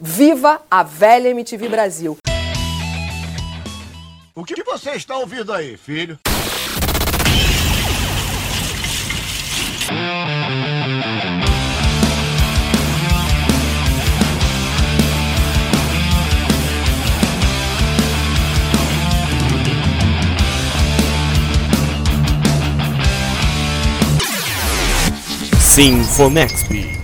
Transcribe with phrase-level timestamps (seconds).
[0.00, 2.16] Viva a velha MTV Brasil!
[4.32, 6.16] O que você está ouvindo aí, filho?
[25.60, 26.97] Sinfonexp.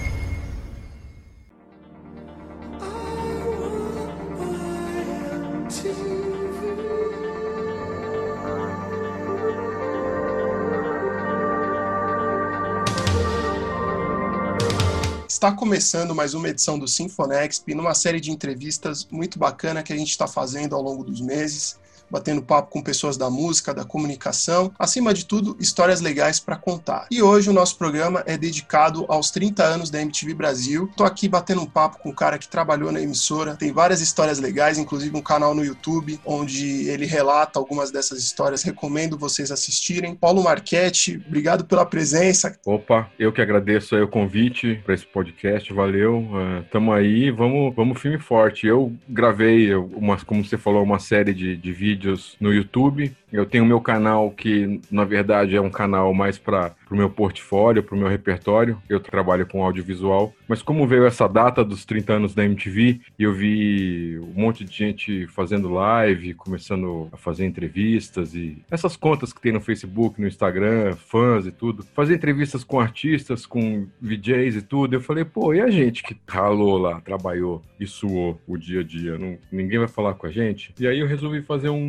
[15.44, 19.96] Está começando mais uma edição do Sinfonexp, numa série de entrevistas muito bacana que a
[19.96, 21.78] gente está fazendo ao longo dos meses
[22.14, 27.08] batendo papo com pessoas da música, da comunicação, acima de tudo, histórias legais para contar.
[27.10, 30.88] E hoje o nosso programa é dedicado aos 30 anos da MTV Brasil.
[30.96, 34.38] Tô aqui batendo um papo com um cara que trabalhou na emissora, tem várias histórias
[34.38, 38.62] legais, inclusive um canal no YouTube onde ele relata algumas dessas histórias.
[38.62, 40.14] Recomendo vocês assistirem.
[40.14, 42.56] Paulo Marchetti, obrigado pela presença.
[42.64, 46.18] Opa, eu que agradeço o convite para esse podcast, valeu.
[46.18, 48.68] Uh, tamo aí, vamos, vamos filme forte.
[48.68, 53.12] Eu gravei, uma, como você falou, uma série de, de vídeos vídeos no YouTube.
[53.32, 57.82] Eu tenho meu canal que, na verdade, é um canal mais para o meu portfólio,
[57.82, 58.80] para o meu repertório.
[58.88, 60.32] Eu trabalho com audiovisual.
[60.46, 64.64] Mas como veio essa data dos 30 anos da MTV, e eu vi um monte
[64.64, 70.20] de gente fazendo live, começando a fazer entrevistas e essas contas que tem no Facebook,
[70.20, 71.84] no Instagram, fãs e tudo.
[71.92, 74.94] Fazer entrevistas com artistas, com VJs e tudo.
[74.94, 78.84] Eu falei, pô, e a gente que ralou lá, trabalhou e suou o dia a
[78.84, 79.18] dia?
[79.18, 80.72] Não, ninguém vai falar com a gente?
[80.78, 81.83] E aí eu resolvi fazer um,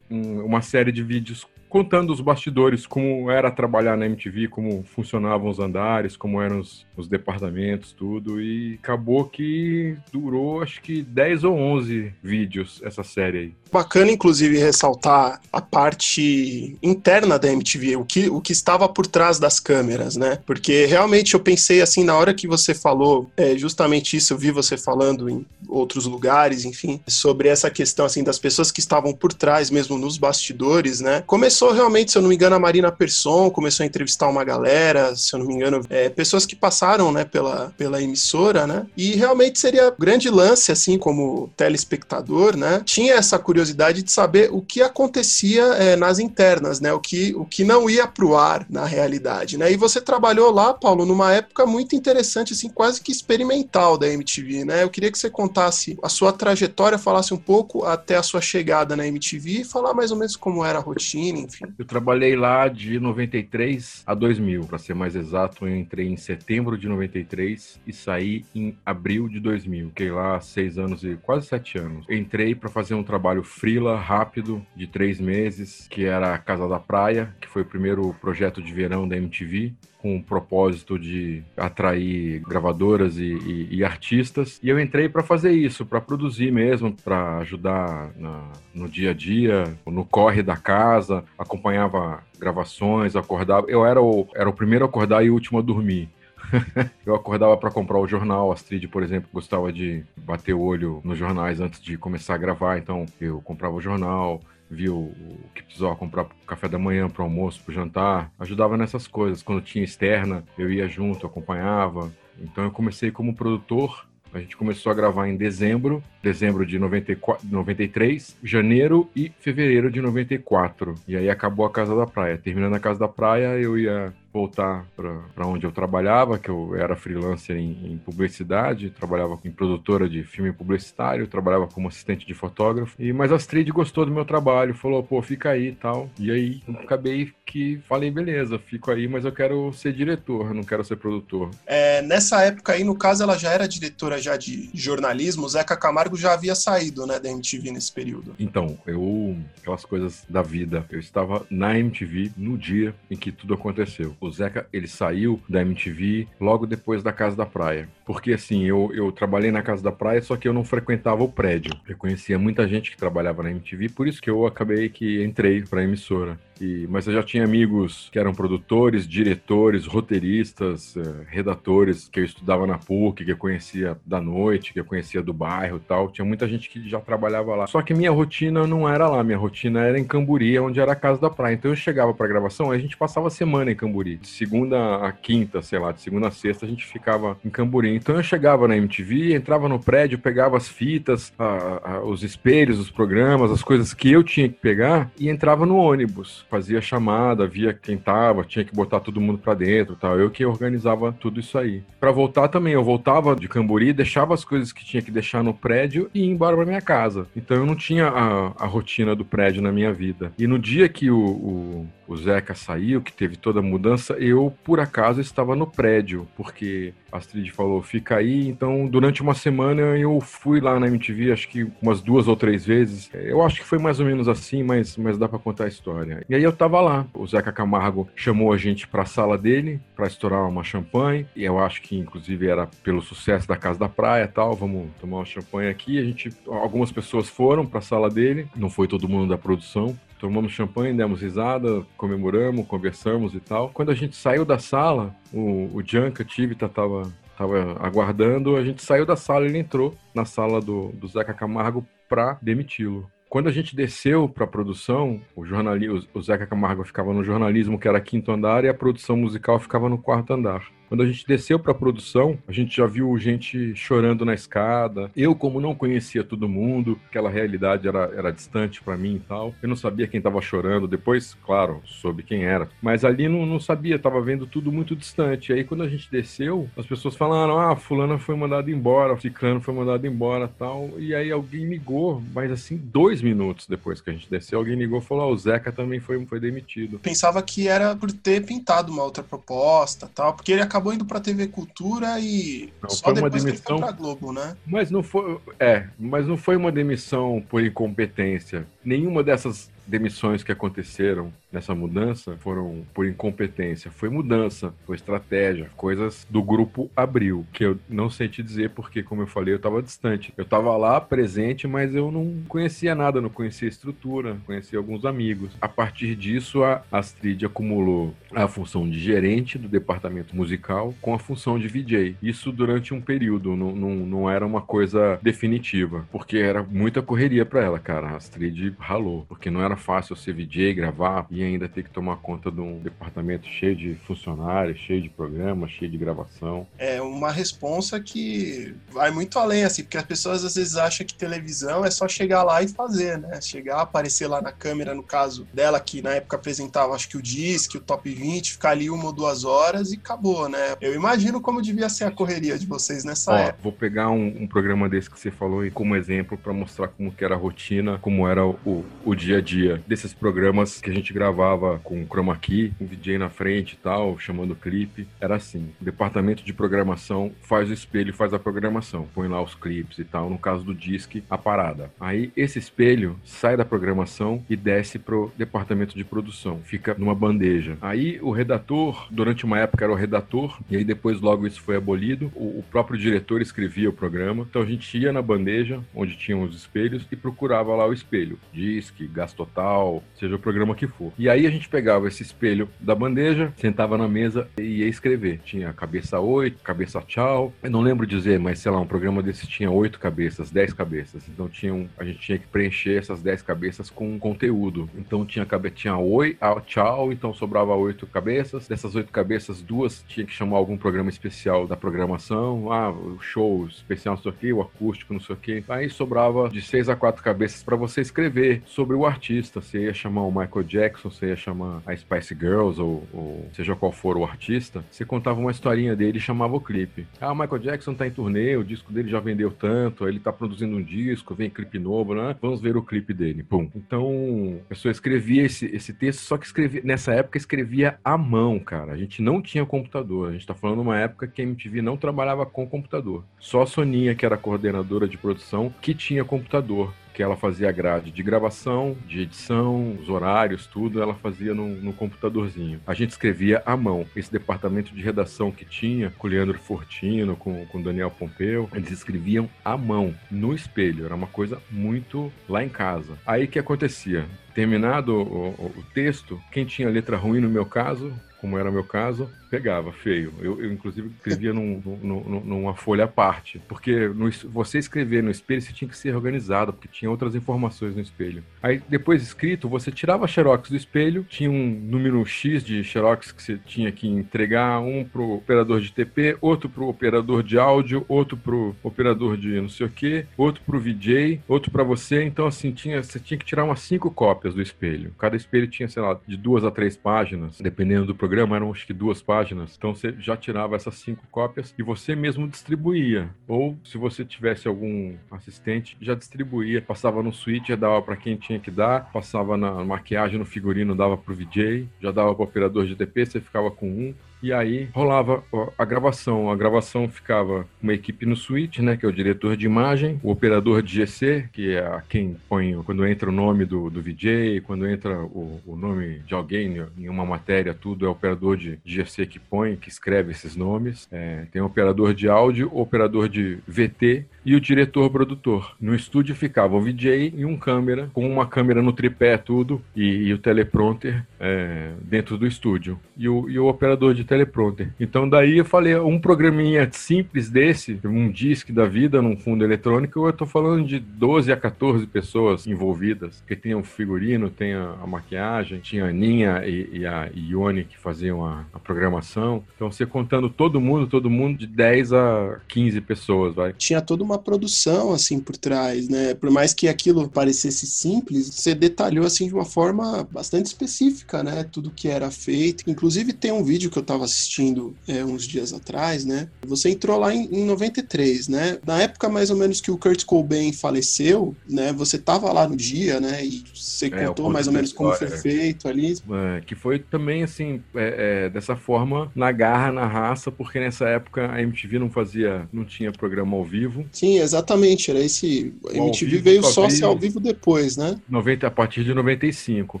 [0.10, 5.48] um, uma série de vídeos contando os bastidores, como era trabalhar na MTV, como funcionavam
[5.48, 8.42] os andares, como eram os, os, departamentos, tudo.
[8.42, 13.54] E acabou que durou acho que 10 ou 11 vídeos essa série aí.
[13.72, 19.38] Bacana, inclusive, ressaltar a parte interna da MTV, o que, o que estava por trás
[19.38, 20.38] das câmeras, né?
[20.44, 24.50] Porque realmente eu pensei assim, na hora que você falou, é, justamente isso, eu vi
[24.50, 29.32] você falando em outros lugares, enfim, sobre essa questão assim das pessoas que estavam por
[29.32, 31.22] trás, mesmo nos bastidores, né?
[31.26, 35.14] Começou realmente, se eu não me engano, a Marina Persson começou a entrevistar uma galera,
[35.14, 38.86] se eu não me engano, é, pessoas que passaram, né, pela, pela emissora, né?
[38.96, 42.82] E realmente seria grande lance, assim, como telespectador, né?
[42.84, 46.92] Tinha essa curiosidade de saber o que acontecia é, nas internas, né?
[46.92, 49.70] O que, o que não ia para o ar na realidade, né?
[49.70, 54.64] E você trabalhou lá, Paulo, numa época muito interessante, assim, quase que experimental da MTV,
[54.64, 54.82] né?
[54.82, 58.96] Eu queria que você contasse a sua trajetória, falasse um pouco até a sua chegada
[58.96, 61.38] na MTV e falar mais ou menos como era a rotina,
[61.78, 66.78] Eu trabalhei lá de 93 a 2000, para ser mais exato, eu entrei em setembro
[66.78, 69.88] de 93 e saí em abril de 2000.
[69.88, 72.06] Fiquei lá seis anos e quase sete anos.
[72.08, 76.78] entrei para fazer um trabalho frila rápido de três meses, que era a Casa da
[76.78, 82.40] Praia, que foi o primeiro projeto de verão da MTV com o propósito de atrair
[82.40, 84.58] gravadoras e, e, e artistas.
[84.60, 89.14] E eu entrei para fazer isso, para produzir mesmo, para ajudar na, no dia a
[89.14, 93.70] dia, no corre da casa, acompanhava gravações, acordava.
[93.70, 96.08] Eu era o, era o primeiro a acordar e o último a dormir.
[97.06, 98.50] eu acordava para comprar o jornal.
[98.50, 102.38] A Astrid, por exemplo, gostava de bater o olho nos jornais antes de começar a
[102.38, 104.40] gravar, então eu comprava o jornal,
[104.72, 105.12] via o
[105.54, 109.42] que precisava comprar para café da manhã, para almoço, para jantar, ajudava nessas coisas.
[109.42, 112.10] Quando tinha externa, eu ia junto, acompanhava.
[112.40, 117.46] Então eu comecei como produtor a gente começou a gravar em dezembro, dezembro de 94,
[117.46, 120.94] 93, janeiro e fevereiro de 94.
[121.06, 122.38] E aí acabou a Casa da Praia.
[122.38, 126.96] Terminando a Casa da Praia, eu ia voltar para onde eu trabalhava, que eu era
[126.96, 132.94] freelancer em, em, publicidade, trabalhava em produtora de filme publicitário, trabalhava como assistente de fotógrafo.
[132.98, 136.08] E mas a Astrid gostou do meu trabalho, falou: "Pô, fica aí", e tal.
[136.18, 140.84] E aí acabei que falei: "Beleza, fico aí, mas eu quero ser diretor, não quero
[140.84, 141.50] ser produtor".
[141.66, 146.16] É, nessa época aí, no caso, ela já era diretora já de jornalismo, Zeca Camargo
[146.16, 148.34] já havia saído, né, da MTV nesse período.
[148.38, 150.84] Então, eu aquelas coisas da vida.
[150.90, 155.60] Eu estava na MTV no dia em que tudo aconteceu o Zeca, ele saiu da
[155.62, 157.88] MTV logo depois da Casa da Praia.
[158.04, 161.28] Porque assim, eu, eu trabalhei na Casa da Praia, só que eu não frequentava o
[161.28, 161.72] prédio.
[161.88, 165.62] Eu conhecia muita gente que trabalhava na MTV, por isso que eu acabei que entrei
[165.62, 166.38] para a emissora.
[166.62, 172.24] E, mas eu já tinha amigos que eram produtores, diretores, roteiristas, eh, redatores que eu
[172.24, 176.08] estudava na PUC, que eu conhecia da noite, que eu conhecia do bairro e tal.
[176.08, 177.66] Tinha muita gente que já trabalhava lá.
[177.66, 180.96] Só que minha rotina não era lá, minha rotina era em Camburi, onde era a
[180.96, 181.54] casa da praia.
[181.54, 184.18] Então eu chegava pra gravação, a gente passava a semana em Camburi.
[184.18, 187.92] De segunda a quinta, sei lá, de segunda a sexta a gente ficava em Camburi.
[187.92, 192.78] Então eu chegava na MTV, entrava no prédio, pegava as fitas, a, a, os espelhos,
[192.78, 196.46] os programas, as coisas que eu tinha que pegar e entrava no ônibus.
[196.52, 200.20] Fazia chamada, via quem tava, tinha que botar todo mundo pra dentro tal.
[200.20, 201.82] Eu que organizava tudo isso aí.
[201.98, 205.54] Para voltar também, eu voltava de Camburi, deixava as coisas que tinha que deixar no
[205.54, 207.26] prédio e ia embora pra minha casa.
[207.34, 210.30] Então eu não tinha a, a rotina do prédio na minha vida.
[210.38, 214.52] E no dia que o, o o Zeca saiu, que teve toda a mudança, eu,
[214.62, 218.48] por acaso, estava no prédio, porque Astrid falou, fica aí.
[218.48, 222.64] Então, durante uma semana, eu fui lá na MTV, acho que umas duas ou três
[222.64, 223.10] vezes.
[223.12, 226.24] Eu acho que foi mais ou menos assim, mas, mas dá para contar a história.
[226.28, 227.06] E aí eu tava lá.
[227.12, 231.26] O Zeca Camargo chamou a gente para a sala dele, para estourar uma champanhe.
[231.36, 234.54] E eu acho que, inclusive, era pelo sucesso da Casa da Praia tal.
[234.54, 235.98] Vamos tomar uma champanhe aqui.
[235.98, 239.96] A gente, algumas pessoas foram para a sala dele, não foi todo mundo da produção
[240.22, 243.70] tomamos champanhe, demos risada, comemoramos, conversamos e tal.
[243.70, 248.84] Quando a gente saiu da sala, o, o Janka Tivita tava, tava aguardando, a gente
[248.84, 253.10] saiu da sala, ele entrou na sala do, do Zeca Camargo para demiti-lo.
[253.28, 257.76] Quando a gente desceu para a produção, o, jornali o Zeca Camargo ficava no jornalismo,
[257.76, 260.62] que era quinto andar, e a produção musical ficava no quarto andar.
[260.92, 265.10] Quando a gente desceu para a produção, a gente já viu gente chorando na escada.
[265.16, 269.54] Eu, como não conhecia todo mundo, aquela realidade era, era distante para mim e tal.
[269.62, 270.86] Eu não sabia quem estava chorando.
[270.86, 272.68] Depois, claro, soube quem era.
[272.82, 275.50] Mas ali não, não sabia, estava vendo tudo muito distante.
[275.50, 279.72] Aí quando a gente desceu, as pessoas falaram: ah, fulana foi mandada embora, ciclano foi
[279.72, 280.90] mandado embora tal.
[280.98, 284.98] E aí alguém ligou, mas assim, dois minutos depois que a gente desceu, alguém ligou
[284.98, 286.98] e falou: ah, o Zeca também foi, foi demitido.
[286.98, 291.04] Pensava que era por ter pintado uma outra proposta tal, porque ele acabou acabou indo
[291.04, 293.76] pra TV Cultura e não, só foi depois uma demissão...
[293.76, 294.56] que foi pra Globo, né?
[294.66, 295.38] Mas não foi.
[295.58, 298.66] É, mas não foi uma demissão por incompetência.
[298.84, 306.26] Nenhuma dessas demissões que aconteceram nessa mudança foram por incompetência, foi mudança, foi estratégia, coisas
[306.30, 309.82] do grupo Abril, que eu não sei te dizer porque, como eu falei, eu estava
[309.82, 310.32] distante.
[310.36, 315.50] Eu estava lá presente, mas eu não conhecia nada, não conhecia estrutura, conhecia alguns amigos.
[315.60, 321.18] A partir disso, a Astrid acumulou a função de gerente do departamento musical com a
[321.18, 322.16] função de VJ.
[322.22, 327.44] Isso durante um período, não, não, não era uma coisa definitiva, porque era muita correria
[327.44, 328.08] para ela, cara.
[328.08, 332.16] A Astrid ralou, porque não era fácil ser VJ, gravar e ainda ter que tomar
[332.16, 336.66] conta de um departamento cheio de funcionários, cheio de programas, cheio de gravação.
[336.78, 341.14] É uma responsa que vai muito além, assim, porque as pessoas às vezes acham que
[341.14, 343.40] televisão é só chegar lá e fazer, né?
[343.40, 347.22] Chegar, aparecer lá na câmera, no caso dela, que na época apresentava, acho que o
[347.22, 350.76] Disque, o Top 20, ficar ali uma ou duas horas e acabou, né?
[350.80, 353.58] Eu imagino como devia ser a correria de vocês nessa Ó, época.
[353.62, 357.12] Vou pegar um, um, programa desse que você falou e como exemplo para mostrar como
[357.12, 360.94] que era a rotina, como era o, o dia a dia desses programas que a
[360.94, 365.06] gente gravava com chroma key, um DJ na frente e tal, chamando clipe.
[365.20, 369.54] Era assim: o departamento de programação faz o espelho faz a programação, põe lá os
[369.54, 370.30] clipes e tal.
[370.30, 371.90] No caso do disc, a parada.
[372.00, 377.76] Aí esse espelho sai da programação e desce pro departamento de produção, fica numa bandeja.
[377.80, 381.76] Aí o redator, durante uma época era o redator, e aí depois logo isso foi
[381.76, 382.30] abolido.
[382.34, 384.46] O, o próprio diretor escrevia o programa.
[384.48, 388.38] Então a gente ia na bandeja, onde tinham os espelhos, e procurava lá o espelho.
[388.52, 391.12] Disc, gás total, seja o programa que for.
[391.18, 395.40] E aí a gente pegava esse espelho da bandeja, sentava na mesa e ia escrever.
[395.44, 397.52] Tinha cabeça 8, cabeça tchau.
[397.62, 401.28] Eu não lembro dizer, mas sei lá, um programa desse tinha oito cabeças, dez cabeças.
[401.28, 404.88] Então tinha um, a gente tinha que preencher essas dez cabeças com conteúdo.
[404.96, 408.66] Então tinha tinha oi, tchau, então sobrava oito cabeças.
[408.66, 412.72] Dessas oito cabeças, duas tinha que chamar algum programa especial da programação.
[412.72, 415.64] Ah, o show especial não sei o quê, o acústico não sei o quê.
[415.68, 419.41] Aí sobrava de seis a quatro cabeças para você escrever sobre o artista.
[419.50, 423.74] Você ia chamar o Michael Jackson, você ia chamar a Spice Girls ou, ou, seja
[423.74, 427.06] qual for o artista, você contava uma historinha dele e chamava o clipe.
[427.20, 430.32] Ah, o Michael Jackson tá em turnê, o disco dele já vendeu tanto, ele tá
[430.32, 432.36] produzindo um disco, vem clipe novo, né?
[432.40, 433.42] Vamos ver o clipe dele.
[433.42, 433.70] Pum.
[433.74, 438.58] Então, a pessoa escrevia esse, esse texto, só que escrevia, nessa época escrevia à mão,
[438.58, 438.92] cara.
[438.92, 440.28] A gente não tinha computador.
[440.28, 443.24] A gente tá falando uma época que a MTV não trabalhava com computador.
[443.38, 446.92] Só a Soninha, que era coordenadora de produção, que tinha computador.
[447.12, 451.68] Que ela fazia a grade de gravação, de edição, os horários, tudo, ela fazia no,
[451.68, 452.80] no computadorzinho.
[452.86, 454.06] A gente escrevia à mão.
[454.16, 458.68] Esse departamento de redação que tinha, com o Leandro Fortino, com, com o Daniel Pompeu,
[458.72, 461.04] eles escreviam à mão, no espelho.
[461.04, 463.18] Era uma coisa muito lá em casa.
[463.26, 464.26] Aí que acontecia?
[464.54, 468.72] Terminado o, o, o texto, quem tinha letra ruim no meu caso, como era o
[468.72, 470.32] meu caso, pegava, feio.
[470.40, 473.60] Eu, eu inclusive, escrevia num, num, numa folha à parte.
[473.68, 477.94] Porque no, você escrever no espelho, você tinha que ser organizado, porque tinha outras informações
[477.94, 478.42] no espelho.
[478.62, 483.42] Aí, depois escrito, você tirava xerox do espelho, tinha um número X de xerox que
[483.42, 488.38] você tinha que entregar, um pro operador de TP, outro pro operador de áudio, outro
[488.38, 492.24] pro operador de não sei o que, outro pro VJ, outro para você.
[492.24, 495.12] Então, assim, tinha, você tinha que tirar umas cinco cópias do espelho.
[495.18, 498.86] Cada espelho tinha, sei lá, de duas a três páginas, dependendo do programa, eram acho
[498.86, 499.74] que duas páginas páginas.
[499.76, 503.28] Então você já tirava essas cinco cópias e você mesmo distribuía.
[503.48, 506.80] Ou se você tivesse algum assistente, já distribuía.
[506.80, 509.10] Passava no switch, já dava para quem tinha que dar.
[509.12, 511.88] Passava na maquiagem, no figurino, dava para o VJ.
[512.00, 514.14] Já dava para o operador de DP, você ficava com um.
[514.42, 515.42] E aí rolava
[515.78, 516.50] a gravação.
[516.50, 518.96] A gravação ficava uma equipe no switch, né?
[518.96, 523.06] Que é o diretor de imagem, o operador de GC, que é quem põe quando
[523.06, 527.24] entra o nome do, do VJ, quando entra o, o nome de alguém em uma
[527.24, 531.08] matéria, tudo é o operador de, de GC que põe, que escreve esses nomes.
[531.10, 535.76] É, tem o operador de áudio, o operador de VT e o diretor produtor.
[535.80, 540.04] No estúdio ficava o VJ e um câmera, com uma câmera no tripé, tudo, e,
[540.04, 542.98] e o teleprompter é, dentro do estúdio.
[543.16, 544.88] E o, e o operador de teleprompter.
[544.98, 550.26] Então daí eu falei, um programinha simples desse, um disc da vida num fundo eletrônico,
[550.26, 554.96] eu tô falando de 12 a 14 pessoas envolvidas, que tem o figurino, tem a,
[555.02, 559.62] a maquiagem, tinha a Aninha e, e a Ione que faziam a, a, programação.
[559.76, 563.74] Então você contando todo mundo, todo mundo de 10 a 15 pessoas, vai.
[563.74, 566.32] Tinha toda uma produção assim por trás, né?
[566.34, 571.64] Por mais que aquilo parecesse simples, você detalhou assim de uma forma bastante específica, né?
[571.64, 572.84] Tudo que era feito.
[572.88, 576.48] Inclusive tem um vídeo que eu tava estava assistindo é, uns dias atrás, né?
[576.66, 578.78] Você entrou lá em, em 93, né?
[578.86, 581.92] Na época mais ou menos que o Kurt Cobain faleceu, né?
[581.92, 583.44] Você estava lá no dia, né?
[583.44, 586.12] E você é, contou mais ou menos como foi feito ali.
[586.12, 591.08] É, que foi também assim, é, é, dessa forma, na garra, na raça, porque nessa
[591.08, 594.06] época a MTV não fazia, não tinha programa ao vivo.
[594.12, 595.10] Sim, exatamente.
[595.10, 595.74] Era esse.
[595.88, 598.18] A MTV veio só ser ao vivo depois, né?
[598.28, 600.00] 90, a partir de 95.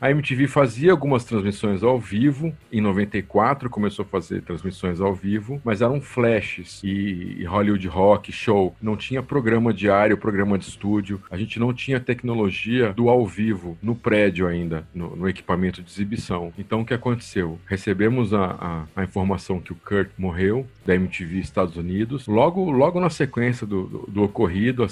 [0.00, 2.52] A MTV fazia algumas transmissões ao vivo.
[2.72, 8.74] Em 94 começou fazer transmissões ao vivo, mas eram flashes e, Hollywood Rock, show.
[8.80, 11.20] Não tinha programa diário, programa de estúdio.
[11.30, 15.90] A gente não tinha tecnologia do ao vivo no prédio ainda, no, no equipamento de
[15.90, 16.52] exibição.
[16.58, 17.58] Então o que aconteceu?
[17.66, 22.26] Recebemos a, a, a, informação que o Kurt morreu da MTV Estados Unidos.
[22.26, 24.86] Logo, logo na sequência do, do, do ocorrido,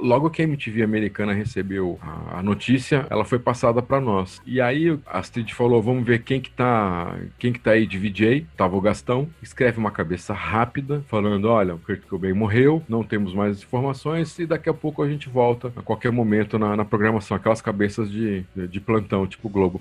[0.00, 4.42] logo que a MTV americana recebeu a, a notícia, ela foi passada para nós.
[4.44, 7.96] E aí a Astrid falou: vamos ver quem que tá, quem que tá aí de
[7.96, 13.04] VJ tava o Gastão, escreve uma cabeça rápida, falando: olha, o Kurt Cobain morreu, não
[13.04, 16.84] temos mais informações, e daqui a pouco a gente volta a qualquer momento na, na
[16.84, 19.80] programação, aquelas cabeças de, de, de plantão, tipo Globo.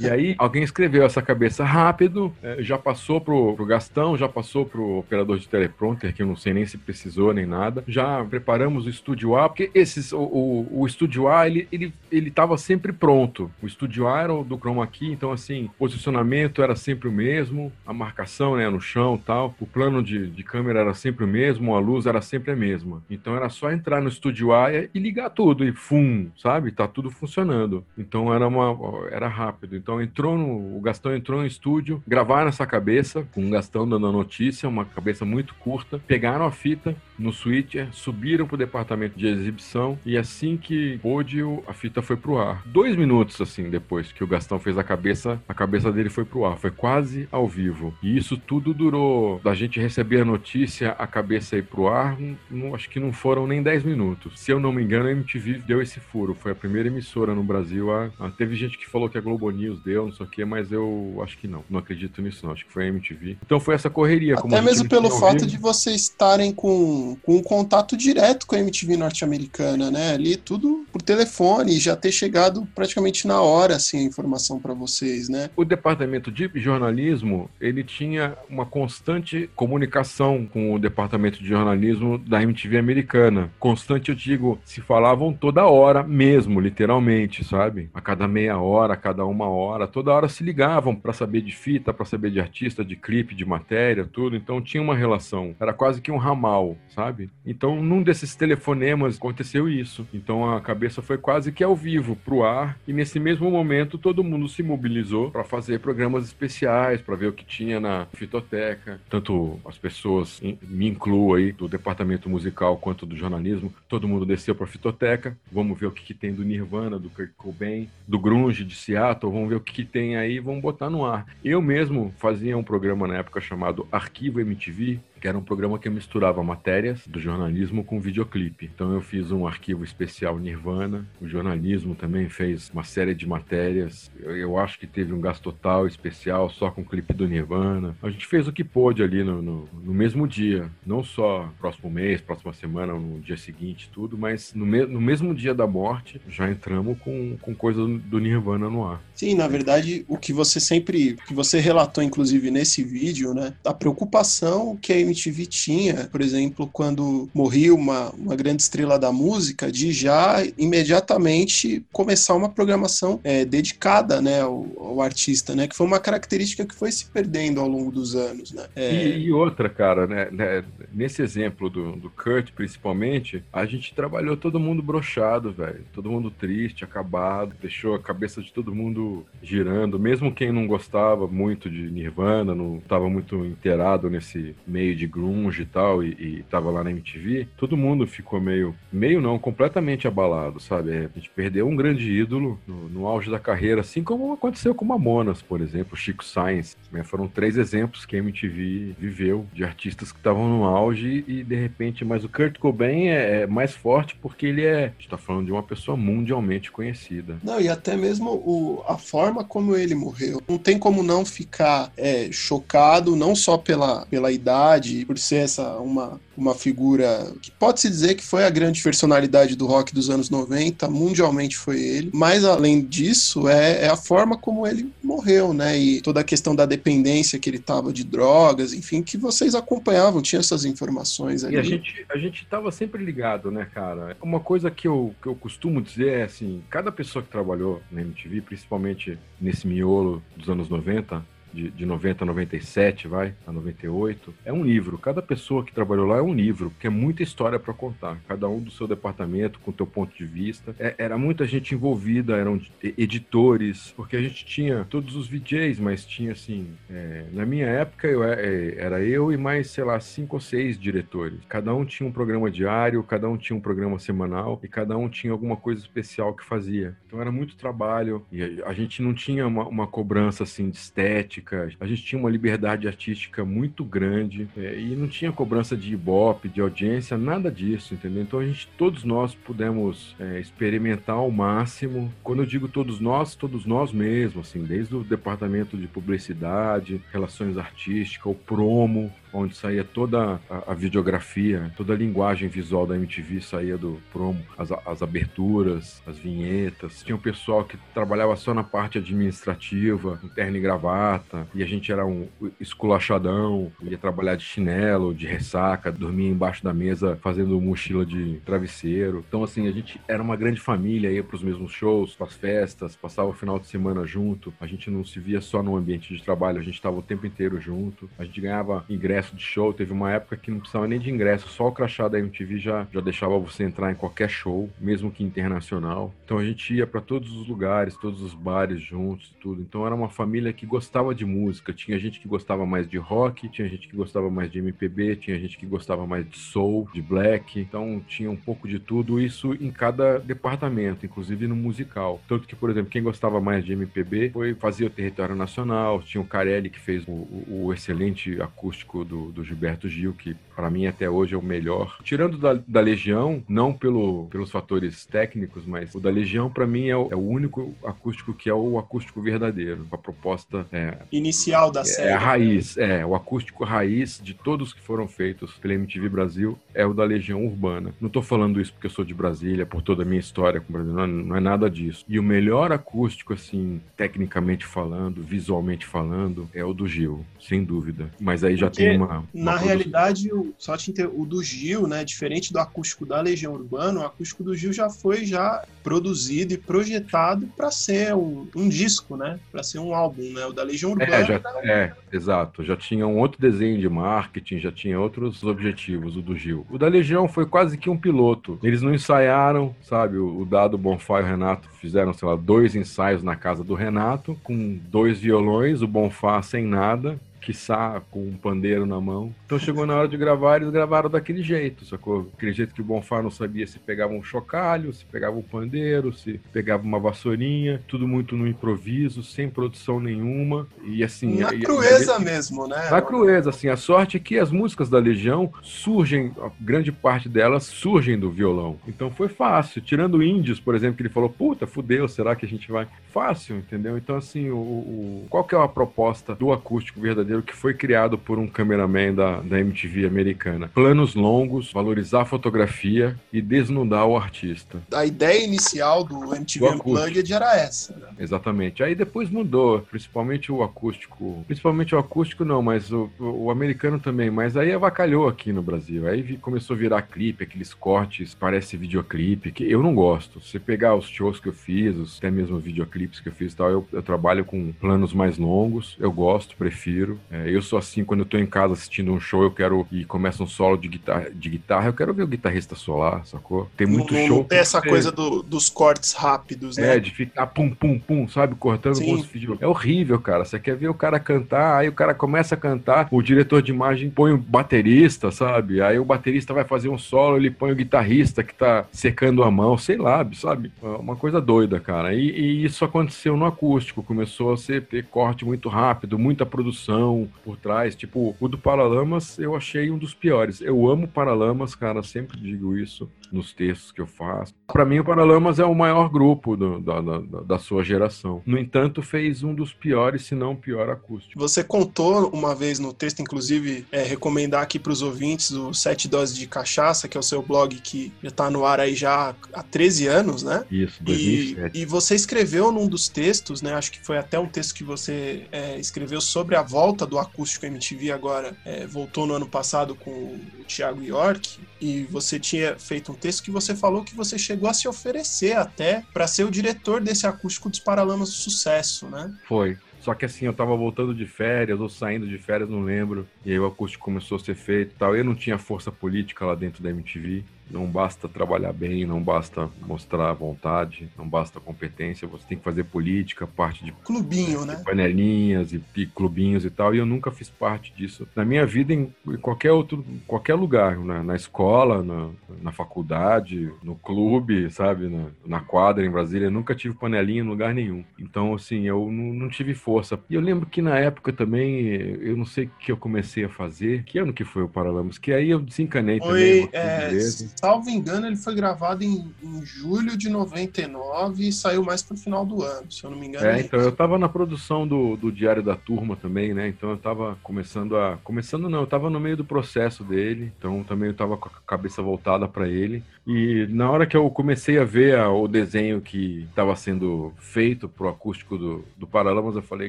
[0.00, 4.66] E aí, alguém escreveu essa cabeça rápido, é, já passou pro, pro Gastão, já passou
[4.66, 7.84] pro operador de teleprompter, que eu não sei nem se precisou nem nada.
[7.86, 12.30] Já preparamos o estúdio A, porque esses, o, o, o estúdio A, ele, ele, ele
[12.30, 13.50] tava sempre pronto.
[13.62, 17.72] O estúdio A era o do Chroma Key, então assim, posicionamento era sempre o mesmo,
[17.86, 21.74] a marcação, né, no chão tal, o plano de, de câmera era sempre o mesmo,
[21.74, 23.02] a luz era sempre a mesma.
[23.10, 26.70] Então era só entrar no estúdio A e ligar tudo, e fum, sabe?
[26.70, 27.84] Tá tudo funcionando.
[27.96, 29.73] Então era uma, era rápido.
[29.76, 34.06] Então entrou no, o Gastão entrou no estúdio, gravaram essa cabeça, com o Gastão dando
[34.06, 39.26] a notícia, uma cabeça muito curta, pegaram a fita no switcher, subiram pro departamento de
[39.26, 42.62] exibição e assim que pôde, a fita foi pro ar.
[42.66, 46.44] Dois minutos assim depois que o Gastão fez a cabeça, a cabeça dele foi pro
[46.44, 46.56] ar.
[46.56, 47.94] Foi quase ao vivo.
[48.02, 52.16] E isso tudo durou da gente receber a notícia, a cabeça ir pro ar,
[52.50, 54.40] não, acho que não foram nem 10 minutos.
[54.40, 56.34] Se eu não me engano, a MTV deu esse furo.
[56.34, 57.90] Foi a primeira emissora no Brasil.
[57.92, 60.44] A, a, teve gente que falou que a Globo News deu, não sei o quê,
[60.44, 61.64] mas eu acho que não.
[61.68, 62.52] Não acredito nisso, não.
[62.52, 63.38] Acho que foi a MTV.
[63.44, 64.34] Então foi essa correria.
[64.34, 68.96] Até mesmo pelo fato de vocês estarem com, com um contato direto com a MTV
[68.96, 70.12] norte-americana, né?
[70.12, 75.28] Ali tudo por telefone, já ter chegado praticamente na hora, assim, a informação para vocês,
[75.28, 75.50] né?
[75.56, 82.42] O departamento de jornalismo, ele tinha uma constante comunicação com o departamento de jornalismo da
[82.42, 83.50] MTV americana.
[83.58, 87.90] Constante, eu digo, se falavam toda hora mesmo, literalmente, sabe?
[87.94, 91.52] A cada meia hora, a cada uma hora toda hora se ligavam para saber de
[91.52, 94.36] fita, para saber de artista, de clipe, de matéria, tudo.
[94.36, 95.54] Então tinha uma relação.
[95.60, 97.30] Era quase que um ramal, sabe?
[97.44, 100.06] Então num desses telefonemas aconteceu isso.
[100.12, 104.24] Então a cabeça foi quase que ao vivo pro ar e nesse mesmo momento todo
[104.24, 109.00] mundo se mobilizou para fazer programas especiais, para ver o que tinha na fitoteca.
[109.08, 114.54] Tanto as pessoas, me incluo aí, do departamento musical quanto do jornalismo, todo mundo desceu
[114.54, 115.36] para a fitoteca.
[115.50, 119.32] Vamos ver o que, que tem do Nirvana, do Kurt Cobain, do grunge de Seattle,
[119.32, 121.26] vamos ver o que, que tem aí, vamos botar no ar.
[121.44, 125.88] Eu mesmo fazia um programa na época chamado Arquivo MTV, que era um programa que
[125.88, 128.70] misturava matérias do jornalismo com videoclipe.
[128.74, 134.10] Então eu fiz um arquivo especial Nirvana, o jornalismo também fez uma série de matérias.
[134.20, 137.96] Eu, eu acho que teve um gasto total especial só com o clipe do Nirvana.
[138.02, 141.90] A gente fez o que pôde ali no, no, no mesmo dia, não só próximo
[141.90, 146.20] mês, próxima semana, no dia seguinte, tudo, mas no, me, no mesmo dia da morte
[146.28, 149.02] já entramos com, com coisa do Nirvana no ar.
[149.14, 153.72] Sim, na verdade, o que você sempre, que você relatou, inclusive nesse vídeo, né, a
[153.72, 159.70] preocupação que a MTV tinha, por exemplo, quando morria uma, uma grande estrela da música,
[159.70, 165.68] de já imediatamente começar uma programação é, dedicada né, ao, ao, artista, né?
[165.68, 168.52] Que foi uma característica que foi se perdendo ao longo dos anos.
[168.52, 168.66] Né?
[168.74, 168.94] É...
[168.94, 174.36] E, e, outra, cara, né, né, nesse exemplo do, do Kurt, principalmente, a gente trabalhou
[174.36, 175.84] todo mundo brochado, velho.
[175.92, 181.26] Todo mundo triste, acabado, deixou a cabeça de todo mundo girando, mesmo quem não gostava
[181.26, 186.10] muito de Nirvana, não estava muito inteirado nesse meio de de grunge e tal, e,
[186.10, 190.92] e tava lá na MTV, todo mundo ficou meio, meio não, completamente abalado, sabe?
[190.92, 194.74] É, a gente perdeu um grande ídolo no, no, auge da carreira, assim como aconteceu
[194.74, 196.76] com Mamonas, por exemplo, Chico Sainz.
[196.90, 197.04] Né?
[197.04, 201.54] Foram três exemplos que a MTV viveu de artistas que estavam no auge e de
[201.54, 205.18] repente, mas o Kurt Cobain é, é mais forte porque ele é, a gente tá
[205.18, 207.36] falando de uma pessoa mundialmente conhecida.
[207.42, 210.40] Não, e até mesmo o, a forma como ele morreu.
[210.48, 215.76] Não tem como não ficar é, chocado, não só pela, pela idade, por ser essa
[215.78, 220.30] uma, uma figura que pode-se dizer que foi a grande personalidade do rock dos anos
[220.30, 222.10] 90, mundialmente foi ele.
[222.12, 225.78] Mas além disso, é, é a forma como ele morreu, né?
[225.78, 230.22] E toda a questão da dependência que ele tava de drogas, enfim, que vocês acompanhavam,
[230.22, 231.56] tinha essas informações ali.
[231.56, 234.16] E a gente, a gente tava sempre ligado, né, cara?
[234.22, 238.00] Uma coisa que eu, que eu costumo dizer é assim, cada pessoa que trabalhou na
[238.00, 241.24] MTV, principalmente nesse miolo dos anos 90,
[241.54, 244.98] de, de 90 a 97, vai, a 98, é um livro.
[244.98, 248.18] Cada pessoa que trabalhou lá é um livro, porque é muita história para contar.
[248.26, 250.74] Cada um do seu departamento, com o teu ponto de vista.
[250.78, 256.04] É, era muita gente envolvida, eram editores, porque a gente tinha todos os VJs, mas
[256.04, 260.36] tinha assim, é, na minha época eu, é, era eu e mais, sei lá, cinco
[260.36, 261.38] ou seis diretores.
[261.48, 265.08] Cada um tinha um programa diário, cada um tinha um programa semanal e cada um
[265.08, 266.96] tinha alguma coisa especial que fazia.
[267.06, 270.76] Então era muito trabalho e a, a gente não tinha uma, uma cobrança assim de
[270.76, 271.43] estética
[271.80, 276.48] a gente tinha uma liberdade artística muito grande é, e não tinha cobrança de ibope,
[276.48, 278.22] de audiência, nada disso, entendeu?
[278.22, 282.12] Então a gente, todos nós pudemos é, experimentar ao máximo.
[282.22, 287.58] Quando eu digo todos nós, todos nós mesmo, assim, desde o departamento de publicidade, relações
[287.58, 293.40] artísticas, o promo, onde saía toda a, a, videografia, toda a linguagem visual da MTV
[293.40, 297.02] saía do promo, as, as aberturas, as vinhetas.
[297.02, 301.90] Tinha um pessoal que trabalhava só na parte administrativa, interna e gravata, e a gente
[301.90, 302.28] era um
[302.60, 309.24] esculachadão, ia trabalhar de chinelo, de ressaca, dormia embaixo da mesa fazendo mochila de travesseiro.
[309.26, 312.34] Então, assim, a gente era uma grande família, ia para os mesmos shows, para as
[312.34, 314.54] festas, passava o final de semana junto.
[314.60, 317.26] A gente não se via só no ambiente de trabalho, a gente estava o tempo
[317.26, 318.08] inteiro junto.
[318.18, 319.72] A gente ganhava ingresso ingresso de show.
[319.72, 322.86] Teve uma época que não precisava nem de ingresso, só o crachá da MTV já,
[322.92, 326.12] já deixava você entrar em qualquer show, mesmo que internacional.
[326.24, 329.62] Então a gente ia para todos os lugares, todos os bares juntos e tudo.
[329.62, 331.72] Então era uma família que gostava de música.
[331.72, 335.38] Tinha gente que gostava mais de rock, tinha gente que gostava mais de MPB, tinha
[335.38, 337.60] gente que gostava mais de soul, de black.
[337.60, 342.20] Então tinha um pouco de tudo isso em cada departamento, inclusive no musical.
[342.28, 346.02] Tanto que, por exemplo, quem gostava mais de MPB foi fazia o território nacional.
[346.02, 350.12] Tinha o Carelli que fez o, o, o excelente acústico do do, do Gilberto Gil,
[350.12, 351.98] que para mim até hoje é o melhor.
[352.02, 356.88] Tirando da, da Legião, não pelo, pelos fatores técnicos, mas o da Legião para mim
[356.88, 359.86] é o, é o, único acústico que é o acústico verdadeiro.
[359.92, 362.08] A proposta é, inicial da é, série.
[362.08, 366.58] É a raiz, é o acústico raiz de todos que foram feitos pela MTV Brasil
[366.74, 367.94] é o da Legião Urbana.
[368.00, 370.70] Não tô falando isso porque eu sou de Brasília, por toda a minha história com
[370.70, 372.04] o Brasil, não, não é nada disso.
[372.08, 378.10] E o melhor acústico assim, tecnicamente falando, visualmente falando, é o do Gil, sem dúvida.
[378.20, 381.08] Mas aí já tem uma, uma Na realidade, o, só te inter...
[381.08, 384.88] o do Gil, né, diferente do acústico da Legião Urbana, o acústico do Gil já
[384.90, 390.22] foi já produzido e projetado para ser um, um disco, né, para ser um álbum,
[390.32, 390.46] né?
[390.46, 391.16] O da Legião Urbana.
[391.16, 392.64] É, já, é, exato.
[392.64, 396.66] Já tinha um outro desenho de marketing, já tinha outros objetivos, o do Gil.
[396.70, 398.58] O da Legião foi quase que um piloto.
[398.62, 400.16] Eles não ensaiaram, sabe?
[400.16, 403.74] O, o Dado Bonfá e o Renato fizeram, sei lá, dois ensaios na casa do
[403.74, 409.32] Renato, com dois violões, o Bonfá sem nada, quiçá com um pandeiro na mão.
[409.46, 412.30] Então chegou na hora de gravar, eles gravaram daquele jeito, sacou?
[412.36, 416.12] Aquele jeito que o Bonfá não sabia se pegava um chocalho, se pegava um pandeiro,
[416.12, 420.66] se pegava uma vassourinha, tudo muito no improviso, sem produção nenhuma.
[420.84, 421.38] E assim.
[421.38, 422.88] Na e- crueza mesmo, né?
[422.90, 427.28] na crueza, assim, a sorte é que as músicas da Legião surgem, a grande parte
[427.28, 428.78] delas surgem do violão.
[428.88, 429.80] Então foi fácil.
[429.82, 432.86] Tirando Índios, por exemplo, que ele falou, puta, fudeu, será que a gente vai?
[433.12, 433.96] Fácil, entendeu?
[433.98, 438.18] Então, assim, o, o- qual que é a proposta do acústico verdadeiro que foi criado
[438.18, 440.68] por um cameraman da, da MTV americana?
[440.68, 444.82] Planos longos, valorizar a fotografia e desnudar o artista.
[444.92, 446.74] A ideia inicial do MTV Do.
[446.74, 447.94] Unplugged era essa.
[447.96, 448.06] Né?
[448.18, 448.82] Exatamente.
[448.82, 451.44] Aí depois mudou, principalmente o acústico.
[451.46, 454.30] Principalmente o acústico não, mas o, o, americano também.
[454.30, 456.06] Mas aí avacalhou aqui no Brasil.
[456.08, 460.40] Aí começou a virar clipe, aqueles cortes, parece videoclipe, que eu não gosto.
[460.40, 463.52] Se você pegar os shows que eu fiz, os, até mesmo videoclipes que eu fiz
[463.52, 465.96] e tal, eu, eu trabalho com planos mais longos.
[465.98, 467.18] Eu gosto, prefiro.
[467.30, 470.04] É, eu sou assim, quando eu tô em casa assistindo um show, eu quero e
[470.04, 473.68] começa um solo de guitarra, de guitarra eu quero ver o guitarrista solar, sacou?
[473.76, 474.36] Tem muito não, show.
[474.38, 476.96] não tem essa coisa do- dos cortes rápidos, né?
[476.96, 478.54] é, de ficar pum, pum, pum, sabe?
[478.54, 479.22] Cortando Sim.
[479.32, 479.58] vídeos.
[479.60, 480.44] É horrível, cara.
[480.44, 483.72] Você quer ver o cara cantar, aí o cara começa a cantar, o diretor de
[483.72, 485.80] imagem põe o baterista, sabe?
[485.80, 489.50] Aí o baterista vai fazer um solo, ele põe o guitarrista que tá secando a
[489.50, 490.70] mão, sei lá, sabe?
[490.82, 492.14] É Uma coisa doida, cara.
[492.14, 494.02] E, e isso aconteceu no acústico.
[494.02, 497.13] Começou a ser, ter corte muito rápido, muita produção
[497.44, 497.94] por trás.
[497.94, 500.60] Tipo, o do Paralamas eu achei um dos piores.
[500.60, 504.52] Eu amo Paralamas, cara, sempre digo isso nos textos que eu faço.
[504.72, 508.42] Pra mim, o Paralamas é o maior grupo do- da, da, da- sua geração.
[508.44, 511.38] No entanto, fez um dos piores, se não o pior acústico.
[511.40, 516.08] Você contou uma vez no texto, inclusive, é, recomendar aqui para os ouvintes o Sete
[516.08, 519.34] Doses de Cachaça, que é o seu blog que já está no ar aí já
[519.52, 520.64] há 13 anos, né?
[520.70, 521.78] Isso, E, 2007.
[521.78, 523.74] e você escreveu num dos textos, né?
[523.74, 527.66] Acho que foi até um texto que você é, escreveu sobre a volta do acústico
[527.66, 528.56] MTV agora.
[528.64, 531.58] é, voltou no ano passado com o Thiago York.
[531.80, 535.56] E você tinha feito um texto que você falou que você chegou a se oferecer
[535.56, 539.32] até para ser o diretor desse acústico dos Paralamas do Sucesso, né?
[539.46, 539.76] Foi.
[540.00, 543.26] Só que assim, eu tava voltando de férias ou saindo de férias, não lembro.
[543.42, 545.16] E aí o acústico começou a ser feito e tal.
[545.16, 547.42] Eu não tinha força política lá dentro da MTV.
[547.70, 552.28] Não basta trabalhar bem, não basta mostrar vontade, não basta competência.
[552.28, 554.82] Você tem que fazer política, parte de Clubinho, né?
[554.84, 558.28] panelinhas e, e clubinhos e tal, e eu nunca fiz parte disso.
[558.34, 562.30] Na minha vida, em, qualquer outro, qualquer lugar, na, na escola, na,
[562.62, 567.46] na faculdade, no clube, sabe, na, na quadra em Brasília, eu nunca tive panelinha em
[567.46, 568.04] lugar nenhum.
[568.18, 570.18] Então, assim, eu não, não tive força.
[570.28, 571.86] E eu lembro que na época também,
[572.20, 575.18] eu não sei o que eu comecei a fazer, que ano que foi o Paralamas,
[575.18, 576.68] que aí eu desencanei também.
[576.68, 577.10] Foi, é.
[577.56, 582.44] Salvo engano, ele foi gravado em, em julho de 99 e saiu mais pro final
[582.44, 583.46] do ano, se eu não me engano.
[583.46, 586.68] É, então eu tava na produção do, do Diário da Turma também, né?
[586.68, 588.18] Então eu tava começando a.
[588.22, 591.52] Começando não, eu tava no meio do processo dele, então também eu tava com a
[591.66, 593.02] cabeça voltada para ele.
[593.26, 597.88] E na hora que eu comecei a ver a- o desenho que estava sendo feito
[597.88, 599.88] pro acústico do, do Paralamas, eu falei,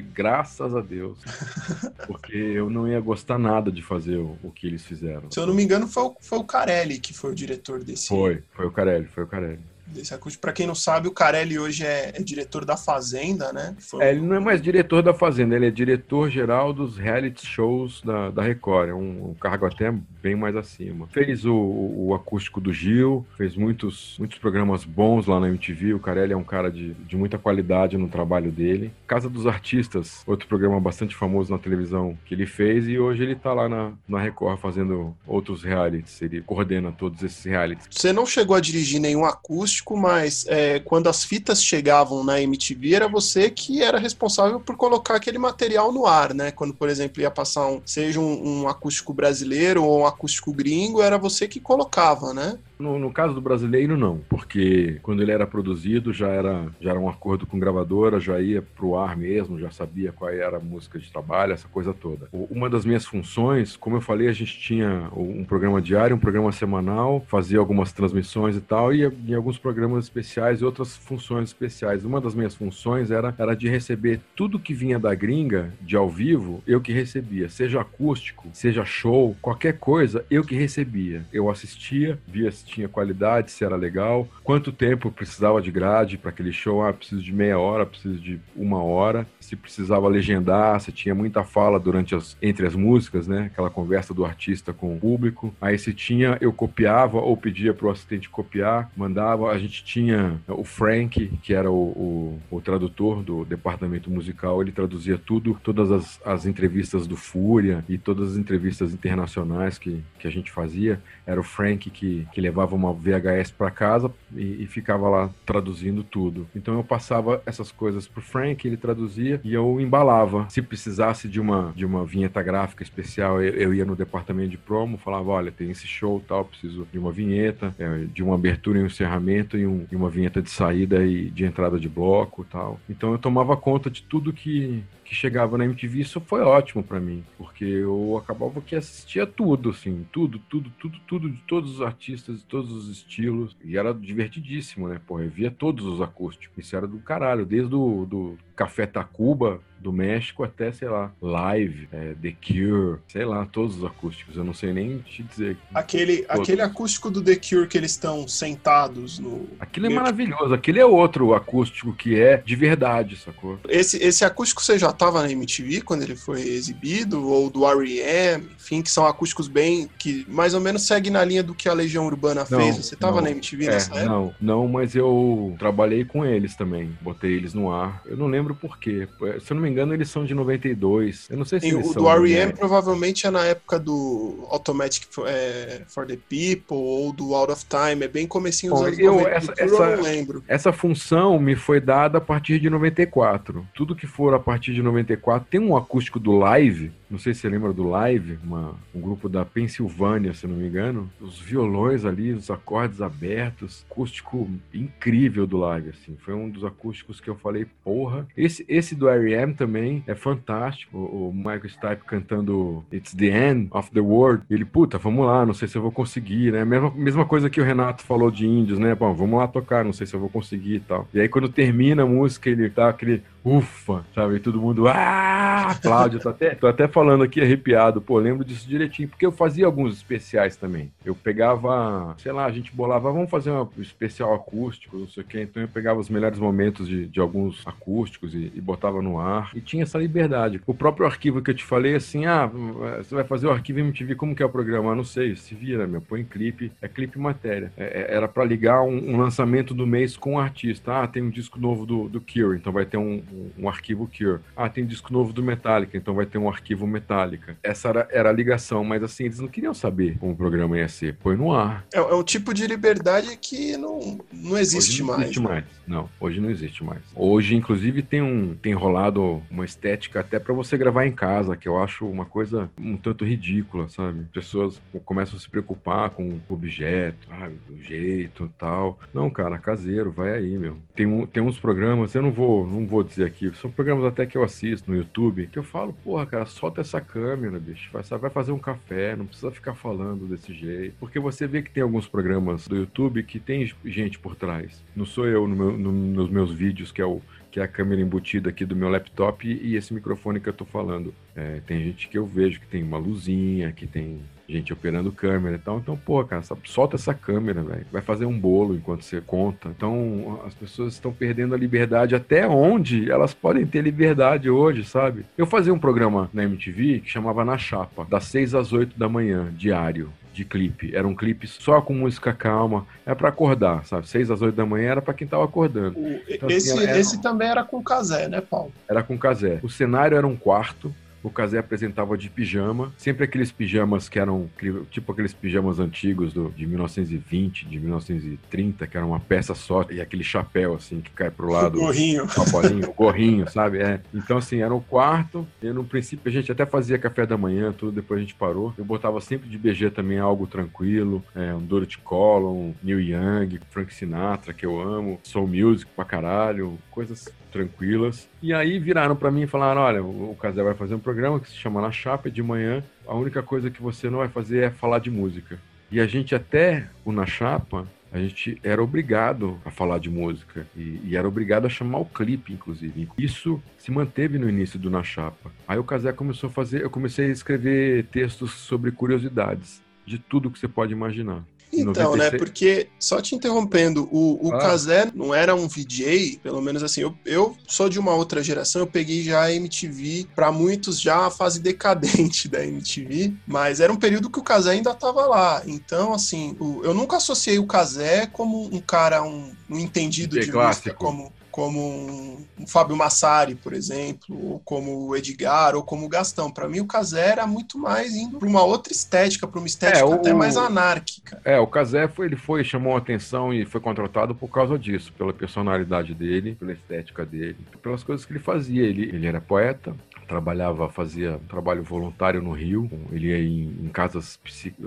[0.00, 1.18] graças a Deus.
[2.06, 5.30] Porque eu não ia gostar nada de fazer o, o que eles fizeram.
[5.30, 8.08] Se eu não me engano, foi o, foi o Carelli que foi o diretor desse,
[8.08, 9.75] Foi, foi o Carelli, foi o Carelli.
[9.86, 10.42] Desse acústico.
[10.42, 13.74] Pra quem não sabe, o Carelli hoje é, é diretor da Fazenda, né?
[13.78, 18.02] Foi É, ele não é mais diretor da Fazenda, ele é diretor-geral dos reality shows
[18.02, 18.90] da, da Record.
[18.90, 21.06] É um, um cargo até bem mais acima.
[21.12, 25.94] Fez o, o acústico do Gil, fez muitos, muitos programas bons lá na MTV.
[25.94, 28.92] O Carelli é um cara de, de muita qualidade no trabalho dele.
[29.06, 33.34] Casa dos Artistas, outro programa bastante famoso na televisão que ele fez, e hoje ele
[33.34, 36.20] tá lá na, na Record fazendo outros realities.
[36.20, 37.86] Ele coordena todos esses realities.
[37.90, 42.94] Você não chegou a dirigir nenhum acústico, mas é, quando as fitas chegavam na MTV,
[42.94, 46.50] era você que era responsável por colocar aquele material no ar, né?
[46.50, 51.02] Quando, por exemplo, ia passar um, seja um, um acústico brasileiro ou um acústico gringo,
[51.02, 52.58] era você que colocava, né?
[52.78, 57.00] No, no, caso do brasileiro, não, porque quando ele era produzido já era, já era
[57.00, 60.98] um acordo com gravadora, já ia pro ar mesmo, já sabia qual era a música
[60.98, 62.28] de trabalho, essa coisa toda.
[62.32, 66.52] Uma das minhas funções, como eu falei, a gente tinha um programa diário, um programa
[66.52, 72.04] semanal, fazia algumas transmissões e tal, e em alguns programas especiais e outras funções especiais.
[72.04, 76.08] Uma das minhas funções era, era de receber tudo que vinha da gringa, de ao
[76.08, 81.24] vivo, eu que recebia, seja acústico, seja show, qualquer coisa, eu que recebia.
[81.32, 86.52] Eu assistia, via tinha qualidade, se era legal, quanto tempo precisava de grade para aquele
[86.52, 91.14] show, ah, preciso de meia hora, preciso de uma hora, se precisava legendar, se tinha
[91.14, 93.44] muita fala durante as, entre as músicas, né?
[93.52, 95.54] Aquela conversa do artista com o público.
[95.60, 99.50] Aí se tinha, eu copiava ou pedia para o assistente copiar, mandava.
[99.50, 104.72] A gente tinha o Frank, que era o, o, o tradutor do departamento musical, ele
[104.72, 110.26] traduzia tudo, todas as, as entrevistas do Fúria e todas as entrevistas internacionais que, que
[110.26, 111.00] a gente fazia.
[111.24, 116.02] Era o Frank que, que levava uma VHS para casa e, e ficava lá traduzindo
[116.02, 116.46] tudo.
[116.54, 120.46] Então eu passava essas coisas pro Frank, ele traduzia e eu embalava.
[120.48, 124.58] Se precisasse de uma, de uma vinheta gráfica especial, eu, eu ia no departamento de
[124.58, 128.78] promo, falava: olha, tem esse show tal, preciso de uma vinheta, é, de uma abertura
[128.78, 132.44] e um encerramento e, um, e, uma vinheta de saída e de entrada de bloco
[132.44, 132.80] tal.
[132.88, 136.98] Então eu tomava conta de tudo que, que chegava na MTV, isso foi ótimo para
[136.98, 141.80] mim, porque eu acabava que assistia tudo, assim, tudo, tudo, tudo, tudo, de todos os
[141.80, 145.00] artistas, de todos os estilos, e era divertidíssimo, né?
[145.06, 149.60] Pô, eu via todos os acústicos, isso era do caralho, desde o do Café Tacuba,
[149.78, 154.36] do México até, sei lá, Live, é, The Cure, sei lá, todos os acústicos.
[154.36, 155.56] Eu não sei nem te dizer.
[155.74, 159.48] Aquele, aquele acústico do The Cure que eles estão sentados no.
[159.60, 160.52] Aquilo é maravilhoso.
[160.52, 163.58] Aquele é outro acústico que é de verdade, sacou?
[163.68, 167.26] Esse, esse acústico você já tava na MTV quando ele foi exibido?
[167.28, 169.88] Ou do R.E.M., enfim, que são acústicos bem.
[169.98, 172.76] que mais ou menos seguem na linha do que a Legião Urbana não, fez.
[172.76, 174.04] Você tava não, na MTV é, nessa época?
[174.06, 176.96] Não, não, mas eu trabalhei com eles também.
[177.00, 178.02] Botei eles no ar.
[178.06, 179.08] Eu não lembro por quê.
[179.40, 181.28] Se eu não me engano, eles são de 92.
[181.30, 182.52] Eu não sei se o do R.E.M.
[182.52, 188.04] provavelmente é na época do Automatic é, for the People ou do Out of Time.
[188.04, 189.30] É bem comecinho dos anos eu, 90.
[189.30, 190.44] Essa, essa, eu não lembro.
[190.48, 193.66] Essa função me foi dada a partir de 94.
[193.74, 195.46] Tudo que for a partir de 94.
[195.50, 199.28] Tem um acústico do live não sei se você lembra do Live, uma, um grupo
[199.28, 201.10] da Pensilvânia, se não me engano.
[201.20, 206.16] Os violões ali, os acordes abertos, acústico incrível do Live, assim.
[206.18, 208.26] Foi um dos acústicos que eu falei, porra.
[208.36, 209.54] Esse, esse do R.E.M.
[209.54, 210.98] também é fantástico.
[210.98, 214.44] O, o Michael Stipe cantando It's the End of the World.
[214.50, 216.64] Ele, puta, vamos lá, não sei se eu vou conseguir, né?
[216.64, 218.94] Mesma, mesma coisa que o Renato falou de índios, né?
[218.94, 221.08] Bom, vamos lá tocar, não sei se eu vou conseguir e tal.
[221.14, 224.40] E aí quando termina a música, ele tá aquele ufa, sabe?
[224.40, 229.08] Todo mundo, ah, Cláudio, tô até, tô até falando aqui arrepiado, pô, lembro disso direitinho,
[229.08, 230.90] porque eu fazia alguns especiais também.
[231.04, 235.26] Eu pegava, sei lá, a gente bolava, vamos fazer um especial acústico, não sei o
[235.26, 239.20] quê, então eu pegava os melhores momentos de, de alguns acústicos e, e, botava no
[239.20, 240.60] ar, e tinha essa liberdade.
[240.66, 242.50] O próprio arquivo que eu te falei, assim, ah,
[242.96, 244.90] você vai fazer o arquivo MTV, como que é o programa?
[244.90, 247.72] Ah, não sei, se vira, meu, põe clipe, é clipe matéria.
[247.76, 251.02] É, é era para ligar um, um, lançamento do mês com um artista.
[251.02, 253.22] Ah, tem um disco novo do, do Cure, então vai ter um
[253.58, 254.40] um, arquivo Cure.
[254.56, 257.56] Ah, tem disco novo do Metallica, então vai ter um arquivo Metallica.
[257.62, 260.88] Essa era, era a ligação, mas assim, eles não queriam saber como o programa ia
[260.88, 261.14] ser.
[261.16, 261.86] Põe no ar.
[261.92, 265.22] É, é um tipo de liberdade que não, não existe não mais.
[265.22, 265.48] Existe né?
[265.48, 265.64] mais.
[265.86, 267.02] Não, hoje não existe mais.
[267.14, 271.68] Hoje, inclusive, tem um tem rolado uma estética até para você gravar em casa, que
[271.68, 274.24] eu acho uma coisa um tanto ridícula, sabe?
[274.32, 278.98] Pessoas começam a se preocupar com o objeto, ah, o jeito tal.
[279.12, 280.76] Não, cara, caseiro, vai aí, meu.
[280.94, 284.36] Tem, tem uns programas, eu não vou, não vou dizer aqui, são programas até que
[284.36, 288.30] eu assisto no YouTube, que eu falo, porra, cara, solta essa câmera, bicho, vai, vai
[288.30, 290.94] fazer um café, não precisa ficar falando desse jeito.
[290.98, 294.82] Porque você vê que tem alguns programas do YouTube que tem gente por trás.
[294.94, 297.20] Não sou eu no meu, no, nos meus vídeos, que é o
[297.56, 300.66] que é a câmera embutida aqui do meu laptop e esse microfone que eu tô
[300.66, 301.14] falando.
[301.34, 305.56] É, tem gente que eu vejo que tem uma luzinha, que tem gente operando câmera
[305.56, 305.78] e tal.
[305.78, 307.86] Então, pô, cara, solta essa câmera, velho.
[307.90, 309.70] Vai fazer um bolo enquanto você conta.
[309.70, 315.24] Então, as pessoas estão perdendo a liberdade até onde elas podem ter liberdade hoje, sabe?
[315.38, 319.08] Eu fazia um programa na MTV que chamava Na Chapa, das 6 às 8 da
[319.08, 320.94] manhã, diário de clipe.
[320.94, 322.86] Era um clipe só com música calma.
[323.04, 324.08] É para acordar, sabe?
[324.08, 325.98] 6 às 8 da manhã era para quem tava acordando.
[325.98, 328.72] O, então, esse, assim, era, esse também era com casé, né, Paulo?
[328.88, 329.58] Era com casé.
[329.62, 330.94] O cenário era um quarto,
[331.26, 334.48] o Casé apresentava de pijama, sempre aqueles pijamas que eram
[334.90, 340.00] tipo aqueles pijamas antigos do, de 1920, de 1930, que era uma peça só e
[340.00, 341.78] aquele chapéu assim que cai pro lado.
[341.78, 342.26] O gorrinho.
[342.52, 343.78] Bolinha, o gorrinho, sabe?
[343.78, 344.00] É.
[344.14, 345.44] Então, assim, era o quarto.
[345.60, 348.72] E no princípio a gente até fazia café da manhã, tudo, depois a gente parou.
[348.78, 353.92] Eu botava sempre de BG também algo tranquilo, é, um Dorothy Collin, Neil Young, Frank
[353.92, 358.28] Sinatra, que eu amo, Soul Music pra caralho, coisas tranquilas.
[358.42, 361.48] E aí viraram para mim e falaram: olha, o Casé vai fazer um programa que
[361.48, 362.82] se chama Na Chapa de manhã.
[363.06, 365.58] A única coisa que você não vai fazer é falar de música.
[365.90, 370.66] E a gente até o Na Chapa, a gente era obrigado a falar de música
[370.76, 373.08] e, e, era obrigado a chamar o clipe, inclusive.
[373.18, 375.50] Isso se manteve no início do Na Chapa.
[375.66, 380.50] Aí o Casé começou a fazer, eu comecei a escrever textos sobre curiosidades de tudo
[380.50, 381.42] que você pode imaginar.
[381.80, 382.32] Então, 96...
[382.32, 382.38] né?
[382.38, 384.58] Porque, só te interrompendo, o, o ah.
[384.58, 388.82] Kazé não era um VJ, pelo menos assim, eu, eu sou de uma outra geração,
[388.82, 393.92] eu peguei já a MTV, para muitos já a fase decadente da MTV, mas era
[393.92, 395.62] um período que o Kazé ainda tava lá.
[395.66, 400.46] Então, assim, o, eu nunca associei o Kazé como um cara, um, um entendido de,
[400.46, 405.82] de música, como como um, um Fábio Massari, por exemplo, ou como o Edgar, ou
[405.82, 406.50] como o Gastão.
[406.50, 410.00] Para mim, o Casé era muito mais indo para uma outra estética, para uma estética
[410.00, 411.40] é, o, até mais anárquica.
[411.42, 415.10] É, o Casé foi, ele foi, chamou a atenção e foi contratado por causa disso,
[415.14, 418.82] pela personalidade dele, pela estética dele, pelas coisas que ele fazia.
[418.82, 419.96] Ele, ele era poeta,
[420.28, 422.90] trabalhava, fazia trabalho voluntário no Rio.
[423.10, 424.38] Ele ia em, em casas,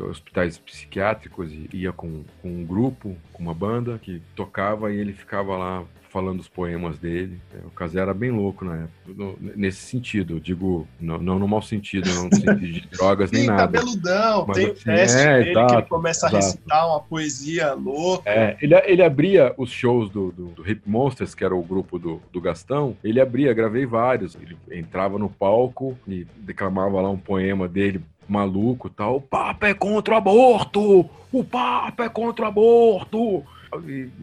[0.07, 5.13] hospitais psiquiátricos e ia com, com um grupo, com uma banda que tocava e ele
[5.13, 7.39] ficava lá falando os poemas dele.
[7.53, 11.47] É, o Casé era bem louco na época, no, nesse sentido, digo, não, não no
[11.47, 13.79] mau sentido, não no sentido de drogas nem nada.
[13.79, 16.35] cabeludão, mas, tem assim, o teste é, dele exato, que ele começa exato.
[16.35, 18.29] a recitar uma poesia louca.
[18.29, 21.97] É, ele, ele abria os shows do, do, do Hip Monsters, que era o grupo
[21.97, 27.17] do, do Gastão, ele abria, gravei vários, ele entrava no palco e declamava lá um
[27.17, 29.17] poema dele maluco tal.
[29.17, 31.09] O Papa é contra o aborto!
[31.31, 33.43] O Papa é contra o aborto!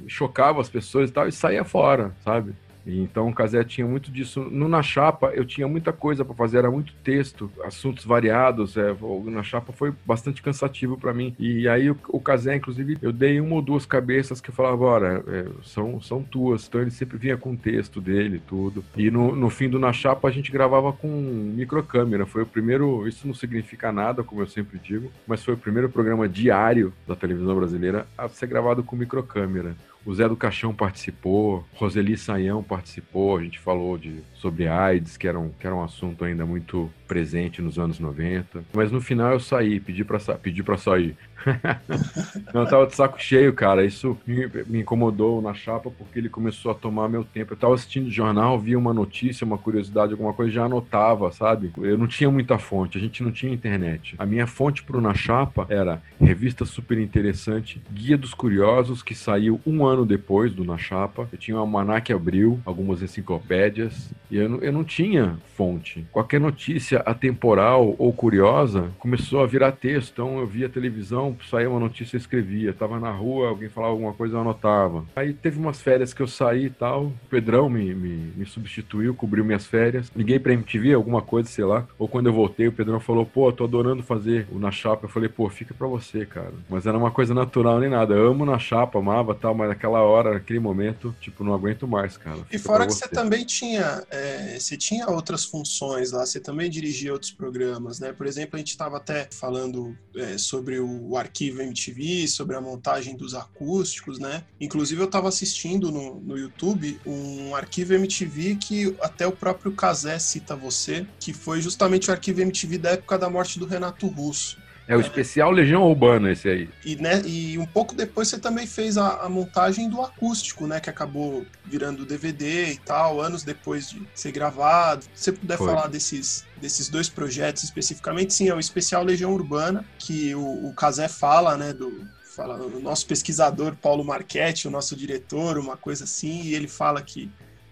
[0.06, 2.54] Chocava as pessoas e tal, e saía fora, sabe?
[2.86, 4.40] Então o Casé tinha muito disso.
[4.50, 8.76] No Na Chapa eu tinha muita coisa para fazer, era muito texto, assuntos variados.
[8.76, 8.94] É,
[9.24, 11.34] Na Chapa foi bastante cansativo para mim.
[11.38, 14.84] E aí o, o Casé, inclusive, eu dei uma ou duas cabeças que eu falava,
[14.84, 16.66] olha, é, são, são tuas.
[16.66, 18.84] Então ele sempre vinha com o texto dele tudo.
[18.96, 22.26] E no, no fim do Na Chapa a gente gravava com microcâmera.
[22.26, 25.88] Foi o primeiro, isso não significa nada, como eu sempre digo, mas foi o primeiro
[25.88, 29.74] programa diário da televisão brasileira a ser gravado com microcâmera.
[30.06, 35.26] O Zé do Caixão participou, Roseli Saião participou, a gente falou de, sobre AIDS, que
[35.26, 38.64] era, um, que era um assunto ainda muito presente nos anos 90.
[38.72, 41.16] Mas no final eu saí, pedi pra, pedi pra sair.
[42.52, 43.84] não, eu tava de saco cheio, cara.
[43.84, 47.52] Isso me, me, incomodou na chapa porque ele começou a tomar meu tempo.
[47.52, 51.72] Eu tava assistindo jornal, via uma notícia, uma curiosidade, alguma coisa, já anotava, sabe?
[51.78, 54.14] Eu não tinha muita fonte, a gente não tinha internet.
[54.18, 59.60] A minha fonte pro Na Chapa era revista super interessante, Guia dos Curiosos, que saiu
[59.66, 61.28] um ano depois do Na Chapa.
[61.32, 66.06] Eu tinha o Almanac Abril, algumas enciclopédias, e eu não, eu não tinha fonte.
[66.12, 70.12] Qualquer notícia atemporal ou curiosa começou a virar texto.
[70.12, 72.72] Então eu via televisão, saía uma notícia, eu escrevia.
[72.72, 75.04] Tava na rua, alguém falava alguma coisa, eu anotava.
[75.14, 77.06] Aí teve umas férias que eu saí e tal.
[77.06, 80.10] O Pedrão me, me, me substituiu, cobriu minhas férias.
[80.14, 81.86] Liguei pra MTV, alguma coisa, sei lá.
[81.98, 85.04] Ou quando eu voltei, o Pedrão falou, pô, tô adorando fazer o Na Chapa.
[85.04, 86.52] Eu falei, pô, fica pra você, cara.
[86.68, 88.14] Mas era uma coisa natural nem nada.
[88.14, 92.16] Eu amo Na Chapa, amava tal, mas naquela hora, naquele momento, tipo, não aguento mais,
[92.16, 92.36] cara.
[92.38, 93.06] Fica e fora que você.
[93.06, 98.12] você também tinha, é, você tinha outras funções lá, você também dirigia outros programas, né?
[98.12, 102.60] Por exemplo, a gente estava até falando é, sobre o, o arquivo MTV, sobre a
[102.60, 104.44] montagem dos acústicos, né?
[104.60, 110.18] Inclusive eu estava assistindo no, no YouTube um arquivo MTV que até o próprio Casé
[110.18, 114.65] cita você, que foi justamente o arquivo MTV da época da morte do Renato Russo.
[114.88, 116.68] É o especial Legião Urbana esse aí.
[116.84, 120.78] E, né, e um pouco depois você também fez a, a, montagem do acústico, né?
[120.78, 125.04] Que acabou virando DVD e tal, anos depois de ser gravado.
[125.12, 125.66] Se você puder Foi.
[125.66, 130.72] falar desses, desses dois projetos especificamente, sim, é o especial Legião Urbana, que o, o
[130.74, 131.72] Casé fala, né?
[131.72, 136.68] Do, fala, o nosso pesquisador Paulo Marchetti, o nosso diretor, uma coisa assim, e ele
[136.68, 137.28] fala que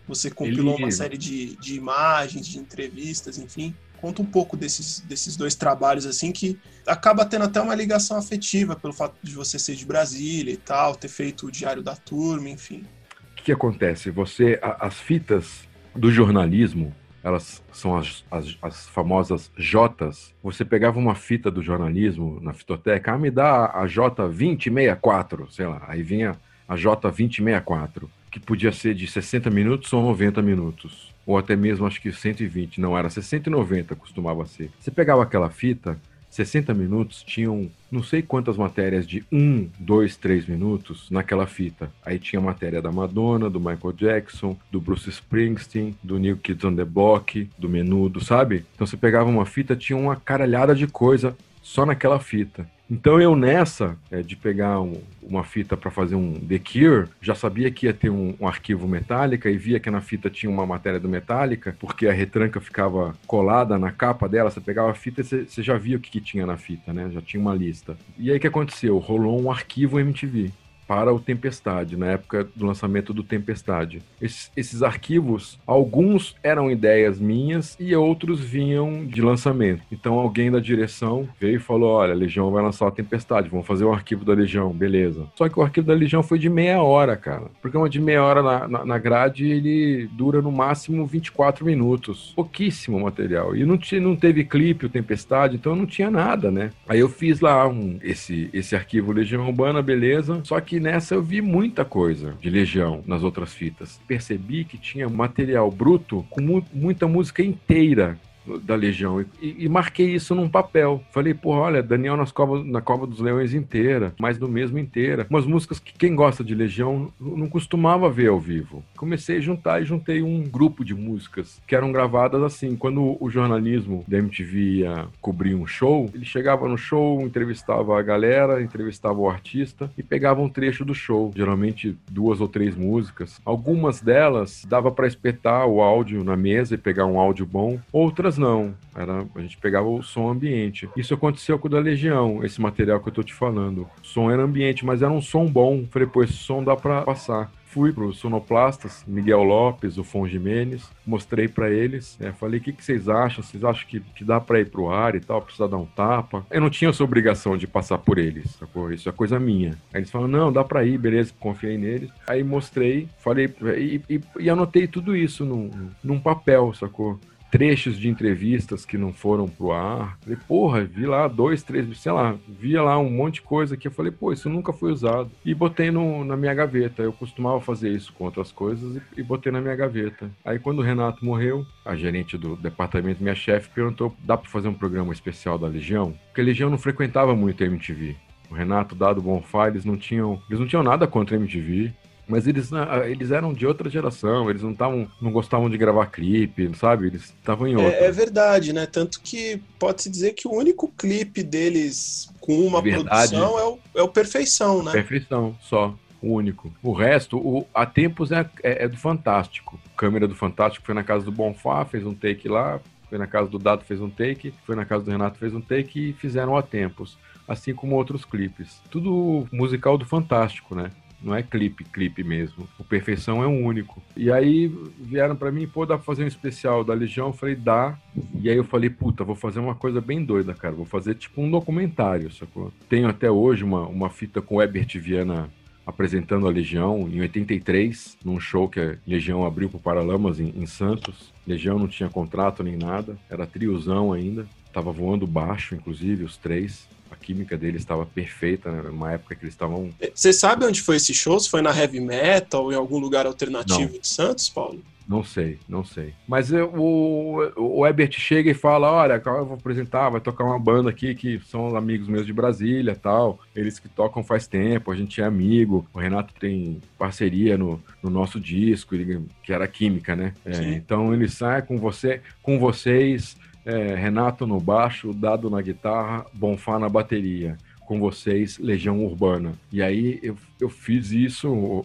[0.09, 0.85] você compilou ele...
[0.85, 3.75] uma série de, de imagens, de entrevistas, enfim.
[4.05, 8.77] Conta um pouco desses, desses dois trabalhos, assim, que acaba tendo até uma ligação afetiva
[8.77, 12.51] pelo fato de você ser de Brasília e tal, ter feito o Diário da Turma,
[12.51, 12.85] enfim.
[13.33, 14.11] O que, acontece?
[14.11, 20.35] Você, a, as fitas do jornalismo, elas são as, as, as, famosas Jotas.
[20.43, 25.83] Você pegava uma fita do jornalismo na fitoteca, ah, me dá a J2064, sei lá,
[25.89, 26.37] aí vinha
[26.69, 31.14] a J2064, que podia ser de 60 minutos ou 90 minutos.
[31.27, 34.71] Ou até mesmo acho que 120, não era 60 e 90 costumava ser.
[34.79, 35.99] Você pegava aquela fita,
[36.35, 41.93] 60 minutos tinham não sei quantas matérias de 1, 2, 3 minutos naquela fita.
[42.05, 46.75] Aí tinha matéria da Madonna, do Michael Jackson, do Bruce Springsteen, do New Kids on
[46.75, 48.65] the Block, do Menudo, sabe?
[48.75, 52.69] Então você pegava uma fita, tinha uma caralhada de coisa só naquela fita.
[52.95, 57.35] Então eu nessa, é, de pegar um, uma fita para fazer um The Cure, já
[57.35, 60.65] sabia que ia ter um, um, arquivo Metallica e via que na fita tinha uma
[60.65, 65.23] matéria do Metallica, porque a retranca ficava colada na capa dela, você pegava a fita
[65.23, 67.11] e você, você já via o que, que tinha na fita, né?
[67.13, 67.97] Já tinha uma lista.
[68.17, 68.97] E aí o que aconteceu?
[68.99, 70.53] Rolou um arquivo MTV
[70.87, 74.03] para o Tempestade, na época do lançamento do Tempestade.
[74.21, 79.83] Esses, esses, arquivos, alguns eram ideias minhas e outros vinham de lançamento.
[79.91, 83.67] Então alguém da direção veio e falou: Olha, a Legião vai lançar a Tempestade, vamos
[83.67, 85.27] fazer o arquivo da Legião, beleza.
[85.37, 87.45] Só que o arquivo da Legião foi de meia hora, cara.
[87.45, 92.33] O programa de meia hora na, na, na grade ele dura no máximo 24 minutos.
[92.35, 93.57] Pouquíssimo material.
[93.57, 96.71] E não, não teve clipe, o Tempestade, então não tinha nada, né?
[96.89, 100.41] Aí eu fiz lá um, esse, esse arquivo Legião Urbana, beleza.
[100.45, 104.01] Só que que nessa eu vi muita coisa de Legião nas outras fitas.
[104.09, 108.19] Percebi que tinha material bruto com mu muita música inteira
[108.63, 111.03] da Legião e, e, marquei isso num papel.
[111.11, 115.27] Falei, pô, olha, Daniel nas cova, na Cova dos Leões inteira, mais do mesmo inteira.
[115.31, 118.85] Umas músicas que quem gosta de Legião não costumava ver ao vivo.
[118.97, 122.77] Comecei a juntar e juntei um grupo de músicas que eram gravadas assim.
[122.77, 128.03] Quando o jornalismo da MTV ia cobrir um show, ele chegava no show, entrevistava a
[128.03, 133.41] galera, entrevistava o artista e pegava um trecho do show, geralmente duas ou três músicas.
[133.45, 138.34] Algumas delas dava para espetar o áudio na mesa e pegar um áudio bom, outras
[138.39, 138.75] não.
[138.95, 140.89] Era, a gente pegava o som ambiente.
[140.97, 143.89] Isso aconteceu com o da Legião, esse material que eu tô te falando.
[144.03, 145.85] O som era ambiente, mas era um som bom.
[145.91, 150.29] Falei, pô, esse som dá pra passar fui para os sonoplastas, Miguel Lopes, o Fon
[150.29, 153.43] Jimenez, mostrei para eles, é, falei, o que, que, vocês acham?
[153.43, 156.47] Vocês acham que, que dá para ir pro ar e tal, precisa dar um tapa?
[156.53, 158.93] Eu não tinha essa obrigação de passar por eles, sacou?
[158.93, 159.73] Isso é coisa minha.
[159.93, 162.11] Aí eles falaram, não, dá para ir, beleza, confiei neles.
[162.29, 165.69] Aí mostrei, falei, e, e, e anotei tudo isso num,
[166.03, 167.19] num papel, sacou?
[167.55, 170.19] Trechos de entrevistas que não foram pro ar.
[170.21, 173.87] Falei, porra, vi lá dois, três, sei lá, via lá um monte de coisa que
[173.87, 175.31] eu falei, pô, isso nunca foi usado.
[175.45, 177.01] E botei no, na minha gaveta.
[177.01, 180.29] Eu costumava fazer isso com outras coisas e, e botei na minha gaveta.
[180.45, 184.67] Aí quando o Renato morreu, a gerente do departamento, minha chefe, perguntou: dá pra fazer
[184.67, 186.13] um programa especial da Legião?
[186.27, 188.17] Porque a Legião não frequentava muito a MTV.
[188.51, 191.93] O Renato, Dado Bonfá, eles não tinham, eles não tinham nada contra a MTV.
[192.27, 196.07] Mas eles, ah, eles eram de outra geração, eles não tavam, não gostavam de gravar
[196.07, 197.09] clipe, sabe?
[197.09, 197.93] Eles estavam em outra.
[197.93, 198.87] É, é, verdade, né?
[198.87, 204.03] Tanto que pode-se dizer que o único clipe deles com uma produção é o, é
[204.03, 204.93] o Perfeição, né?
[204.93, 205.95] Perfeição, só.
[206.23, 206.73] O único.
[206.83, 209.79] O resto, o, a Tempos é, é, é do Fantástico.
[209.95, 213.51] Câmera do Fantástico foi na casa do Bonfá, fez um take lá, foi na casa
[213.51, 216.57] do Dado, fez um take, foi na casa do Renato, fez um take e fizeram
[216.57, 217.19] a Tempos.
[217.47, 218.81] Assim como outros clipes.
[218.91, 220.91] Tudo musical do Fantástico, né?
[221.25, 222.69] Não é clipe, clipe mesmo.
[222.79, 224.03] O Perfeição é um único.
[224.15, 224.71] E aí
[225.01, 227.29] vieram para mim, pô, dá pra fazer um especial da Legião?
[227.29, 227.99] Eu falei, dá.
[228.39, 230.75] E aí eu falei, puta, vou fazer uma coisa bem doida, cara.
[230.75, 232.71] Vou fazer tipo um documentário, sacou?
[232.91, 235.51] Tenho até hoje uma, uma fita com o Herbert Viana
[235.87, 240.67] apresentando a Legião em 83, num show que a Legião abriu pro Paralamas em, em
[240.67, 241.33] Santos.
[241.47, 244.47] Legião não tinha contrato nem nada, era triozão ainda.
[244.73, 248.83] Tava voando baixo, inclusive, os três a química deles estava perfeita, né?
[248.83, 249.91] numa época que eles estavam.
[250.15, 251.39] Você sabe onde foi esse show?
[251.39, 254.01] Se foi na Heavy Metal, em algum lugar alternativo não.
[254.01, 254.83] de Santos, Paulo?
[255.07, 256.15] Não sei, não sei.
[256.27, 260.59] Mas eu, o, o Ebert chega e fala: Olha, eu vou apresentar, vai tocar uma
[260.59, 263.39] banda aqui que são amigos meus de Brasília tal.
[263.55, 265.87] Eles que tocam faz tempo, a gente é amigo.
[265.93, 268.97] O Renato tem parceria no, no nosso disco,
[269.43, 270.33] que era química, né?
[270.45, 276.27] É, então ele sai com você, com vocês é, Renato no baixo, Dado na guitarra,
[276.33, 277.57] Bonfá na bateria.
[277.87, 279.53] Com vocês, Legião Urbana.
[279.71, 281.85] E aí eu, eu fiz isso,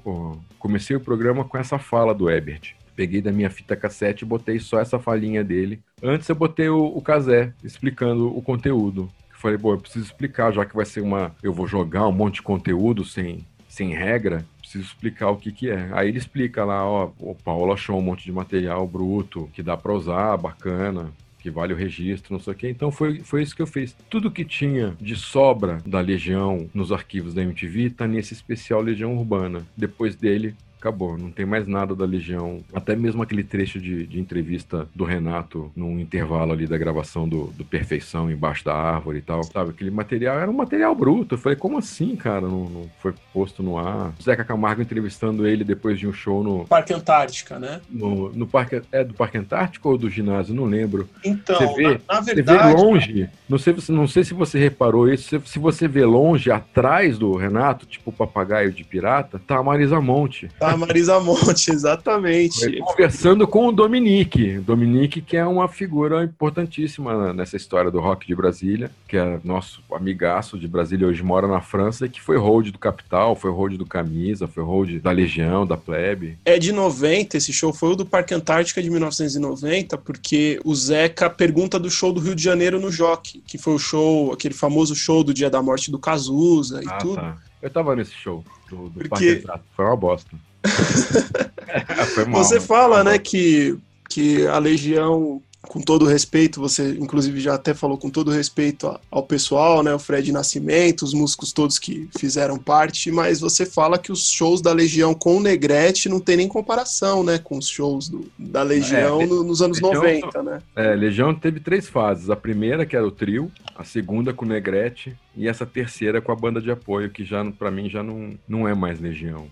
[0.58, 2.74] comecei o programa com essa fala do Ebert.
[2.96, 5.82] Peguei da minha fita cassete e botei só essa falinha dele.
[6.02, 9.10] Antes eu botei o, o Casé explicando o conteúdo.
[9.34, 11.34] Falei, bom, eu preciso explicar, já que vai ser uma.
[11.44, 15.70] Eu vou jogar um monte de conteúdo sem, sem regra, preciso explicar o que que
[15.70, 15.90] é.
[15.94, 19.78] Aí ele explica lá, ó, o Paulo achou um monte de material bruto que dá
[19.78, 21.10] para usar, bacana
[21.50, 22.70] que vale o registro, não sei o quê.
[22.70, 23.96] Então foi, foi isso que eu fiz.
[24.10, 29.18] Tudo que tinha de sobra da Legião nos arquivos da MTV tá nesse especial Legião
[29.18, 29.66] Urbana.
[29.76, 31.18] Depois dele, acabou.
[31.18, 32.62] Não tem mais nada da Legião.
[32.74, 37.48] Até mesmo aquele trecho de, de entrevista do Renato num intervalo ali da gravação do,
[37.58, 39.44] do Perfeição embaixo da árvore e tal.
[39.44, 41.36] Sabe, aquele material era um material bruto.
[41.36, 42.42] Eu falei, como assim, cara?
[42.42, 44.14] Não, não foi posto no ar.
[44.20, 46.66] O Zeca Camargo entrevistando ele depois de um show no.
[46.66, 47.82] Parque Antártica, né?
[47.90, 48.82] No, no parque.
[48.92, 50.56] É do Parque Antártico ou do ginásio?
[50.56, 51.10] Não lembro.
[51.24, 52.64] Então, você vê, na, na verdade.
[52.64, 53.30] Você vê longe.
[53.48, 55.30] Não sei, não sei se você reparou isso.
[55.30, 59.64] Se, se você vê longe, atrás do Renato, tipo o papagaio de pirata, tá a
[59.64, 60.50] Marisa Monte.
[60.60, 62.80] Tá a Marisa Monte, exatamente.
[62.80, 64.60] Conversando com o Dominique.
[64.60, 69.82] Dominique, que é uma figura importantíssima nessa história do rock de Brasília, que é nosso
[69.92, 73.76] amigaço de Brasília, hoje mora na França, e que foi hold do Capital, foi hold
[73.78, 76.38] do Camisa, foi hold da Legião, da Plebe.
[76.46, 81.30] É de 90, esse show foi o do Parque Antártica de 1990, porque o Zeca
[81.30, 84.96] pergunta do show do Rio de Janeiro no Jockey, que foi o show, aquele famoso
[84.96, 87.16] show do dia da morte do Cazuza e ah, tudo.
[87.16, 87.38] Tá.
[87.62, 89.10] Eu tava nesse show do, do porque...
[89.10, 90.49] Parque Antártica, foi uma bosta.
[92.14, 93.78] foi mal, Você fala, né, que,
[94.10, 99.24] que a Legião com todo respeito, você inclusive já até falou com todo respeito ao
[99.24, 104.12] pessoal, né, o Fred Nascimento, os músicos todos que fizeram parte, mas você fala que
[104.12, 108.08] os shows da Legião com o Negrete não tem nem comparação, né, com os shows
[108.08, 110.62] do, da Legião é, no, nos anos Legião, 90, né?
[110.76, 114.48] É, Legião teve três fases, a primeira que era o trio, a segunda com o
[114.48, 118.34] Negrete e essa terceira com a banda de apoio, que já para mim já não,
[118.48, 119.48] não é mais Legião.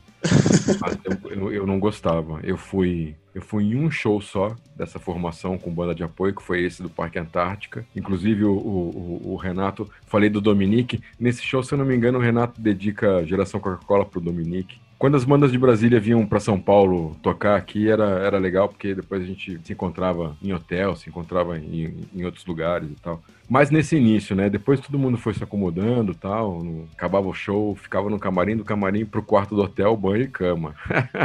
[1.30, 2.40] Eu, eu, não gostava.
[2.44, 6.44] Eu fui, eu fui em um show só dessa formação com banda de apoio, que
[6.44, 7.86] foi esse do Parque Antártica.
[7.96, 11.02] Inclusive, o, o, o Renato, falei do Dominique.
[11.20, 14.80] Nesse show, se eu não me engano, o Renato dedica Geração Coca-Cola pro Dominique.
[14.98, 18.96] Quando as bandas de Brasília vinham para São Paulo tocar aqui, era, era legal, porque
[18.96, 23.22] depois a gente se encontrava em hotel, se encontrava em, em outros lugares e tal.
[23.50, 24.50] Mas nesse início, né?
[24.50, 26.62] Depois todo mundo foi se acomodando tal.
[26.64, 30.28] No, acabava o show, ficava no camarim, do camarim pro quarto do hotel, banho e
[30.28, 30.76] cama.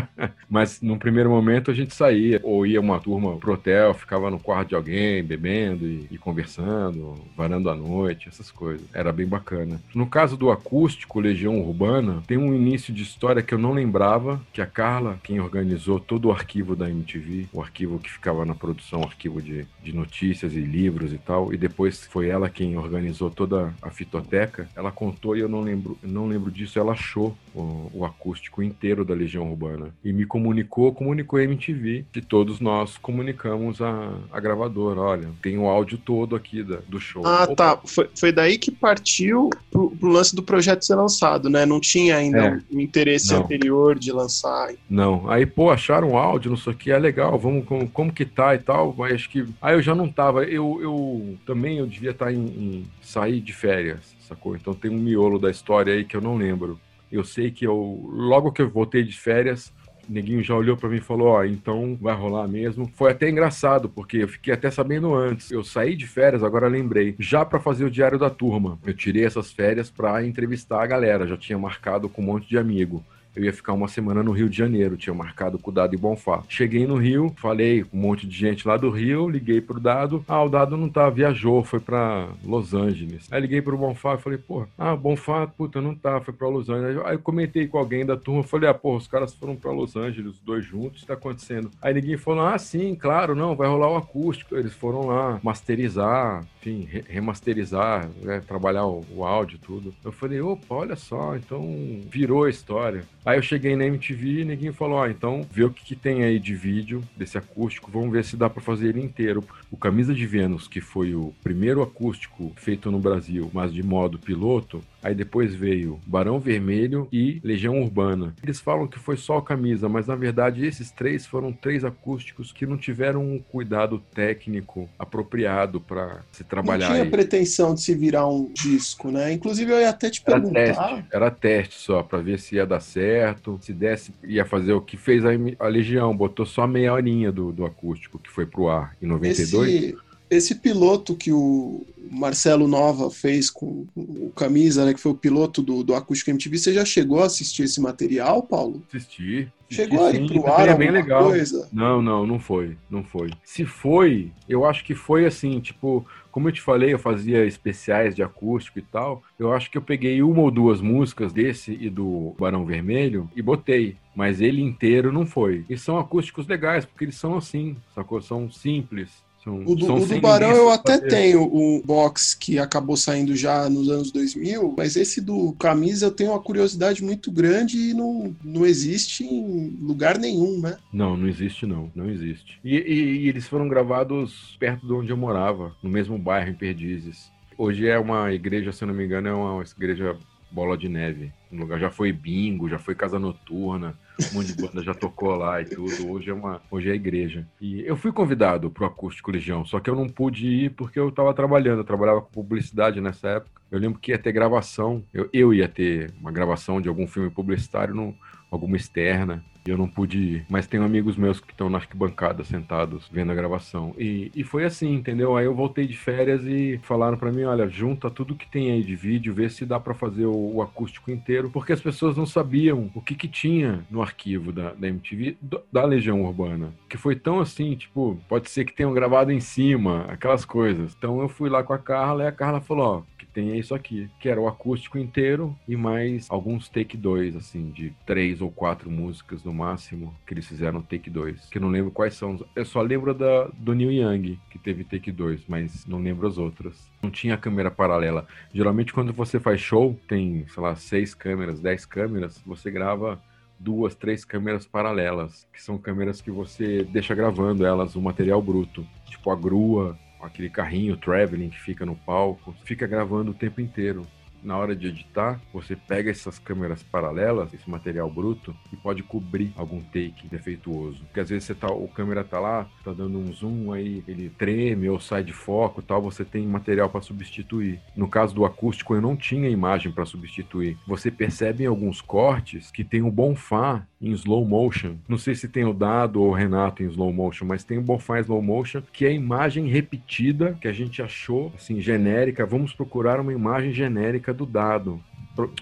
[0.48, 4.38] Mas num primeiro momento a gente saía, ou ia uma turma pro hotel, ficava no
[4.38, 8.86] quarto de alguém, bebendo e, e conversando, varando a noite, essas coisas.
[8.94, 9.80] Era bem bacana.
[9.94, 14.40] No caso do acústico Legião Urbana, tem um início de história que eu não lembrava,
[14.52, 18.54] que a Carla, quem organizou todo o arquivo da MTV, o arquivo que ficava na
[18.54, 23.30] produção, arquivo de, de notícias e livros e tal, e depois foi ela quem organizou
[23.30, 27.90] toda a fitoteca, ela contou e eu não lembro, não lembro disso, ela achou o,
[27.94, 32.98] o, acústico inteiro da Legião Urbana e me comunicou, comunicou a MTV, que todos nós
[32.98, 37.26] comunicamos a, a gravadora, olha, tem o áudio todo aqui da, do show.
[37.26, 37.54] Ah, Opa.
[37.54, 41.64] tá, foi, foi daí que partiu pro, pro, lance do projeto ser lançado, né?
[41.64, 42.58] Não tinha ainda é.
[42.70, 43.40] um interesse não.
[43.40, 44.70] anterior de lançar.
[44.88, 48.26] Não, aí, pô, acharam áudio, não sei o que, é legal, vamos, como, como que
[48.26, 49.46] tá e tal, mas acho que...
[49.62, 53.40] Aí eu já não tava, eu, eu também, eu devia estar tá em, em sair
[53.40, 54.56] de férias, sacou?
[54.56, 56.78] Então tem um miolo da história aí que eu não lembro.
[57.10, 59.72] Eu sei que eu, logo que eu voltei de férias,
[60.08, 62.90] neguinho já olhou para mim e falou: Ó, oh, então vai rolar mesmo.
[62.94, 65.50] Foi até engraçado, porque eu fiquei até sabendo antes.
[65.50, 68.78] Eu saí de férias, agora lembrei, já para fazer o diário da turma.
[68.84, 72.58] Eu tirei essas férias para entrevistar a galera, já tinha marcado com um monte de
[72.58, 75.94] amigo eu ia ficar uma semana no Rio de Janeiro, tinha marcado com o Dado
[75.94, 76.42] e Bonfá.
[76.48, 80.24] Cheguei no Rio, falei com um monte de gente lá do Rio, liguei pro Dado.
[80.28, 83.28] Ah, o Dado não tá, viajou, foi para Los Angeles.
[83.30, 86.68] Aí liguei pro Bonfá e falei, pô, ah, Bonfá, puta, não tá, foi para Los
[86.68, 87.02] Angeles.
[87.06, 90.34] Aí comentei com alguém da turma, falei, ah, pô, os caras foram para Los Angeles,
[90.34, 91.70] os dois juntos, tá acontecendo?
[91.80, 94.56] Aí ninguém falou, ah, sim, claro, não, vai rolar o acústico.
[94.56, 99.94] Eles foram lá masterizar, enfim, remasterizar, né, trabalhar o, o áudio tudo.
[100.04, 101.62] Eu falei, opa, olha só, então
[102.08, 103.04] virou a história.
[103.24, 106.24] Aí eu cheguei na MTV e ninguém falou: ah, então vê o que, que, tem
[106.24, 109.44] aí de vídeo desse acústico, vamos ver se dá para fazer ele inteiro.
[109.70, 114.18] O Camisa de Vênus, que foi o primeiro acústico feito no Brasil, mas de modo
[114.18, 118.34] piloto, Aí depois veio Barão Vermelho e Legião Urbana.
[118.42, 122.52] Eles falam que foi só a camisa, mas na verdade esses três foram três acústicos
[122.52, 126.88] que não tiveram um cuidado técnico apropriado para se trabalhar.
[126.88, 127.10] Não tinha aí.
[127.10, 129.32] pretensão de se virar um disco, né?
[129.32, 130.60] Inclusive eu ia até te perguntar.
[130.60, 134.72] Era teste, era teste só para ver se ia dar certo, se desse ia fazer
[134.72, 138.46] o que fez a, a Legião, botou só meia horinha do, do acústico que foi
[138.46, 139.74] pro ar em 92.
[139.74, 139.96] Esse
[140.36, 145.62] esse piloto que o Marcelo Nova fez com o Camisa, né, que foi o piloto
[145.62, 148.82] do, do Acústico MTV, você já chegou a assistir esse material, Paulo?
[148.88, 149.50] Assisti.
[149.70, 151.24] Chegou aí pro ar é bem legal.
[151.24, 151.66] Coisa?
[151.72, 153.30] Não, não, não foi, não foi.
[153.42, 158.14] Se foi, eu acho que foi assim, tipo, como eu te falei, eu fazia especiais
[158.14, 159.22] de acústico e tal.
[159.38, 163.40] Eu acho que eu peguei uma ou duas músicas desse e do Barão Vermelho e
[163.40, 163.96] botei.
[164.14, 165.64] Mas ele inteiro não foi.
[165.70, 168.20] E são acústicos legais, porque eles são assim, sacou?
[168.20, 169.10] São simples
[169.42, 171.08] São, O do, o do Barão eu até fazer.
[171.08, 176.10] tenho o box que acabou saindo já nos anos 2000, mas esse do Camisa eu
[176.12, 180.76] tenho uma curiosidade muito grande e não, não existe em lugar nenhum, né?
[180.92, 182.60] Não, não existe não, não existe.
[182.64, 186.54] E, e- e eles foram gravados perto de onde eu morava, no mesmo bairro, em
[186.54, 187.30] Perdizes.
[187.58, 190.16] Hoje é uma igreja, se eu não me engano, é uma igreja
[190.50, 191.32] bola de neve.
[191.50, 195.34] Um lugar já foi bingo, já foi casa noturna, um monte de banda já tocou
[195.34, 196.10] lá e tudo.
[196.10, 197.46] Hoje é uma, hoje é igreja.
[197.60, 201.10] E eu fui convidado pro Acústico Legião, só que eu não pude ir porque eu
[201.10, 203.62] tava trabalhando, eu trabalhava com publicidade nessa época.
[203.70, 207.30] Eu lembro que ia ter gravação, eu, eu ia ter uma gravação de algum filme
[207.30, 208.14] publicitário, num,
[208.50, 209.42] alguma externa.
[209.66, 210.46] E eu não pude ir.
[210.48, 213.94] Mas tenho amigos meus que estão na arquibancada sentados vendo a gravação.
[213.98, 215.36] E, e foi assim, entendeu?
[215.36, 218.82] Aí eu voltei de férias e falaram pra mim: olha, junta tudo que tem aí
[218.82, 221.50] de vídeo, vê se dá pra fazer o, o acústico inteiro.
[221.50, 225.60] Porque as pessoas não sabiam o que, que tinha no arquivo da, da MTV do-
[225.72, 226.72] da Legião Urbana.
[226.88, 230.94] Que foi tão assim, tipo, pode ser que tenham gravado em cima, aquelas coisas.
[230.98, 233.02] Então eu fui lá com a Carla e a Carla falou: ó,
[233.32, 237.70] tem é isso aqui, que era o acústico inteiro e mais alguns take 2, assim,
[237.70, 241.48] de três ou quatro músicas no máximo, que eles fizeram take 2.
[241.48, 242.38] Que eu não lembro quais são.
[242.54, 246.38] Eu só lembro da, do Neil Young, que teve take 2, mas não lembro as
[246.38, 246.90] outras.
[247.02, 248.26] Não tinha câmera paralela.
[248.52, 253.20] Geralmente, quando você faz show, tem, sei lá, seis câmeras, dez câmeras, você grava
[253.58, 258.86] duas, três câmeras paralelas, que são câmeras que você deixa gravando elas, o material bruto.
[259.06, 259.96] Tipo a grua,
[260.26, 264.06] aquele carrinho traveling que fica no palco, fica gravando o tempo inteiro.
[264.42, 269.52] Na hora de editar, você pega essas câmeras paralelas, esse material bruto, e pode cobrir
[269.56, 271.04] algum take defeituoso.
[271.04, 274.30] Porque às vezes você tá, o câmera tá lá, tá dando um zoom, aí ele
[274.30, 277.80] treme ou sai de foco tal, você tem material para substituir.
[277.96, 280.76] No caso do acústico, eu não tinha imagem para substituir.
[280.86, 284.96] Você percebe em alguns cortes que tem o Bonfá em slow motion.
[285.08, 287.82] Não sei se tem o Dado ou o Renato em slow motion, mas tem o
[287.82, 292.44] Bonfá em slow motion, que é a imagem repetida que a gente achou, assim, genérica.
[292.44, 295.02] Vamos procurar uma imagem genérica do Dado,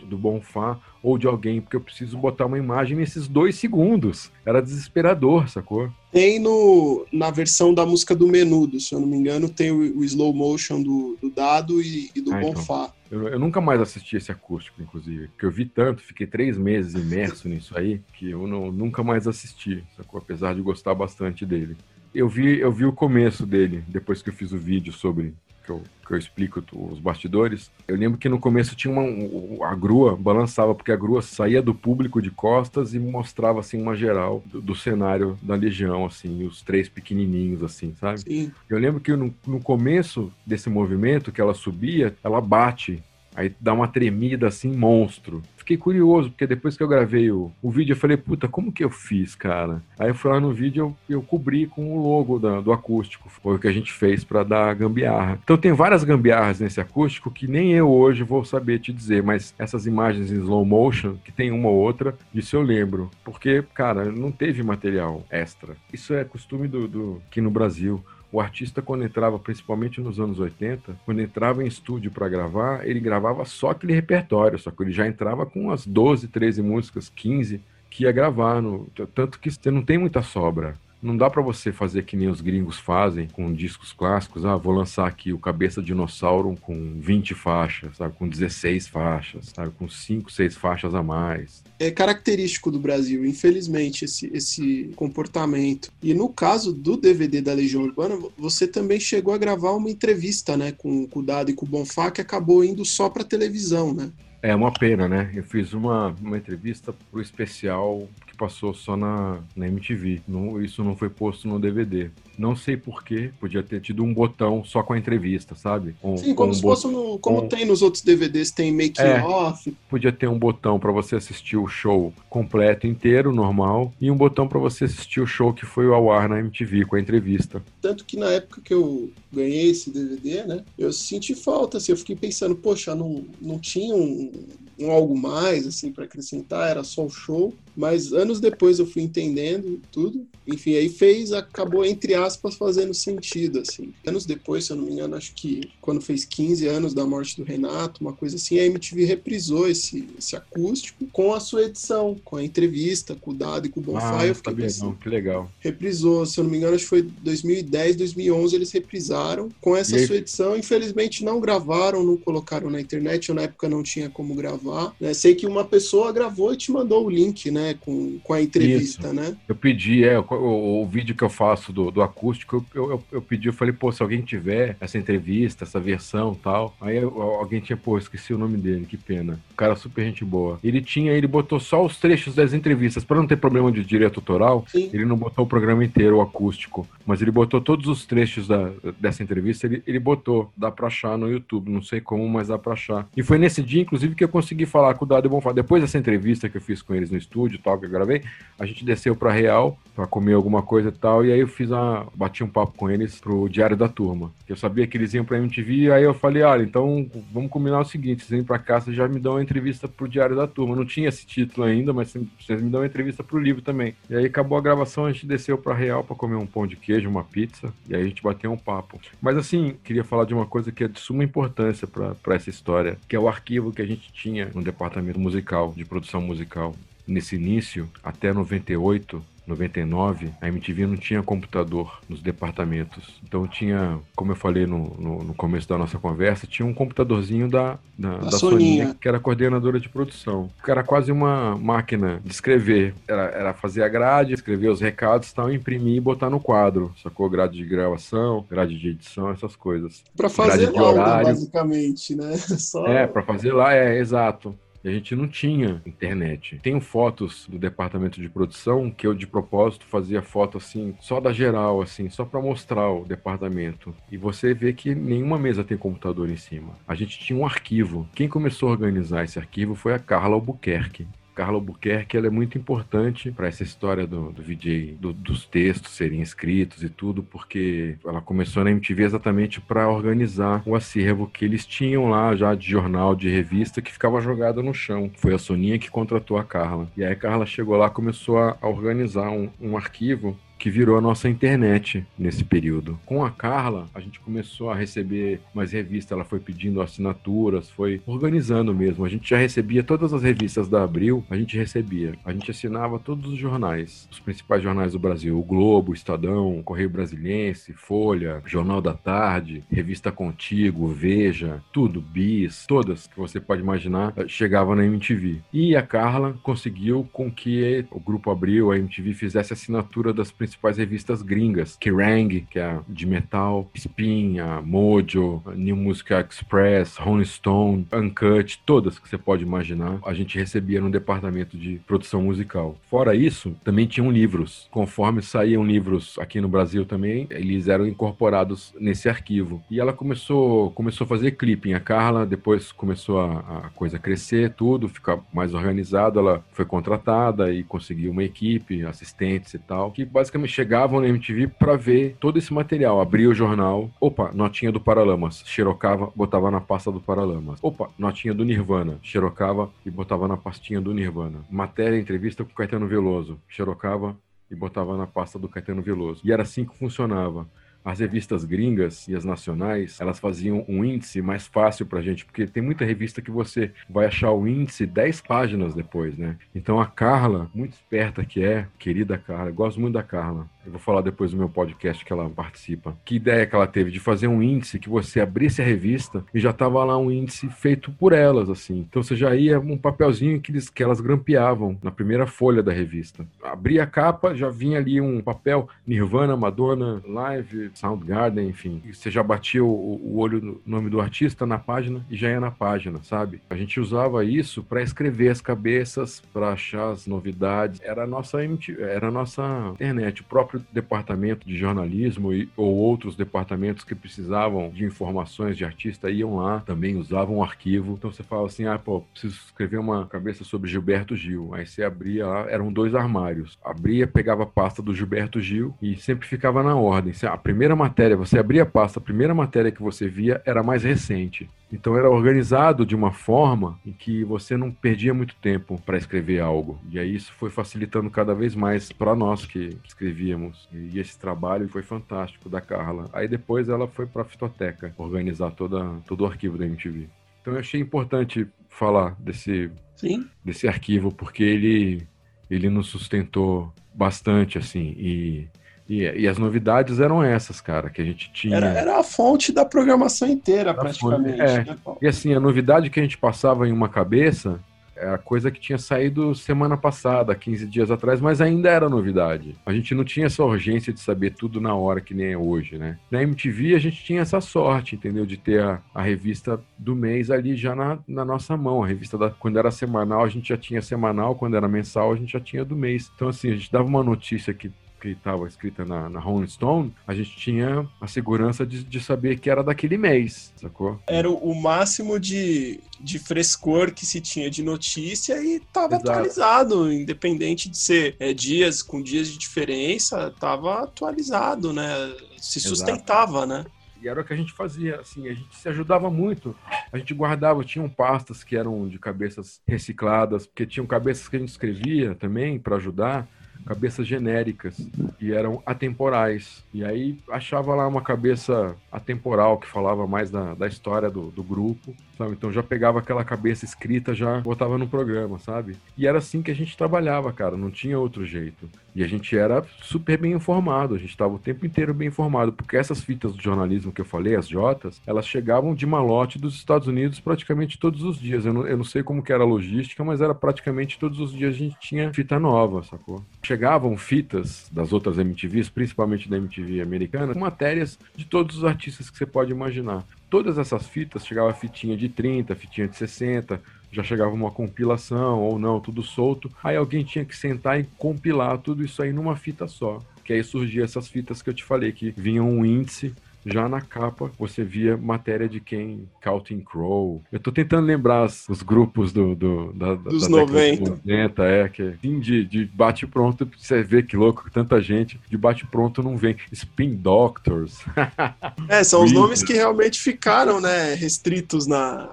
[0.04, 4.30] do Bonfá ou de alguém, porque eu preciso botar uma imagem nesses dois segundos.
[4.44, 5.90] Era desesperador, sacou?
[6.12, 9.98] Tem no, na versão da música do Menudo, se eu não me engano, tem o,
[9.98, 12.54] o slow motion do, do Dado e, e do Ah, então.
[12.54, 12.92] Bonfá.
[13.10, 15.28] Eu, eu nunca mais assisti esse acústico, inclusive.
[15.28, 19.26] Porque eu vi tanto, fiquei três meses imerso nisso aí, que eu não, nunca mais
[19.26, 20.18] assisti, sacou?
[20.18, 21.76] Apesar de gostar bastante dele.
[22.14, 25.34] Eu vi, eu vi o começo dele, depois que eu fiz o vídeo sobre.
[25.70, 27.70] Que eu, que eu explico os bastidores.
[27.86, 29.02] Eu lembro que no começo tinha uma.
[29.02, 33.80] um- A grua balançava, porque a grua saía do público de costas e mostrava assim
[33.80, 38.20] uma geral do, do cenário da Legião, assim, os três pequenininhos, assim, sabe?
[38.20, 38.50] Sim.
[38.68, 43.02] Eu lembro que no, no começo desse movimento que ela subia, ela bate.
[43.36, 45.40] Aí dá uma tremida assim, monstro.
[45.70, 48.82] Fiquei curioso, porque depois que eu gravei o, o vídeo, eu falei, puta, como que
[48.82, 49.80] eu fiz, cara?
[50.00, 53.28] Aí eu fui lá no vídeo, eu, eu cobri com o logo da- do acústico.
[53.28, 55.38] Foi o que a gente fez pra dar gambiarra.
[55.44, 59.54] Então tem várias gambiarras nesse acústico que nem eu hoje vou saber te dizer, mas
[59.60, 63.08] essas imagens em slow motion, que tem uma ou outra, disso eu lembro.
[63.22, 65.76] Porque, cara, não teve material extra.
[65.92, 68.02] Isso é costume do, do aqui no Brasil.
[68.33, 73.01] O artista, quando entrava, principalmente nos anos 80, quando entrava em estúdio para gravar, ele
[73.01, 77.61] gravava só aquele repertório, só que ele já entrava com umas 12, 13 músicas, 15,
[77.91, 78.62] que ia gravar.
[78.62, 80.76] No, tanto que você não tem muita sobra.
[81.03, 84.44] Não dá para você fazer que nem os gringos fazem com discos clássicos.
[84.44, 88.14] Ah, vou lançar aqui o Cabeça Dinossauro com 20 faixas, sabe?
[88.16, 89.72] Com 16 faixas, sabe?
[89.78, 91.62] Com 5, 6 faixas a mais.
[91.78, 95.90] É característico do Brasil, infelizmente, esse, esse comportamento.
[96.03, 100.57] E no caso do DVD da Legião Urbana, você também chegou a gravar uma entrevista,
[100.57, 103.94] né, com, com o Dado e com o Bonfá, que acabou indo só para televisão,
[103.94, 104.11] né?
[104.42, 105.30] É uma pena, né?
[105.34, 108.09] Eu fiz uma, uma entrevista pro especial
[108.41, 110.22] passou só na, na MTV.
[110.26, 112.09] Não, isso não foi posto no DVD.
[112.38, 115.95] Não sei porquê, podia ter tido um botão só com a entrevista, sabe?
[116.03, 119.03] Um- Sim, como um se fosse no, como com- tem nos outros DVDs, tem making
[119.03, 119.22] É.
[119.22, 119.70] off.
[119.91, 124.49] Podia ter um botão para você assistir o show completo, inteiro, normal, e um botão
[124.49, 127.62] para você assistir o show que foi ao ar na MTV com a entrevista.
[127.82, 131.97] Tanto que na época que eu ganhei esse DVD, né, eu senti falta, assim, eu
[131.99, 134.32] fiquei pensando, poxa, não, não tinha um,
[134.78, 137.53] um algo mais, assim, para acrescentar, era só o show.
[137.76, 140.26] Mas anos depois eu fui entendendo tudo.
[140.46, 143.92] Enfim, aí fez, acabou, entre aspas, fazendo sentido, assim.
[144.04, 147.36] Anos depois, se eu não me engano, acho que quando fez 15 anos da morte
[147.36, 152.16] do Renato, uma coisa assim, a MTV reprisou esse, esse acústico com a sua edição,
[152.24, 154.20] com a entrevista, com o Dado e com o Bonfá.
[154.20, 155.50] Ah, eu fiquei pensando, que legal.
[155.60, 159.94] reprisou, se eu não me engano, acho que foi 2010, 2011 eles reprisaram com essa
[159.96, 160.56] E aí- sua edição.
[160.56, 164.94] Infelizmente não gravaram, não colocaram na internet, eu na época não tinha como gravar.
[165.00, 165.14] Né?
[165.14, 167.59] Sei que uma pessoa gravou e te mandou o link, né?
[167.80, 169.14] Com, com a entrevista, Isso.
[169.14, 169.36] né?
[169.48, 173.04] Eu pedi, é, o, o, o vídeo que eu faço do, do acústico, eu, eu,
[173.12, 176.76] eu, pedi, eu falei, pô, se alguém tiver essa entrevista, essa versão tal.
[176.80, 179.40] Aí eu, alguém tinha, pô, esqueci o nome dele, que pena.
[179.52, 180.58] O cara super gente boa.
[180.62, 184.18] Ele tinha, ele botou só os trechos das entrevistas, para não ter problema de direito
[184.20, 184.90] autoral, Sim.
[184.92, 188.70] ele não botou o programa inteiro, o acústico, mas ele botou todos os trechos da,
[188.98, 192.58] dessa entrevista, ele, ele botou, dá pra achar no YouTube, não sei como, mas dá
[192.58, 193.08] pra achar.
[193.16, 195.52] E foi nesse dia, inclusive, que eu consegui falar com o Dado Bonfá.
[195.52, 198.22] Depois dessa entrevista que eu fiz com eles no estúdio tal, que eu gravei,
[198.59, 201.70] a gente desceu pra Real pra comer alguma coisa e tal, e aí eu fiz
[201.72, 202.07] a.
[202.14, 204.32] bati um papo com eles pro Diário da Turma.
[204.48, 207.84] Eu sabia que eles iam pra MTV, aí eu falei, olha, então vamos combinar o
[207.84, 210.76] seguinte, vocês vêm pra cá, vocês já me dão uma entrevista pro Diário da Turma.
[210.76, 213.94] Não tinha esse título ainda, mas vocês me dão uma entrevista pro livro também.
[214.09, 216.76] E aí acabou a gravação, a gente desceu pra Real pra comer um pão de
[216.76, 218.98] queijo, uma pizza, e aí a gente bateu um papo.
[219.20, 222.98] Mas assim, queria falar de uma coisa que é de suma importância para essa história,
[223.09, 226.74] que é o arquivo que a gente tinha no departamento musical, de produção musical.
[227.11, 233.20] Nesse início, até 98, 99, a MTV não tinha computador nos departamentos.
[233.26, 237.48] Então tinha, como eu falei no, no, no começo da nossa conversa, tinha um computadorzinho
[237.48, 238.38] da, da, da Soninha.
[238.38, 240.48] Soninha, que era coordenadora de produção.
[240.64, 242.94] Que era quase uma máquina de escrever.
[243.08, 246.94] Era, era fazer a grade, escrever os recados, tal, imprimir e botar no quadro.
[247.02, 247.28] Sacou?
[247.28, 250.04] Grade de gravação, grade de edição, essas coisas.
[250.16, 252.36] Para fazer lauda, basicamente, né?
[252.61, 252.86] Só...
[252.86, 254.54] É, para fazer lá, é, exato.
[254.83, 256.59] E a gente não tinha internet.
[256.62, 261.33] Tenho fotos do departamento de produção que eu de propósito fazia foto assim, só da
[261.33, 263.95] geral assim, só para mostrar o departamento.
[264.11, 266.76] E você vê que nenhuma mesa tem computador em cima.
[266.89, 268.09] A gente tinha um arquivo.
[268.14, 271.07] Quem começou a organizar esse arquivo foi a Carla Albuquerque.
[271.41, 275.93] Carla Albuquerque ela é muito importante para essa história do, do VJ, do, dos textos
[275.93, 281.43] serem escritos e tudo, porque ela começou na MTV exatamente para organizar o acervo que
[281.43, 285.11] eles tinham lá já de jornal, de revista, que ficava jogado no chão.
[285.16, 286.86] Foi a Soninha que contratou a Carla.
[286.95, 290.98] E aí a Carla chegou lá começou a, a organizar um, um arquivo que virou
[290.98, 293.00] a nossa internet nesse período.
[293.06, 298.02] Com a Carla, a gente começou a receber mais revistas, ela foi pedindo assinaturas, foi
[298.06, 299.04] organizando mesmo.
[299.04, 302.12] A gente já recebia todas as revistas da Abril, a gente recebia.
[302.26, 306.62] A gente assinava todos os jornais, os principais jornais do Brasil, o Globo, o Estadão,
[306.62, 313.62] Correio Brasiliense, Folha, Jornal da Tarde, Revista Contigo, Veja, tudo, Bis, todas que você pode
[313.62, 315.40] imaginar, eh, chegavam na MTV.
[315.50, 320.49] E a Carla conseguiu com que o Grupo Abril, a MTV, fizesse assinatura das principais
[320.51, 326.96] principais revistas gringas, Kerrang, que é de metal, Spin, a Mojo, a New Music Express,
[326.96, 332.22] Rolling Stone, Uncut, todas que você pode imaginar, a gente recebia no departamento de produção
[332.22, 332.76] musical.
[332.88, 334.66] Fora isso, também tinham livros.
[334.72, 339.62] Conforme saíam livros aqui no Brasil também, eles eram incorporados nesse arquivo.
[339.70, 341.74] E ela começou, começou a fazer clipping.
[341.74, 346.18] A Carla depois começou a, a coisa crescer, tudo, ficar mais organizado.
[346.18, 351.49] Ela foi contratada e conseguiu uma equipe, assistentes e tal, que basicamente chegavam na MTV
[351.49, 353.01] para ver todo esse material.
[353.01, 357.59] Abria o jornal, opa, notinha do Paralamas, xerocava, botava na pasta do Paralamas.
[357.62, 361.45] Opa, notinha do Nirvana, xerocava e botava na pastinha do Nirvana.
[361.51, 364.16] Matéria, entrevista com Caetano Veloso, xerocava
[364.51, 366.20] e botava na pasta do Caetano Veloso.
[366.24, 367.47] E era assim que funcionava
[367.85, 372.47] as revistas gringas e as nacionais, elas faziam um índice mais fácil pra gente, porque
[372.47, 376.37] tem muita revista que você vai achar o índice 10 páginas depois, né?
[376.55, 380.49] Então a Carla, muito esperta que é, querida Carla, gosto muito da Carla.
[380.70, 382.96] Eu vou falar depois do meu podcast que ela participa.
[383.04, 386.38] Que ideia que ela teve de fazer um índice que você abrisse a revista e
[386.38, 388.86] já tava lá um índice feito por elas, assim.
[388.88, 392.72] Então você já ia um papelzinho que, eles, que elas grampeavam na primeira folha da
[392.72, 393.26] revista.
[393.42, 398.80] Abria a capa, já vinha ali um papel Nirvana, Madonna, Live, Soundgarden, enfim.
[398.84, 402.28] E você já batia o, o olho no nome do artista na página e já
[402.28, 403.40] ia na página, sabe?
[403.50, 407.80] A gente usava isso para escrever as cabeças, para achar as novidades.
[407.82, 408.38] Era a nossa
[408.78, 414.70] era a nossa internet, o próprio departamento de jornalismo e, ou outros departamentos que precisavam
[414.70, 417.94] de informações de artista iam lá, também usavam o arquivo.
[417.94, 421.54] Então você fala assim: ah, pô, preciso escrever uma cabeça sobre Gilberto Gil.
[421.54, 423.58] Aí você abria lá, eram dois armários.
[423.64, 427.12] Abria, pegava a pasta do Gilberto Gil e sempre ficava na ordem.
[427.22, 430.84] A primeira matéria, você abria a pasta, a primeira matéria que você via era mais
[430.84, 431.48] recente.
[431.72, 436.40] Então era organizado de uma forma em que você não perdia muito tempo para escrever
[436.40, 436.80] algo.
[436.90, 440.68] E aí isso foi facilitando cada vez mais para nós que escrevíamos.
[440.72, 443.08] E esse trabalho foi fantástico da Carla.
[443.12, 447.08] Aí depois ela foi para a Fitoteca organizar toda, todo o arquivo da MTV.
[447.40, 450.28] Então eu achei importante falar desse, Sim.
[450.44, 452.06] desse arquivo porque ele
[452.50, 455.48] ele nos sustentou bastante assim e
[455.91, 458.59] E, e as novidades eram essas, cara, que a gente tinha.
[458.59, 461.36] Era, era a fonte da programação inteira, Era a praticamente.
[461.36, 461.64] fonte, é.
[461.64, 461.76] né?
[462.01, 464.61] E assim, a novidade que a gente passava em uma cabeça
[464.95, 469.57] é a coisa que tinha saído semana passada, 15 dias atrás, mas ainda era novidade.
[469.66, 472.78] A gente não tinha essa urgência de saber tudo na hora que nem é hoje,
[472.78, 472.97] né?
[473.11, 475.26] Na MTV a gente tinha essa sorte, entendeu?
[475.26, 478.84] De ter a, a revista do mês ali já na, na nossa mão.
[478.84, 482.16] A revista da, quando era semanal, a gente já tinha semanal, quando era mensal, a
[482.16, 483.11] gente já tinha do mês.
[483.16, 484.70] Então, assim, a gente dava uma notícia que
[485.01, 489.38] que estava escrita na, na Rolling Stone, a gente tinha a segurança de, de saber
[489.40, 491.01] que era daquele mês, sacou?
[491.07, 496.11] Era o máximo de, de frescor que se tinha de notícia e estava Exato.
[496.11, 501.88] atualizado, independente de ser é, dias com dias de diferença, estava atualizado, né?
[502.36, 502.76] Se Exato.
[502.76, 503.64] sustentava, né?
[504.03, 506.57] E era o que a gente fazia, assim, a gente se ajudava muito.
[506.90, 511.38] A gente guardava, tinham pastas que eram de cabeças recicladas, porque tinham cabeças que a
[511.38, 513.28] gente escrevia também para ajudar,
[513.66, 514.76] cabeças genéricas
[515.20, 516.64] e eram atemporais.
[516.72, 521.42] E aí achava lá uma cabeça atemporal que falava mais da, da história do, do
[521.42, 522.32] grupo, sabe?
[522.32, 525.76] Então já pegava aquela cabeça escrita, já botava no programa, sabe?
[525.96, 528.68] E era assim que a gente trabalhava, cara, não tinha outro jeito.
[528.94, 532.52] E a gente era super bem informado, a gente estava o tempo inteiro bem informado,
[532.52, 536.54] porque essas fitas do jornalismo que eu falei, as Jotas, elas chegavam de malote dos
[536.56, 538.44] Estados Unidos praticamente todos os dias.
[538.44, 541.32] Eu não, eu não sei como que era a logística, mas era praticamente todos os
[541.32, 543.24] dias a gente tinha fita nova, sacou?
[543.42, 549.08] Chegavam fitas das outras MTVs, principalmente da MTV americana, com matérias de todos os artistas
[549.08, 550.04] que você pode imaginar.
[550.31, 553.61] Todas essas fitas, chegava fitinha de 30, fitinha de 60,
[553.91, 556.49] já chegava uma compilação ou não, tudo solto.
[556.62, 559.99] Aí alguém tinha que sentar e compilar tudo isso aí numa fita só.
[560.24, 563.12] Que aí surgia essas fitas que eu te falei, que vinham um índice.
[563.47, 566.07] Já na capa, você via matéria de quem?
[566.22, 567.22] Counting Crow.
[567.32, 570.91] Eu tô tentando lembrar as- os grupos do, do- da, Dos da década de 90.
[570.91, 576.03] 90, é, que fim de, de bate-pronto, você vê que louco, tanta gente, de bate-pronto
[576.03, 576.36] não vem.
[576.53, 577.78] Spin Doctors,
[578.68, 582.09] É, são os nomes que realmente ficaram, né, restritos na.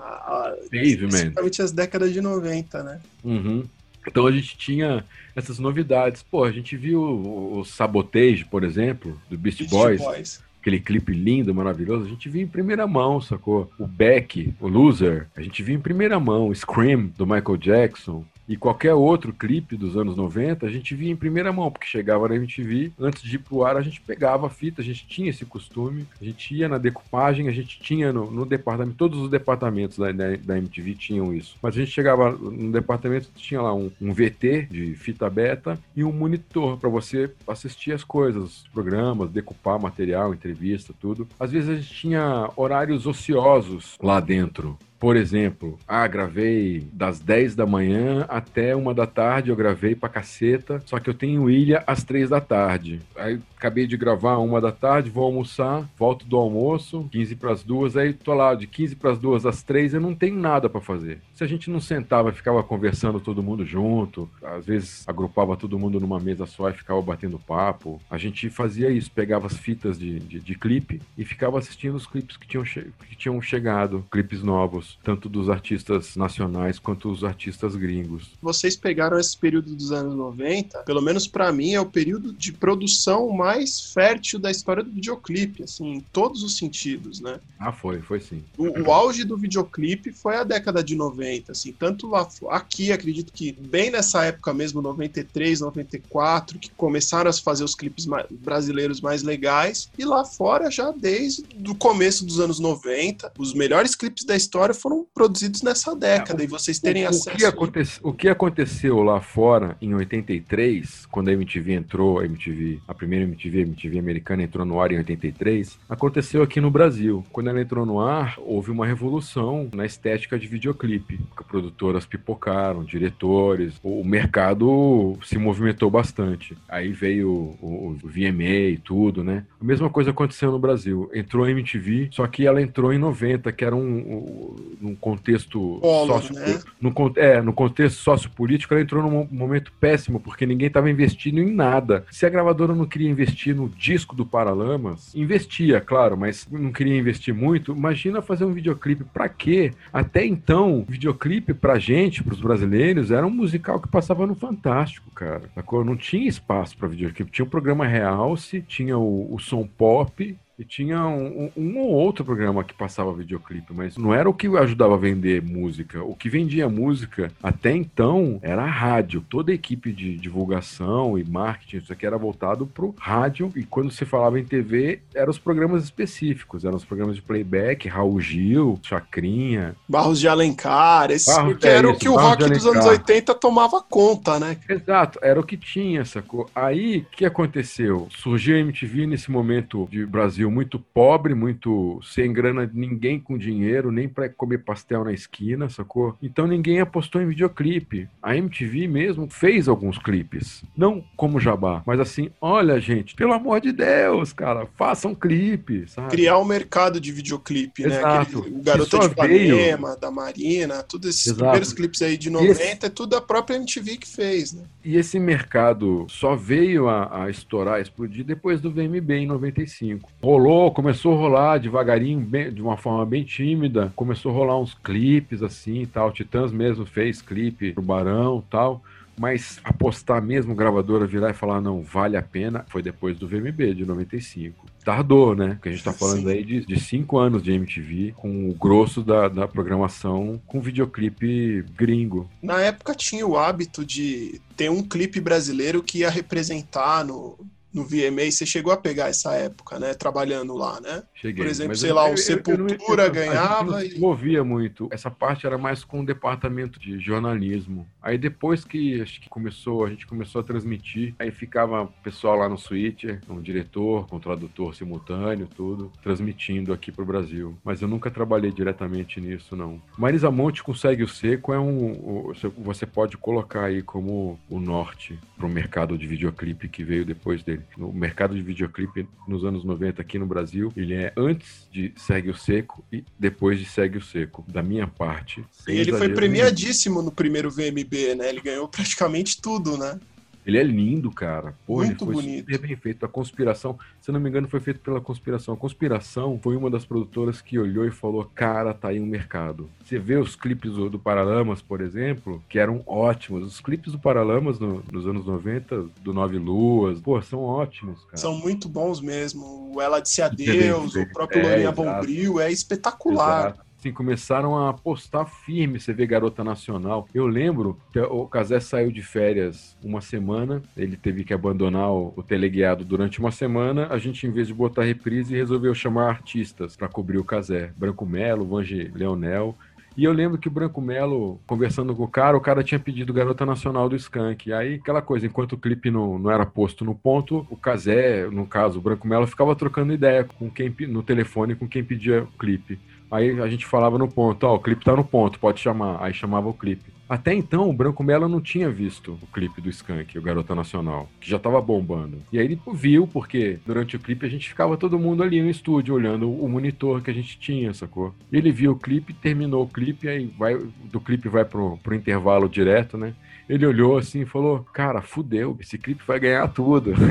[0.72, 1.10] Pavement.
[1.10, 3.00] Principalmente as décadas de 90, né?
[3.24, 3.64] Uhum.
[4.08, 5.04] Então a gente tinha
[5.36, 6.24] essas novidades.
[6.24, 10.47] Pô, a gente viu o, o Sabotage, por exemplo, do Beast, Beast Boys, Boys.
[10.60, 12.06] Aquele clipe lindo, maravilhoso.
[12.06, 13.70] A gente viu em primeira mão, sacou?
[13.80, 16.54] O Beck, o Loser, a gente viu em primeira mão.
[16.54, 18.26] Scream, do Michael Jackson.
[18.48, 22.30] E qualquer outro clipe dos anos 90, a gente via em primeira mão, porque chegava
[22.30, 25.30] na MTV, antes de ir pro ar, a gente pegava a fita, a gente tinha
[25.30, 29.30] esse costume, a gente ia na decupagem, a gente tinha no, no departamento, todos os
[29.30, 31.58] departamentos da, da, MTV tinham isso.
[31.62, 36.04] Mas a gente chegava no departamento, tinha lá um, um VT de fita beta e
[36.04, 41.28] um monitor para você assistir as coisas, os programas, decupar material, entrevista, tudo.
[41.40, 44.78] Às vezes a gente tinha horários ociosos lá dentro.
[45.00, 50.10] Por exemplo, ah, gravei das 10 da manhã até uma da tarde, eu gravei pra
[50.10, 53.00] caceta, só que eu tenho ilha às 3 da tarde.
[53.16, 57.96] Aí acabei de gravar uma da tarde, vou almoçar, volto do almoço, 15 pras duas,
[57.96, 61.20] aí tô lá de 15 pras duas às 3, eu não tenho nada pra fazer.
[61.34, 66.00] Se a gente não sentava ficava conversando todo mundo junto, às vezes agrupava todo mundo
[66.00, 70.20] numa mesa só e ficava batendo papo, a gente fazia isso, pegava as fitas de,
[70.20, 74.87] de, de clipe e ficava assistindo os clipes que tinham, que tinham chegado, clipes novos,
[75.04, 78.32] tanto dos artistas nacionais quanto os artistas gringos.
[78.42, 82.52] Vocês pegaram esse período dos anos 90, pelo menos pra mim, é o período de
[82.52, 87.40] produção mais fértil da história do videoclipe, assim, em todos os sentidos, né?
[87.60, 88.44] Ah, foi, foi sim.
[88.58, 93.32] O, o auge do videoclipe foi a década de 90, assim, tanto lá aqui, acredito
[93.34, 99.02] que bem nessa época mesmo, 93, 94, que começaram a fazer os clipes ma- brasileiros
[99.02, 104.24] mais legais, e lá fora já desde o começo dos anos 90, os melhores clipes
[104.24, 108.30] da história foram produzidos nessa década, e vocês terem o, acesso que aconte- o que
[108.30, 113.62] aconteceu lá fora em 83, quando a MTV entrou, a MTV, a primeira MTV, a
[113.62, 117.24] MTV americana entrou no ar em 83, aconteceu aqui no Brasil.
[117.32, 121.20] Quando ela entrou no ar, houve uma revolução na estética de videoclipe.
[121.48, 126.58] Produtoras pipocaram, diretores, o, o mercado se movimentou bastante.
[126.68, 127.30] Aí veio
[127.62, 129.46] o, o VMA e tudo, né?
[129.60, 131.10] A mesma coisa aconteceu no Brasil.
[131.14, 135.80] Entrou a MTV, só que ela entrou em 90, que era um, um, um contexto
[135.82, 136.60] Polo, sócio, né?
[136.80, 141.40] no, é, no contexto sociopolítico, ela entrou num mo- momento péssimo, porque ninguém estava investindo
[141.40, 142.06] em nada.
[142.12, 146.98] Se a gravadora não queria investir no disco do Paralamas, investia, claro, mas não queria
[146.98, 147.72] investir muito.
[147.74, 149.04] Imagina fazer um videoclipe.
[149.14, 149.72] Pra quê?
[149.92, 155.44] Até então, videoclipe pra gente, pros brasileiros, era um musical que passava no Fantástico, cara.
[155.86, 157.32] Não tinha espaço pra videoclipe.
[157.32, 162.26] Tinha o programa Realce, tinha o, o som pop, E tinha um, um, ou outro
[162.26, 166.04] programa que passava videoclipe, mas não era o que ajudava a vender música.
[166.04, 169.24] O que vendia música até então era a rádio.
[169.30, 173.52] Toda a equipe de divulgação e marketing, isso aqui era voltado pro rádio.
[173.56, 177.88] E quando se falava em TV, eram os programas específicos, eram os programas de playback,
[177.88, 179.76] Raul Gil, Chacrinha.
[179.88, 183.36] Barros de Alencar, esse Barros, que era é o que o rock dos anos 80
[183.36, 184.58] tomava conta, né?
[184.68, 186.50] Exato, era o que tinha, sacou?
[186.56, 188.08] Aí, o que aconteceu?
[188.10, 193.92] Surgiu a MTV nesse momento de Brasil muito pobre, muito sem grana, ninguém com dinheiro,
[193.92, 196.16] nem para comer pastel na esquina, sacou?
[196.22, 198.10] Então ninguém apostou em videoclipe.
[198.22, 200.64] A MTV mesmo fez alguns clipes.
[200.76, 206.10] Não como jabá, mas assim, olha, gente, pelo amor de Deus, cara, façam clipe, sabe?
[206.10, 208.00] Criar um mercado de videoclipe, né?
[208.00, 208.40] Exato.
[208.40, 211.40] Aquele, o Garota de Ipanema, da Marina, todos esses Exato.
[211.40, 212.86] primeiros clipes aí de 90 esse...
[212.86, 214.64] é tudo a própria MTV que fez, né?
[214.84, 220.10] E esse mercado só veio a, a estourar, a explodir depois do VMB em 95.
[220.22, 220.37] Rolou,
[220.72, 225.42] começou a rolar devagarinho, bem, de uma forma bem tímida, começou a rolar uns clipes
[225.42, 226.12] assim e tal.
[226.12, 228.82] Titãs mesmo fez clipe pro Barão tal.
[229.20, 233.74] Mas apostar mesmo, gravadora virar e falar, não, vale a pena, foi depois do VMB
[233.74, 234.68] de 95.
[234.86, 235.56] Tardou, né?
[235.56, 236.30] Porque a gente tá falando Sim.
[236.30, 241.66] aí de, de cinco anos de MTV, com o grosso da, da programação com videoclipe
[241.76, 242.30] gringo.
[242.44, 247.40] Na época tinha o hábito de ter um clipe brasileiro que ia representar no,
[247.78, 249.94] no VMA, você chegou a pegar essa época, né?
[249.94, 251.04] Trabalhando lá, né?
[251.14, 251.44] Cheguei.
[251.44, 253.86] Por exemplo, sei eu, lá, o Sepultura eu, eu, ganhava.
[253.86, 254.00] e...
[254.00, 254.90] movia muito.
[254.92, 257.88] Essa parte era mais com o departamento de jornalismo.
[258.08, 262.38] Aí depois que acho que começou, a gente começou a transmitir, aí ficava o pessoal
[262.38, 267.58] lá no switcher, um diretor, com um tradutor simultâneo, tudo, transmitindo aqui pro Brasil.
[267.66, 269.82] Mas eu nunca trabalhei diretamente nisso, não.
[269.98, 272.32] Marisa Monte consegue o seco é um.
[272.60, 277.64] Você pode colocar aí como o norte pro mercado de videoclipe que veio depois dele
[277.78, 282.30] no mercado de videoclipe nos anos 90 aqui no Brasil, ele é antes de Segue
[282.30, 285.44] o Seco e depois de Segue o Seco, da minha parte.
[285.68, 288.30] E ele foi premiadíssimo no primeiro VMB, né?
[288.30, 290.00] Ele ganhou praticamente tudo, né?
[290.48, 291.54] Ele é lindo, cara.
[291.66, 292.46] Pô, Muito ele foi bonito.
[292.46, 293.06] super bem feito.
[293.06, 295.54] A Conspiração, se não me engano, foi feito pela Conspiração.
[295.54, 299.70] A Conspiração foi uma das produtoras que olhou e falou: Cara, tá aí um mercado.
[299.84, 303.46] Você vê os clipes do, do Paralamas, por exemplo, que eram ótimos.
[303.46, 308.16] Os clipes do Paralamas no, nos anos 90, do Nove Luas, pô, são ótimos, cara.
[308.16, 309.74] São muito bons mesmo.
[309.76, 313.50] O Ela Disse Adeus, o próprio é, Lourinha Bombril, é espetacular.
[313.50, 315.80] Exato assim, começaram a apostar firme.
[315.80, 317.08] Você vê Garota Nacional.
[317.14, 322.14] Eu lembro que o Casé saiu de férias uma semana, ele teve que abandonar o,
[322.16, 323.88] o teleguiado durante uma semana.
[323.90, 327.72] A gente, em vez de botar reprise, resolveu chamar artistas para cobrir o Casé.
[327.78, 329.56] Branco Melo, Vange Leonel.
[329.98, 333.12] E eu lembro que o Branco Melo, conversando com o cara, o cara tinha pedido
[333.12, 334.48] Garota Nacional do Skank.
[334.48, 338.28] E aí, aquela coisa, enquanto o clipe não, não era posto no ponto, o Casé,
[338.30, 342.22] no caso, o Branco Melo, ficava trocando ideia com quem no telefone com quem pedia
[342.22, 342.80] o clipe.
[343.10, 346.02] Aí a gente falava no ponto, ó, oh, o clipe tá no ponto, pode chamar.
[346.02, 346.98] Aí chamava o clipe.
[347.10, 351.08] Até então, o Branco Melo não tinha visto o clipe do Skank, o Garota Nacional,
[351.22, 352.22] que já tava bombando.
[352.34, 355.50] E aí ele viu, porque durante o clipe a gente ficava todo mundo ali no
[355.50, 358.14] estúdio olhando o monitor que a gente tinha, sacou?
[358.30, 362.50] Ele viu o clipe, terminou o clipe, aí vai, do clipe vai pro, pro intervalo
[362.50, 363.14] direto, né?
[363.48, 366.92] Ele olhou assim e falou: Cara, fudeu, esse clipe vai ganhar tudo.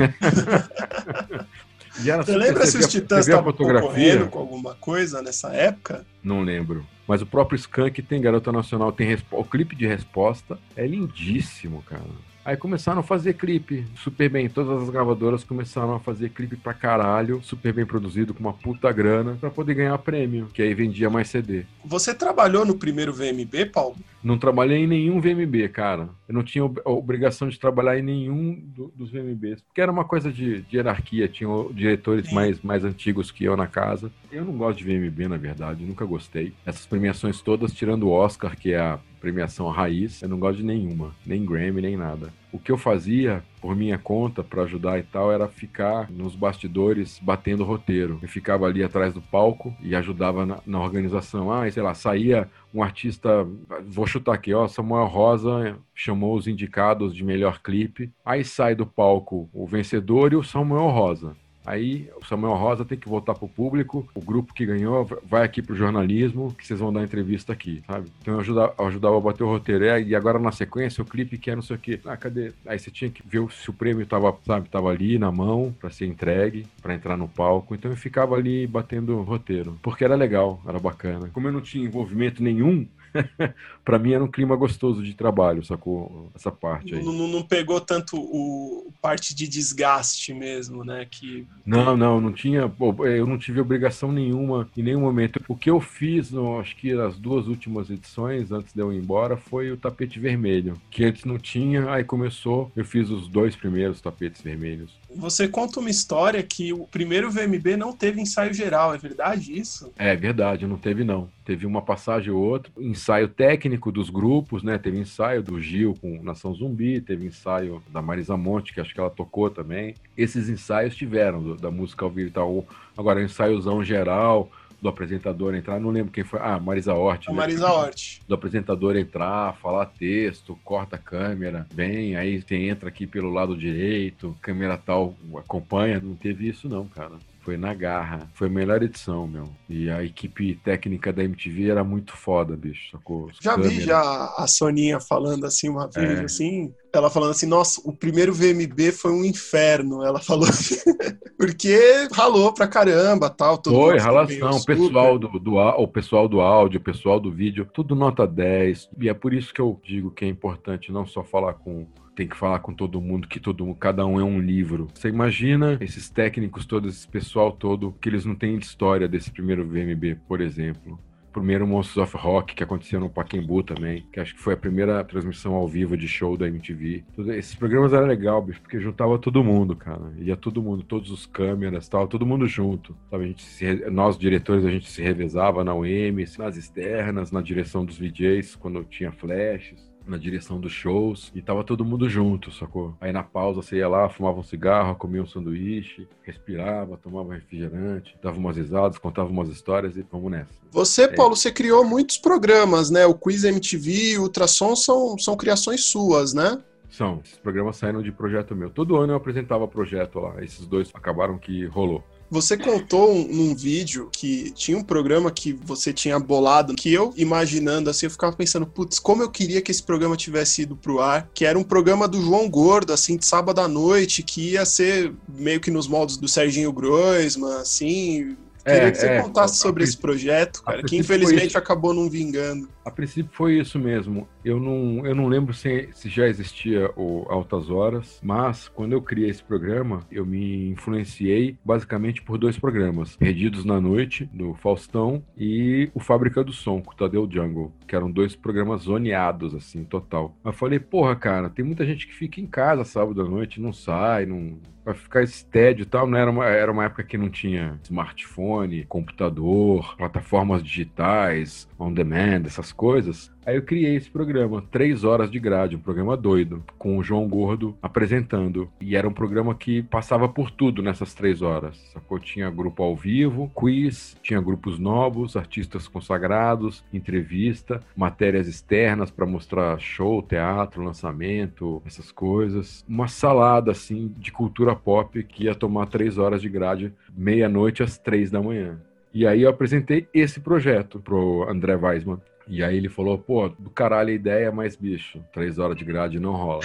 [1.97, 6.05] Você lembra se os Titãs estavam concorrendo com alguma coisa nessa época?
[6.23, 6.85] Não lembro.
[7.07, 10.59] Mas o próprio Skank tem Garota Nacional, tem o clipe de resposta.
[10.75, 12.03] É lindíssimo, cara.
[12.47, 14.47] Aí começaram a fazer clipe super bem.
[14.47, 18.89] Todas as gravadoras começaram a fazer clipe pra caralho, super bem produzido, com uma puta
[18.89, 21.65] grana, pra poder ganhar prêmio, que aí vendia mais CD.
[21.83, 23.97] Você trabalhou no primeiro VMB, Paulo?
[24.23, 26.07] Não trabalhei em nenhum VMB, cara.
[26.25, 30.31] Eu não tinha obrigação de trabalhar em nenhum do, dos VMBs, porque era uma coisa
[30.31, 34.09] de, de hierarquia, tinha diretores mais, mais antigos que eu na casa.
[34.31, 36.53] Eu não gosto de VMB, na verdade, nunca gostei.
[36.65, 40.63] Essas premiações todas, tirando o Oscar, que é a premiação raiz, eu não gosto de
[40.63, 42.31] nenhuma, nem Grammy, nem nada.
[42.49, 47.19] O que eu fazia por minha conta para ajudar e tal era ficar nos bastidores
[47.21, 48.19] batendo roteiro.
[48.21, 51.51] Eu ficava ali atrás do palco e ajudava na, na organização.
[51.51, 53.45] Ah, sei lá, saía um artista,
[53.85, 58.09] vou chutar aqui, ó, Samuel Rosa chamou os indicados de melhor clipe.
[58.23, 61.35] Aí sai do palco o vencedor e o Samuel Rosa.
[61.67, 65.61] Aí o Samuel Rosa tem que voltar pro público, o grupo que ganhou vai aqui
[65.61, 68.09] pro jornalismo, que vocês vão dar entrevista aqui, sabe?
[68.21, 69.83] Então eu ajudava, eu ajudava a bater o roteiro.
[69.99, 71.99] e agora na sequência, o clipe que é não sei o quê.
[72.05, 72.53] Ah, cadê?
[72.65, 75.89] Aí você tinha que ver se o prêmio tava, sabe, tava ali na mão para
[75.89, 77.75] ser entregue, para entrar no palco.
[77.75, 81.29] Então eu ficava ali batendo roteiro, porque era legal, era bacana.
[81.33, 82.87] Como eu não tinha envolvimento nenhum,
[83.83, 86.29] para mim era um clima gostoso de trabalho, sacou?
[86.35, 87.03] Essa parte aí.
[87.03, 91.05] Não, não, pegou tanto o parte de desgaste mesmo, né?
[91.09, 91.45] Que...
[91.65, 92.71] Não, não, não tinha.
[92.99, 95.41] Eu não tive obrigação nenhuma em nenhum momento.
[95.47, 99.37] O que eu fiz, acho que nas duas últimas edições, antes de eu ir embora,
[99.37, 100.79] foi o tapete vermelho.
[100.89, 102.71] Que antes não tinha, aí começou.
[102.75, 104.91] Eu fiz os dois primeiros tapetes vermelhos.
[105.15, 109.91] Você conta uma história que o primeiro VMB não teve ensaio geral, é verdade isso?
[109.97, 111.29] É verdade, não teve não.
[111.45, 114.77] Teve uma passagem ou outra, ensaio técnico dos grupos, né?
[114.77, 118.99] Teve ensaio do Gil com Nação Zumbi, teve ensaio da Marisa Monte, que acho que
[118.99, 119.95] ela tocou também.
[120.17, 122.67] Esses ensaios tiveram do, da música ao vivo e tal.
[122.97, 124.51] Agora, ensaiozão geral,
[124.81, 126.39] do apresentador entrar, não lembro quem foi.
[126.41, 127.27] Ah, Marisa Hort.
[127.27, 127.37] A né?
[127.37, 128.19] Marisa Hort.
[128.27, 133.57] Do apresentador entrar, falar texto, corta a câmera, vem, aí você entra aqui pelo lado
[133.57, 135.99] direito, câmera tal acompanha.
[135.99, 137.13] Não teve isso, não, cara.
[137.47, 138.29] Foi na garra.
[138.33, 139.45] Foi a melhor edição, meu.
[139.69, 143.27] E a equipe técnica da MTV era muito foda, bicho, sacou?
[143.27, 143.73] Os já câmeras.
[143.73, 144.01] vi já
[144.37, 146.23] a Soninha falando assim uma vez, é.
[146.25, 150.75] assim, ela falando assim, nossa, o primeiro VMB foi um inferno, ela falou assim,
[151.39, 153.61] porque ralou pra caramba, tal.
[153.63, 157.95] foi, ralação, o pessoal do, do, o pessoal do áudio, o pessoal do vídeo, tudo
[157.95, 161.53] nota 10, e é por isso que eu digo que é importante não só falar
[161.53, 161.87] com
[162.17, 164.87] tem que falar com todo mundo, que todo cada um é um livro.
[164.91, 169.63] Você imagina esses técnicos todos, esse pessoal todo, que eles não têm história desse primeiro
[169.63, 170.99] VMB, por exemplo.
[171.31, 175.03] Primeiro Monsters of Rock, que aconteceu no Paquembu também, que acho que foi a primeira
[175.03, 177.03] transmissão ao vivo de show da MTV.
[177.35, 180.11] Esses programas eram legal, bicho, porque juntava todo mundo, cara.
[180.17, 182.97] Ia todo mundo, todos os câmeras tal, todo mundo junto.
[183.11, 183.25] Sabe?
[183.25, 187.85] A gente se, nós, diretores, a gente se revezava na UM, nas externas, na direção
[187.85, 192.95] dos VJs, quando tinha flashes na direção dos shows e tava todo mundo junto, sacou?
[192.99, 198.17] Aí na pausa você ia lá, fumava um cigarro, comia um sanduíche, respirava, tomava refrigerante,
[198.21, 200.51] dava umas risadas, contava umas histórias e vamos nessa.
[200.71, 201.07] Você, é.
[201.07, 203.05] Paulo, você criou muitos programas, né?
[203.05, 206.61] O Quiz MTV, o Ultrassom são, são criações suas, né?
[206.89, 207.21] São.
[207.23, 208.69] Esses programas saíram de projeto meu.
[208.69, 210.43] Todo ano eu apresentava projeto lá.
[210.43, 212.03] Esses dois acabaram que rolou.
[212.29, 217.13] Você contou um, num vídeo que tinha um programa que você tinha bolado, que eu,
[217.15, 220.99] imaginando assim, eu ficava pensando, putz, como eu queria que esse programa tivesse ido pro
[220.99, 224.65] ar, que era um programa do João Gordo, assim, de sábado à noite, que ia
[224.65, 228.35] ser meio que nos moldes do Serginho Groisman, assim,
[228.67, 232.67] Queria é, que você é, contasse sobre esse projeto, cara, que infelizmente acabou não vingando.
[232.83, 234.27] A princípio foi isso mesmo.
[234.43, 239.01] Eu não, eu não lembro se, se já existia o Altas Horas, mas quando eu
[239.01, 245.23] criei esse programa, eu me influenciei basicamente por dois programas: Perdidos na Noite, do Faustão,
[245.37, 249.83] e o Fábrica do Som, com o Tadeu Jungle, que eram dois programas zoneados, assim,
[249.85, 250.35] total.
[250.43, 253.71] Eu falei, porra, cara, tem muita gente que fica em casa sábado à noite, não
[253.71, 254.57] sai, não
[254.87, 257.77] para ficar esse tédio e tal, não era uma, era uma época que não tinha
[257.83, 263.31] smartphone, computador, plataformas digitais, on demand, essas coisas.
[263.45, 267.29] Aí eu criei esse programa, três horas de grade, um programa doido, com o João
[267.29, 268.69] Gordo apresentando.
[268.81, 271.77] E era um programa que passava por tudo nessas três horas.
[271.93, 272.19] Sacou?
[272.19, 279.79] Tinha grupo ao vivo, quiz, tinha grupos novos, artistas consagrados, entrevista, matérias externas para mostrar
[279.79, 282.83] show, teatro, lançamento, essas coisas.
[282.85, 287.97] Uma salada, assim, de cultura pop que ia tomar três horas de grade, meia-noite às
[287.97, 288.77] três da manhã.
[289.13, 292.21] E aí eu apresentei esse projeto pro André Weisman.
[292.47, 296.19] E aí ele falou, pô, do caralho a ideia, mas bicho, três horas de grade
[296.19, 296.61] não rola.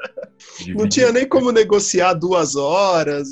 [0.76, 3.28] não tinha nem como negociar duas horas,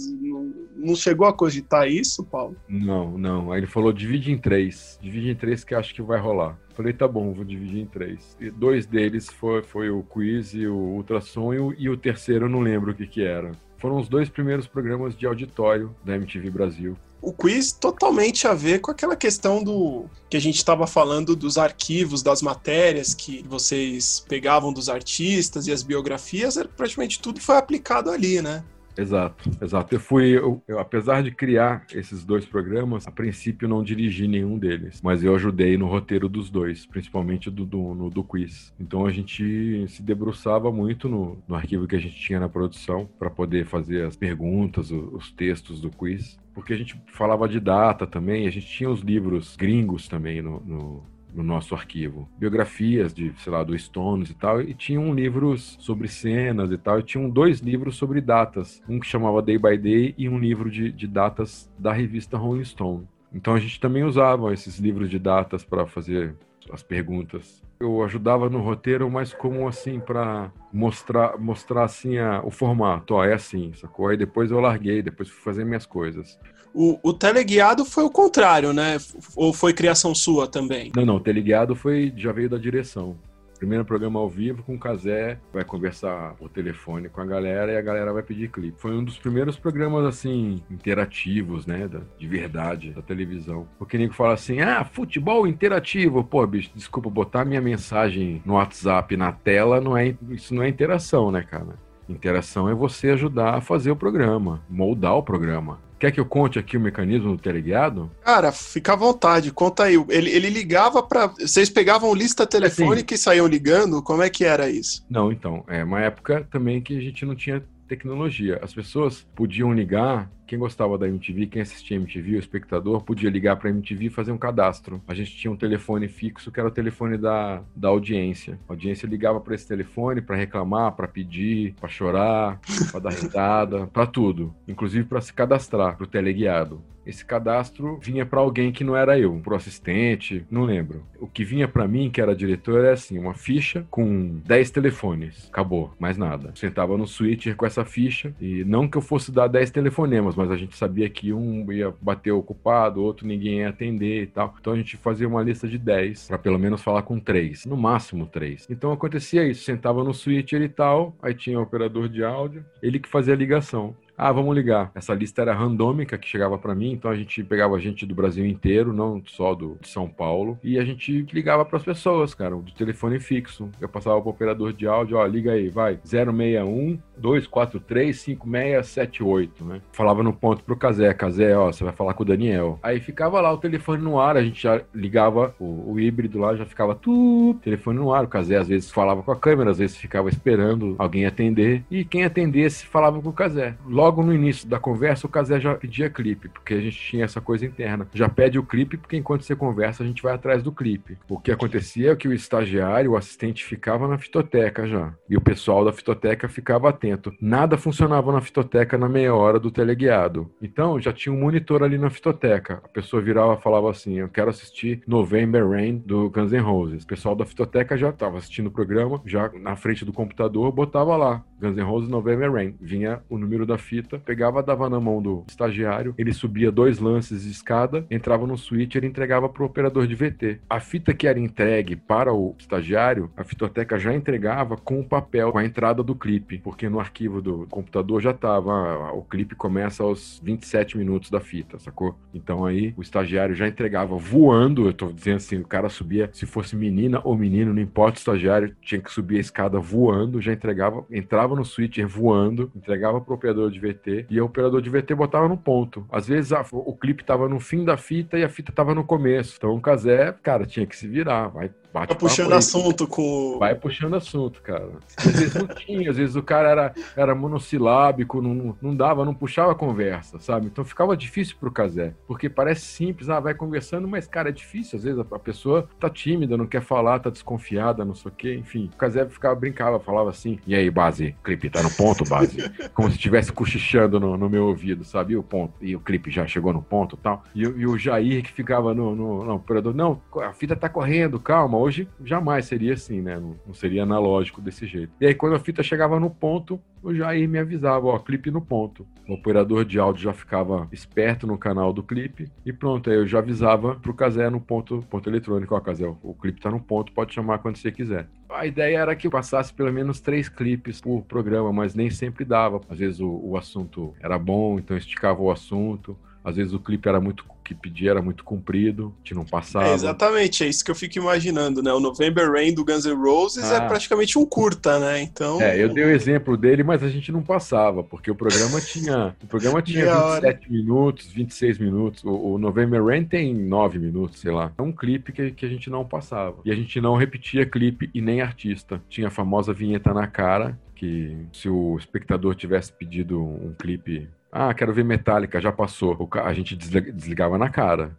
[0.75, 2.57] não, chegou a cogitar isso, Paulo?
[2.69, 3.53] Não, não.
[3.53, 4.99] Aí ele falou, divide em três.
[5.03, 6.59] Divide em três que acho que vai rolar.
[6.75, 8.37] Falei, tá bom, vou dividir em três.
[8.41, 12.47] E dois deles foi, foi o quiz e o ultrassom, e o, e o terceiro
[12.47, 13.53] eu não lembro o que que era.
[13.85, 18.81] Foram os dois primeiros programas de auditório da MTV Brasil o quiz totalmente a ver
[18.81, 24.23] com aquela questão do que a gente estava falando dos arquivos, das matérias que vocês
[24.29, 28.63] pegavam dos artistas e as biografias, praticamente tudo foi aplicado ali, né?
[28.97, 29.95] Exato, exato.
[29.95, 34.59] Eu fui, eu, eu, apesar de criar esses dois programas, a princípio não dirigi nenhum
[34.59, 38.73] deles, mas eu ajudei no roteiro dos dois, principalmente do, do, no, do quiz.
[38.79, 43.09] Então a gente se debruçava muito no, no arquivo que a gente tinha na produção
[43.19, 47.59] para poder fazer as perguntas, os, os textos do quiz porque a gente falava de
[47.59, 51.03] data também, a gente tinha os livros gringos também no, no,
[51.35, 52.29] no nosso arquivo.
[52.39, 57.01] Biografias de, sei lá, do Stones e tal, e tinham livros sobre cenas e tal,
[57.01, 60.71] e tinham dois livros sobre datas, um que chamava Day by Day e um livro
[60.71, 63.09] de, de datas da revista Rolling Stone.
[63.33, 66.37] Então a gente também usava esses livros de datas para fazer
[66.73, 67.63] as perguntas.
[67.81, 73.25] Eu ajudava no roteiro, mas como assim para mostrar mostrar assim a, o formato, ó,
[73.25, 74.09] é assim, sacou?
[74.09, 76.39] Aí depois eu larguei, depois fui fazer minhas coisas.
[76.75, 78.99] O, o teleguiado foi o contrário, né?
[79.37, 80.91] Ou foi criação sua também?
[80.97, 83.17] Não, não, o teleguiado foi já veio da direção.
[83.59, 87.77] Primeiro programa ao vivo com o Casé, vai conversar por telefone com a galera e
[87.77, 88.79] a galera vai pedir clipe.
[88.79, 93.67] Foi um dos primeiros programas, assim, interativos, né, da, de verdade, da televisão.
[93.79, 96.25] O que Nico fala assim, ah, futebol interativo.
[96.25, 100.69] Pô, bicho, desculpa, botar minha mensagem no WhatsApp na tela, não é, isso não é
[100.69, 101.79] interação, né, cara?
[102.09, 105.81] Interação é você ajudar a fazer o programa, moldar o programa.
[105.99, 108.11] Quer que eu conte aqui o mecanismo do teleguiado?
[108.23, 109.95] Cara, fica à vontade, conta aí.
[110.09, 111.29] Ele, ele ligava para.
[111.29, 114.03] Vocês pegavam lista telefônica assim, e saíam ligando?
[114.03, 115.05] Como é que era isso?
[115.09, 115.65] Não, então.
[115.69, 117.63] É uma época também que a gente não tinha
[117.95, 118.59] tecnologia.
[118.63, 123.57] As pessoas podiam ligar, quem gostava da MTV, quem assistia MTV, o espectador, podia ligar
[123.57, 125.03] para a MTV e fazer um cadastro.
[125.07, 128.59] A gente tinha um telefone fixo que era o telefone da, da audiência.
[128.69, 133.87] A audiência ligava para esse telefone para reclamar, para pedir, para chorar, para dar risada,
[133.87, 138.85] para tudo, inclusive para se cadastrar para o teleguiado esse cadastro vinha para alguém que
[138.85, 141.05] não era eu, pro assistente, não lembro.
[141.19, 145.49] O que vinha para mim, que era diretor, é assim, uma ficha com 10 telefones.
[145.51, 146.53] Acabou, mais nada.
[146.55, 150.51] Sentava no switcher com essa ficha e não que eu fosse dar 10 telefonemas, mas
[150.51, 154.55] a gente sabia que um ia bater ocupado, outro ninguém ia atender e tal.
[154.61, 157.77] Então a gente fazia uma lista de 10 para pelo menos falar com três, no
[157.77, 158.67] máximo três.
[158.69, 162.99] Então acontecia isso, sentava no switcher e tal, aí tinha o operador de áudio, ele
[162.99, 163.95] que fazia a ligação.
[164.17, 164.93] Ah, vamos ligar.
[164.95, 168.47] Essa lista era randômica que chegava para mim, então a gente pegava gente do Brasil
[168.47, 172.55] inteiro, não só do de São Paulo, e a gente ligava para as pessoas, cara,
[172.55, 173.69] do telefone fixo.
[173.81, 179.81] Eu passava pro operador de áudio, ó, liga aí, vai, 061 243 5678, né?
[179.93, 182.79] Falava no ponto pro Casé, Casé, ó, você vai falar com o Daniel.
[182.83, 186.55] Aí ficava lá o telefone no ar, a gente já ligava o, o híbrido lá,
[186.55, 188.25] já ficava tu, telefone no ar.
[188.25, 192.05] O Casé às vezes falava com a câmera, às vezes ficava esperando alguém atender, e
[192.05, 193.75] quem atendesse falava com o Casé.
[193.87, 197.25] Logo logo no início da conversa, o Casé já pedia clipe, porque a gente tinha
[197.25, 198.07] essa coisa interna.
[198.13, 201.17] Já pede o clipe, porque enquanto você conversa, a gente vai atrás do clipe.
[201.27, 205.15] O que acontecia é que o estagiário, o assistente, ficava na fitoteca já.
[205.29, 207.33] E o pessoal da fitoteca ficava atento.
[207.41, 210.51] Nada funcionava na fitoteca na meia hora do teleguiado.
[210.61, 212.83] Então, já tinha um monitor ali na fitoteca.
[212.85, 217.05] A pessoa virava e falava assim: Eu quero assistir November Rain do Guns N' Roses.
[217.05, 221.17] O pessoal da fitoteca já estava assistindo o programa, já na frente do computador, botava
[221.17, 222.75] lá Guns N' Roses November Rain.
[222.79, 227.45] Vinha o número da fita, pegava, dava na mão do estagiário, ele subia dois lances
[227.45, 230.61] de escada, entrava no switch e entregava para o operador de VT.
[230.69, 235.53] A fita que era entregue para o estagiário, a fitoteca já entregava com o papel,
[235.53, 239.55] com a entrada do clipe, porque no arquivo do computador já estava, ah, o clipe
[239.55, 242.17] começa aos 27 minutos da fita, sacou?
[242.33, 246.47] Então aí o estagiário já entregava voando, eu tô dizendo assim, o cara subia, se
[246.47, 250.53] fosse menina ou menino, não importa o estagiário, tinha que subir a escada voando, já
[250.53, 255.15] entregava, entrava no switcher voando, entregava pro operador de VT e o operador de VT
[255.15, 256.07] botava no ponto.
[256.11, 259.05] Às vezes a, o clipe tava no fim da fita e a fita tava no
[259.05, 259.55] começo.
[259.57, 263.57] Então o Casé, cara, tinha que se virar, vai Bate tá puxando aí, assunto com.
[263.57, 264.89] Vai puxando assunto, cara.
[265.17, 269.33] Às vezes não tinha, às vezes o cara era, era monossilábico, não, não dava, não
[269.33, 270.67] puxava a conversa, sabe?
[270.67, 272.13] Então ficava difícil pro Casé.
[272.27, 274.99] Porque parece simples, ah, vai conversando, mas, cara, é difícil.
[274.99, 278.35] Às vezes a, a pessoa tá tímida, não quer falar, tá desconfiada, não sei o
[278.35, 278.91] quê, enfim.
[278.93, 282.59] O Casé ficava, brincava, falava assim: e aí, base, clipe, tá no ponto, base?
[282.93, 285.35] Como se estivesse cochichando no, no, meu ouvido, sabe?
[285.35, 287.45] E o ponto, e o clipe já chegou no ponto tal.
[287.55, 291.39] E, e o Jair que ficava no, no, no operador: não, a fita tá correndo,
[291.39, 293.39] calma Hoje jamais seria assim, né?
[293.39, 295.13] Não, não, seria analógico desse jeito.
[295.21, 298.63] E aí, quando a fita chegava no ponto, o Jair me avisava, ó, clipe no
[298.63, 299.07] ponto.
[299.29, 303.27] O operador de áudio já ficava esperto no canal do clipe e pronto, aí eu
[303.27, 307.13] já avisava pro Casé no ponto, ponto eletrônico, ó, Casé, o, clipe tá no ponto,
[307.13, 308.29] pode chamar quando você quiser.
[308.49, 312.81] A ideia era que passasse pelo menos três clipes por programa, mas nem sempre dava.
[312.89, 316.17] Às vezes o, o assunto era bom, então esticava o assunto.
[316.45, 319.89] Às vezes o clipe era muito que pedia era muito comprido, que não passava.
[319.89, 321.91] É exatamente, é isso que eu fico imaginando, né?
[321.93, 323.83] O November Rain do Guns N' Roses é ah.
[323.83, 325.23] é praticamente um curta, né?
[325.23, 325.61] Então.
[325.63, 329.35] É, eu dei o exemplo dele, mas a gente não passava, porque o programa tinha.
[329.43, 330.61] O programa tinha 27 hora.
[330.69, 332.23] minutos, 26 minutos.
[332.23, 334.71] O, o November Rain tem 9 minutos, sei lá.
[334.77, 336.59] É um clipe que, que a gente não passava.
[336.65, 339.01] E a gente não repetia clipe e nem artista.
[339.09, 344.73] Tinha a famosa vinheta na cara, que se o espectador tivesse pedido um clipe ah,
[344.73, 346.29] quero ver Metallica, já passou.
[346.45, 348.17] a gente desligava na cara.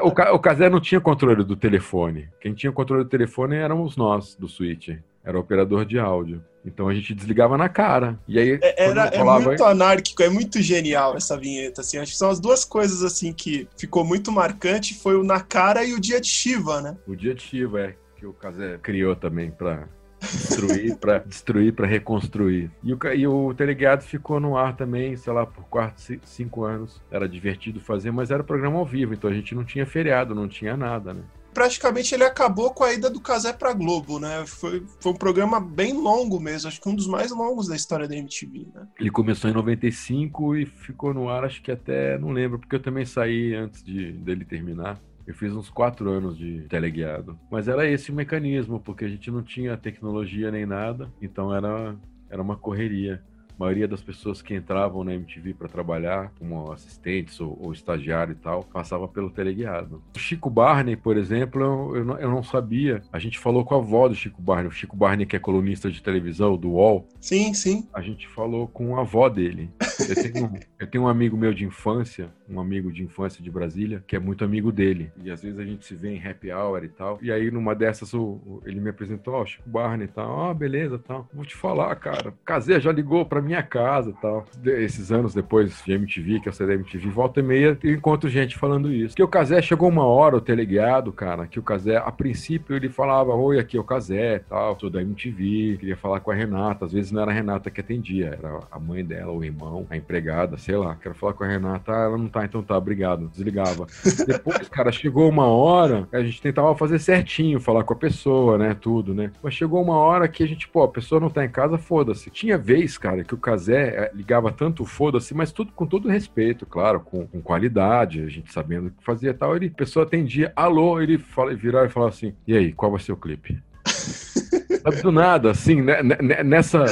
[0.00, 2.28] O Casé, não tinha controle do telefone.
[2.40, 4.90] Quem tinha controle do telefone éramos nós, do Switch.
[5.24, 6.40] era operador de áudio.
[6.64, 8.16] Então a gente desligava na cara.
[8.28, 11.80] E aí é, era, é muito anárquico, é muito genial essa vinheta.
[11.80, 15.40] Assim, acho que são as duas coisas assim que ficou muito marcante foi o na
[15.40, 16.96] cara e o dia de Shiva, né?
[17.08, 19.88] O dia de Shiva é que o Kazé criou também para
[20.20, 22.70] destruir, para destruir, para reconstruir.
[22.82, 27.00] E o, e o Teleguiado ficou no ar também, sei lá, por quatro, cinco anos.
[27.10, 30.48] Era divertido fazer, mas era programa ao vivo, então a gente não tinha feriado, não
[30.48, 31.22] tinha nada, né?
[31.52, 34.44] praticamente ele acabou com a ida do Casé para Globo, né?
[34.46, 38.08] Foi, foi um programa bem longo mesmo, acho que um dos mais longos da história
[38.08, 38.86] da MTV, né?
[38.98, 42.82] Ele começou em 95 e ficou no ar, acho que até, não lembro, porque eu
[42.82, 45.00] também saí antes de, dele terminar.
[45.30, 47.38] Eu fiz uns quatro anos de teleguiado.
[47.48, 51.94] Mas era esse o mecanismo, porque a gente não tinha tecnologia nem nada, então era,
[52.28, 53.22] era uma correria
[53.60, 58.34] maioria das pessoas que entravam na MTV para trabalhar, como assistentes ou, ou, estagiário e
[58.34, 60.02] tal, passava pelo teleguiado.
[60.16, 63.02] O Chico Barney, por exemplo, eu, eu, não, eu, não, sabia.
[63.12, 65.90] A gente falou com a avó do Chico Barney, o Chico Barney, que é colunista
[65.90, 67.06] de televisão do UOL.
[67.20, 67.86] Sim, sim.
[67.92, 69.68] A gente falou com a avó dele.
[70.08, 74.02] Eu tenho, eu tenho um amigo meu de infância, um amigo de infância de Brasília,
[74.06, 75.12] que é muito amigo dele.
[75.22, 77.18] E às vezes a gente se vê em happy hour e tal.
[77.22, 80.40] E aí, numa dessas, o, ele me apresentou, ó, oh, Chico Barney e tal.
[80.40, 81.28] Ah, oh, beleza tal.
[81.32, 82.34] Vou te falar, cara.
[82.44, 84.46] Casé já ligou pra minha casa tal.
[84.64, 88.28] Esses anos depois de MTV, que eu saí da MTV, volta e meia, eu encontro
[88.28, 89.16] gente falando isso.
[89.16, 92.88] Que o Casé chegou uma hora, o teleguiado, cara, que o Casé, a princípio, ele
[92.88, 96.84] falava: Oi, aqui é o Casé tal, sou da MTV, queria falar com a Renata.
[96.84, 99.96] Às vezes não era a Renata que atendia, era a mãe dela, o irmão, a
[99.96, 100.94] empregada, sei lá.
[100.94, 103.28] Quero falar com a Renata, ah, ela não tá, então tá, obrigado.
[103.28, 103.88] Desligava.
[104.24, 108.76] Depois, cara, chegou uma hora, a gente tentava fazer certinho, falar com a pessoa, né,
[108.80, 109.32] tudo, né.
[109.42, 112.30] Mas chegou uma hora que a gente, pô, a pessoa não tá em casa, foda-se.
[112.30, 116.64] Tinha vez, cara, que o Casé é, ligava tanto foda-se, mas tudo com todo respeito,
[116.64, 119.56] claro, com, com, qualidade, a gente sabendo o que fazia e tal.
[119.56, 123.00] Ele, a pessoa atendia, alô, ele fala, virava e falava assim: e aí, qual vai
[123.00, 123.60] ser o clipe?
[125.02, 126.86] Do nada, assim, né, né, né, nessa,